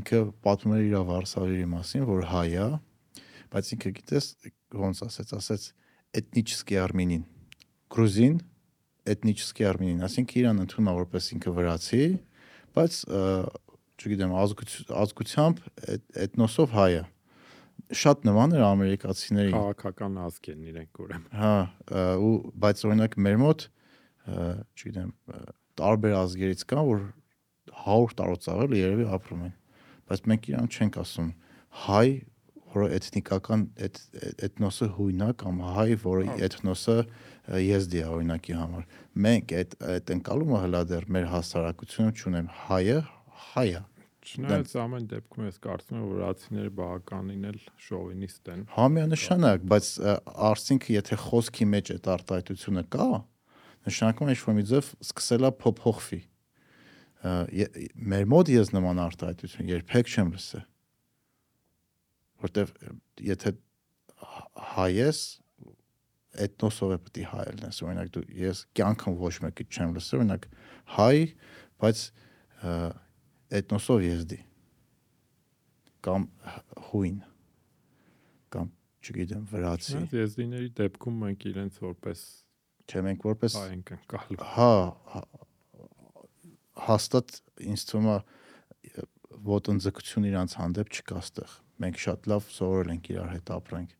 [0.00, 2.66] ինքը պատմում էր իր Վարշավայի մասին, որ հայ է,
[3.54, 4.28] բայց ինքը գիտես
[4.82, 5.68] ոնց ասեց, ասեց
[6.18, 7.24] էթնիչսկի արմենին,
[7.94, 8.36] գրուզին,
[9.14, 12.04] էթնիչսկի արմենին, ասինքն իրան ընդունա որպես ինքը վրացի,
[12.74, 12.98] բայց
[14.04, 14.32] չգիտեմ,
[15.00, 15.60] ազգությամբ
[15.94, 17.02] էթ- էթնոսով հայ է։
[17.94, 21.54] Շատ նման էր ամերիկացիների Քաղաքական ազգ են իրենք ուրեմն։ Հա,
[22.24, 23.64] ու բայց օրինակ մեր մոտ,
[24.24, 25.10] չգիտեմ,
[25.80, 27.02] տարբեր ազգերից կան, որ
[27.84, 29.52] 100 տարուց ավել երևի ապրում են։
[30.08, 31.28] Բայց մենք իրան չենք ասում
[31.84, 32.06] հայ,
[32.74, 33.98] որը էթնիկական էթ,
[34.48, 36.96] էթնոսը հույնա կամ հայ, որը Հա։ էթնոսը
[37.64, 38.86] եզդի է օրինակի համար։
[39.24, 42.96] Մենք այդ այդ ընկալումը հլա դեռ մեր հասարակությունը չունեմ։ Հայը
[43.54, 43.82] հայ է։
[44.24, 50.14] Չնայած ամեն դեպքում ես կարծում եմ որ վրացիները բավականին էլ շովինիստ են։ Համյանշանակ, բայց ը,
[50.48, 53.08] արցինքը եթե խոսքի մեջ այդ արտահայտությունը կա,
[53.84, 56.20] նշանակում է ինչ-որ մի ձև սկսելա փոփոխվի։
[58.14, 60.66] Մեր մոտ ես նման արտահայտություն երբեք չեմ լսել։
[62.44, 62.74] Որտեվ
[63.28, 63.54] եթե
[64.74, 65.20] հայ ես,
[66.44, 70.46] էթնոսով է պետք է հայ լինես, օրինակ դու ես կյանքում ոչ մեկի չեմ լսել, օրինակ
[70.96, 71.16] հայ,
[71.84, 72.74] բայց ը,
[73.60, 74.40] էթնոսով եզդի
[76.04, 76.26] կամ
[76.90, 77.18] հույն
[78.54, 78.70] կամ
[79.04, 82.24] չգիտեմ վրացի եզդիների դեպքում մենք իրենց որպես
[82.84, 84.70] չէ մենք որպես հայ ենք անցալու։ հա
[85.14, 85.26] հա-
[86.88, 87.36] հաստատ
[87.72, 88.16] ինձ թվում է
[89.48, 91.54] ոտնձգություն իրանց հանդեպ չկա ստեղ
[91.84, 93.94] մենք շատ լավ սովորել ենք իրար հետ ապրենք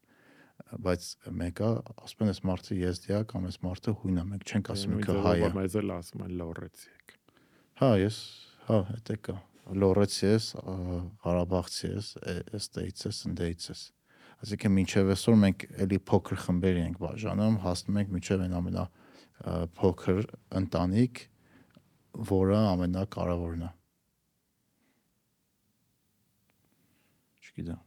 [0.84, 1.06] բայց
[1.40, 1.70] մեկը
[2.04, 5.34] ասում են այս մարդը եզդիա կամ այս մարդը հույն է մենք չենք ասում ինքը հայ
[5.34, 7.14] է Մեզ էլ ասում են լորեցի եք։
[7.80, 8.18] հա ես
[8.68, 9.36] հա դա կա
[9.80, 10.74] լորեցի ես ա,
[11.24, 12.08] ղարաբաղցի ես
[12.58, 13.84] էստեից ես ընդեից ես
[14.44, 18.84] այսինքն մինչև այսօր մենք էլի փոքր խմբերի ենք բաժանում հասնում ենք մինչև այն ամենա
[19.80, 20.28] փոքր
[20.60, 21.24] ընտանիք
[22.34, 23.72] որը ամենակարևորն է
[27.48, 27.82] չգիտեմ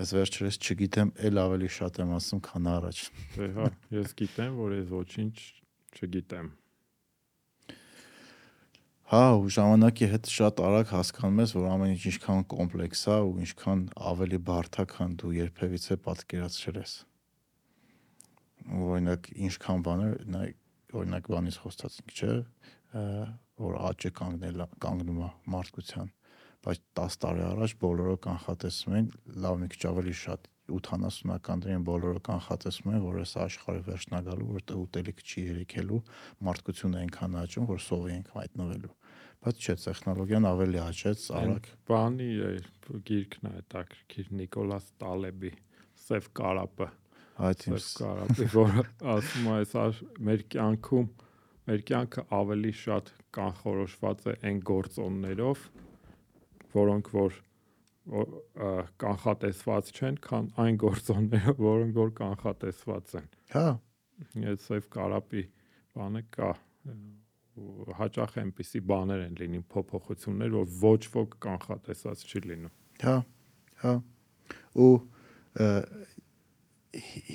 [0.00, 3.00] Այս վերջերս չգիտեմ, ել ավելի շատ եմ ասում, քան առաջ։
[3.34, 3.66] Դե հա,
[3.98, 5.34] ես գիտեմ, որ ես ոչինչ
[5.98, 6.52] չգիտեմ։
[9.10, 13.32] Հա, ու ժամանակի հետ շատ արագ հասկանում ես, որ ամեն ինչ ինչքան կոմպլեքս է ու
[13.42, 13.80] ինչքան
[14.10, 16.92] ավելի բարդ է, քան դու երբևիցե պատկերացրել ես։
[18.86, 20.46] Օրինակ, ինչքան բաներ, նայ,
[20.94, 22.36] օրինակ բանից խոստացինք, չէ,
[23.66, 26.14] որ աճը կանգնել կանգնում է մարդկության,
[26.70, 29.10] բայց 10 տարի առաջ բոլորը կանխատեսում են
[29.42, 34.48] լավ մի քիչ ավելի շատ 80-ականներին բոլորը կանխատեսում են, որ այս աշխարհի վերջն է գալու,
[34.56, 36.00] որտեղ ուտելիք չի երիքելու,
[36.48, 38.94] մարդկությունը այնքան աճում, որ սովի ենք հայտնվելու։
[39.40, 42.50] Բայց չէ, տեխնոլոգիան ավելի աճեց, արագ։ Բանի է
[43.10, 45.52] գիրքն է տակրիր Նիկոլաս Տալեբի
[46.00, 46.88] Սև կարապը։
[47.48, 48.80] Այդ իմ Սև կարապի, որ
[49.14, 51.08] ասում է, այս մեր կյանքում
[51.70, 55.64] մեր կյանքը ավելի շատ կանխորոշված է այն գործոններով,
[56.74, 57.36] որոնք որ
[59.00, 63.66] կանխատեսված չեն, քան այն գործոնները, որոնք որ կանխատեսված են։ Հա։
[64.50, 65.42] Այդ սև կարապի
[65.96, 66.50] բանը կա
[68.00, 72.74] հաճախ այնպիսի բաներ են լինի փոփոխություններ, որ ոչ ոք կանխատեսած չի լինում։
[73.04, 73.16] Հա։
[73.84, 73.94] Հա։
[74.80, 74.92] Ու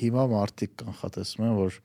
[0.02, 1.80] հիմա մարդիկ կանխատեսում են, որ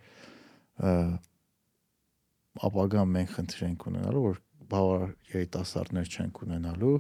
[2.71, 4.41] ապագա մենք խնդիր ենք ունենալու, որ
[4.71, 6.97] բավարար երիտասարդներ չենք ունենալու,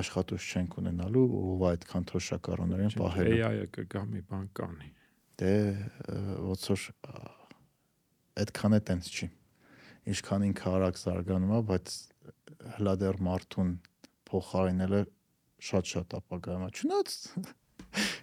[0.00, 4.90] աշխատուժ չենք ունենալու ու այդքան թոշակառուներ են պահելու։ AI-ը կգա մի բան կանի։
[5.42, 5.54] Դե
[6.48, 6.84] ոնց որ
[8.42, 9.28] այդքան է տենց չի։
[10.12, 11.96] Ինչքան ինքը արագ զարգանում է, բայց
[12.76, 13.74] հլա դեռ մարդուն
[14.32, 15.02] փոխարինելը
[15.62, 17.18] շատ-շատ ապագայում է։ Չնայած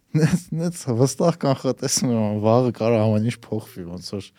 [0.10, 4.30] նենց վստահ կանխատեսում եմ վաղը կարող ամեն ինչ փոխվի ոնց որ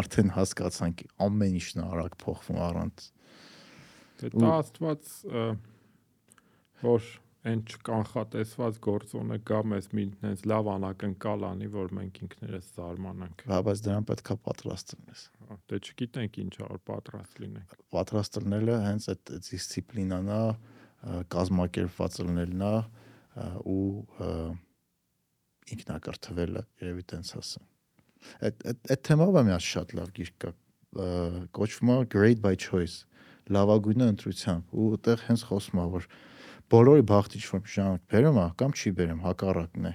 [0.00, 3.04] արդեն հասկացանք ամեն ինչն արագ փոխվում առանց
[4.24, 5.12] դա աստված
[6.82, 7.08] որ
[7.48, 13.60] այն չկանխատեսված գործոնը գա մեզ մի հենց լավ անակնկալ անի, որ մենք ինքներս զարմանանք։ Հա,
[13.68, 15.22] բայց դրան պետքա պատրաստ լինես։
[15.70, 20.42] Դե չգիտենք ինչ ար պատրաստ լինենք։ Պատրաստ լինելը հենց այդ դիսցիպլինան է,
[21.38, 22.74] կազմակերպված լինելն է
[23.70, 23.82] ու
[25.78, 27.68] ինքնակրթվելը, երևի տենց ասեմ։
[28.48, 30.54] Այդ այդ թեմով մի շատ լավ գիրք կա
[31.54, 33.04] կոչվում է Great by Choice
[33.52, 36.06] լավագույնը ընտրությամբ ու այդտեղ հենց խոսում է որ
[36.72, 39.92] բոլորի բախտի ինչ-որ ժամանակ բերում կամ չի բերում, հակառակն է։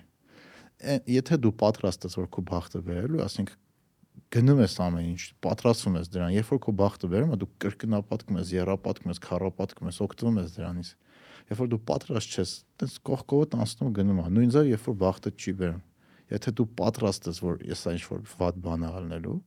[1.14, 3.54] Եթե դու պատրաստ ես որ քո բախտը բերելու, ասենք
[4.34, 8.40] գնում ես ամեն ինչ, պատրաստվում ես դրան, երբ որ քո բախտը բերում է, դու կրկնապատկում
[8.42, 10.90] ես, երապատկում ես, քառապատկում ես, օգտվում ես դրանից։
[11.54, 12.52] Երբ որ դու պատրաստ չես,
[12.82, 15.82] տես կողքովդ անցնում գնում է։ Նույն ձև, երբ որ բախտը չի բերում։
[16.34, 19.38] Եթե դու պատրաստ ես, որ ես այն ինչ-որ վատ բան ալնելու,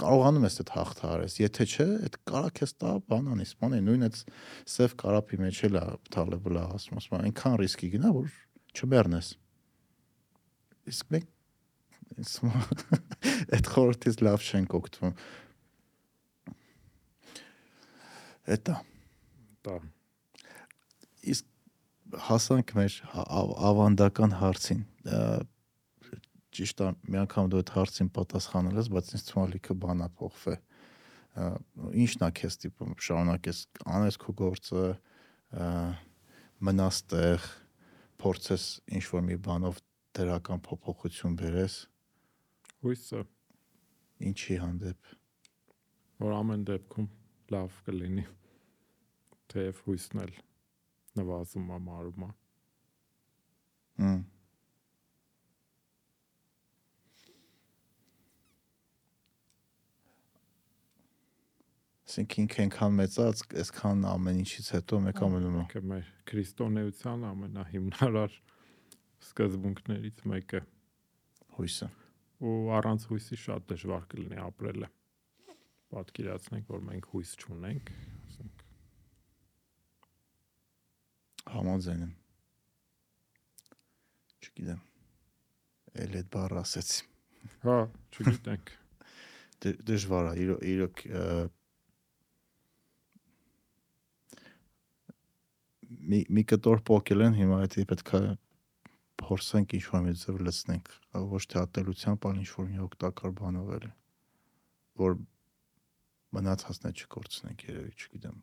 [0.00, 4.20] կարողանում ես այդ հաղթահարես։ Եթե չէ, այդ կարա քեզ տա բանանի, սպանի, նույն այդ
[4.74, 5.84] սև կարապի մեջ էլ է
[6.16, 8.32] թալեբլա ասում, ասում այնքան ռիսկի գնա, որ
[8.80, 9.30] չմեռնես։
[10.90, 11.28] Իսկ մենք
[13.54, 15.14] այդ խորհրդից լավ չենք օգտվում։
[18.56, 18.76] Էտա։
[19.66, 19.76] Դա։
[21.30, 21.46] Իսկ
[22.26, 22.96] հասանք մեր
[23.70, 24.82] ավանդական հարցին
[26.56, 30.08] ճիշտ է, մի անգամ դու այդ հարցին պատասխանել ես, բայց ինձ թվում է լիքը բանա
[30.20, 30.54] փոխվե։
[32.04, 33.60] Ինչն է քեզ տիպում, շարունակես
[33.98, 34.84] անես քո գործը,
[36.70, 37.46] մնաս տեղ,
[38.20, 38.66] փորձես
[38.98, 39.78] ինչ որ մի բանով
[40.18, 41.76] դրական փոփոխություն բերես։
[42.82, 43.22] Հույսը
[44.30, 45.14] ինչի հանդեպ
[46.20, 47.06] որ ամեն դեպքում
[47.54, 48.26] լավ կլինի
[49.52, 50.34] թեև հույսն էլ
[51.20, 52.30] նվազում է մարում է։
[54.02, 54.20] Հմ
[62.10, 68.32] Այսինքն ինքը այնքան մեծած, այսքան ամեն ինչից հետո մեկը մնում է։ Ինքը մեր քրիստոնեության ամենահիմնարար
[69.26, 70.60] սկզբունքներից մեկը
[71.54, 71.88] հույսը։
[72.40, 74.88] Ու առանց հույսի շատ դժվար կլինի ապրելը։
[75.94, 77.94] Պատկերացնենք, որ մենք հույս չունենք,
[78.26, 78.66] ասենք։
[81.54, 82.12] Համաձայն եմ։
[84.50, 84.82] Չգիտեմ։
[86.00, 87.08] Էլ այդ բառը ասեցի։
[87.68, 87.78] Հա,
[88.18, 88.76] չգիտենք։
[89.60, 91.06] Դժվար է, իրոք
[95.90, 98.22] մի մի կտոր փոկել են հիմա դա պետք է
[99.20, 100.90] փորձենք ինչ որ մի ձև լցնենք
[101.32, 103.86] ոչ թե ատելությամբ այլ ինչ որ մի օգտակար բանով էլ
[105.02, 105.16] որ
[106.36, 108.38] մնացածն է չկորցնենք երևի չգիտեմ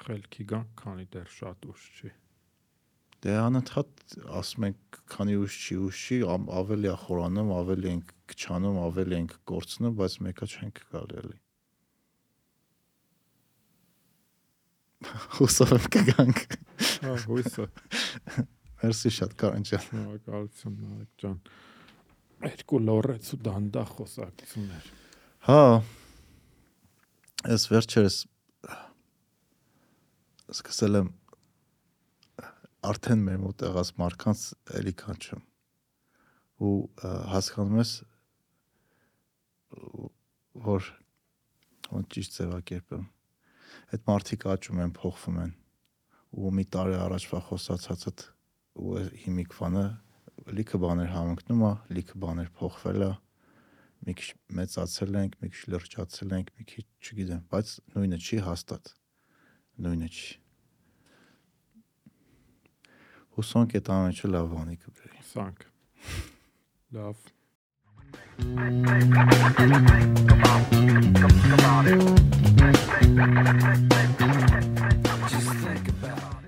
[0.00, 2.12] խելքի գան քանի դեռ շատ ուշ չի
[3.26, 6.18] դե անընդհատ ասում ենք քանի ուշ չի ուշ չի
[6.60, 11.38] ավելի է խորանում ավելի ենք քչանում ավելի ենք կորցնում բայց մեկը չենք գալի էլի
[15.36, 16.38] Հուսով եմ կգանք։
[17.04, 17.66] Հա, հույսը։
[18.80, 21.36] Մերսի շատ Կարեն ջան։ Շնորհակալություն Նարեկ ջան։
[22.46, 24.88] Երկու լորեց ու դանդաղ խոսակցություններ։
[25.46, 25.60] Հա։
[27.52, 28.16] Ես վերջերս
[30.56, 31.10] սկսել եմ
[32.86, 34.42] արդեն մեր մոտ եղած մարքանց
[34.80, 35.42] էլի կանչում
[36.66, 36.76] ու
[37.32, 37.92] հասկանում ես
[40.66, 40.90] որ
[41.92, 43.04] ոնց ճիշտ ձևակերպեմ
[43.94, 45.52] այդ մարդիկ աճում են, փոխվում են։
[46.36, 48.24] Ու մի տարի առաջվա խոսացածդ
[48.76, 49.84] ու հիմիկվանը
[50.56, 53.12] լիքը բաներ համընկնում է, լիքը բաներ փոխվել է,
[54.06, 58.92] մի քիչ մեծացել ենք, մի քիչ լրջացել ենք, մի քիչ, չգիտեմ, բայց նույնը չի հաստատ։
[59.86, 60.36] Նույնը չի։
[63.36, 65.66] Հուսանք այդ ամենը լավ բանի կբերի։ Սանք։
[66.96, 67.26] Լավ։
[71.86, 72.35] Come on.
[72.72, 74.35] Thank you.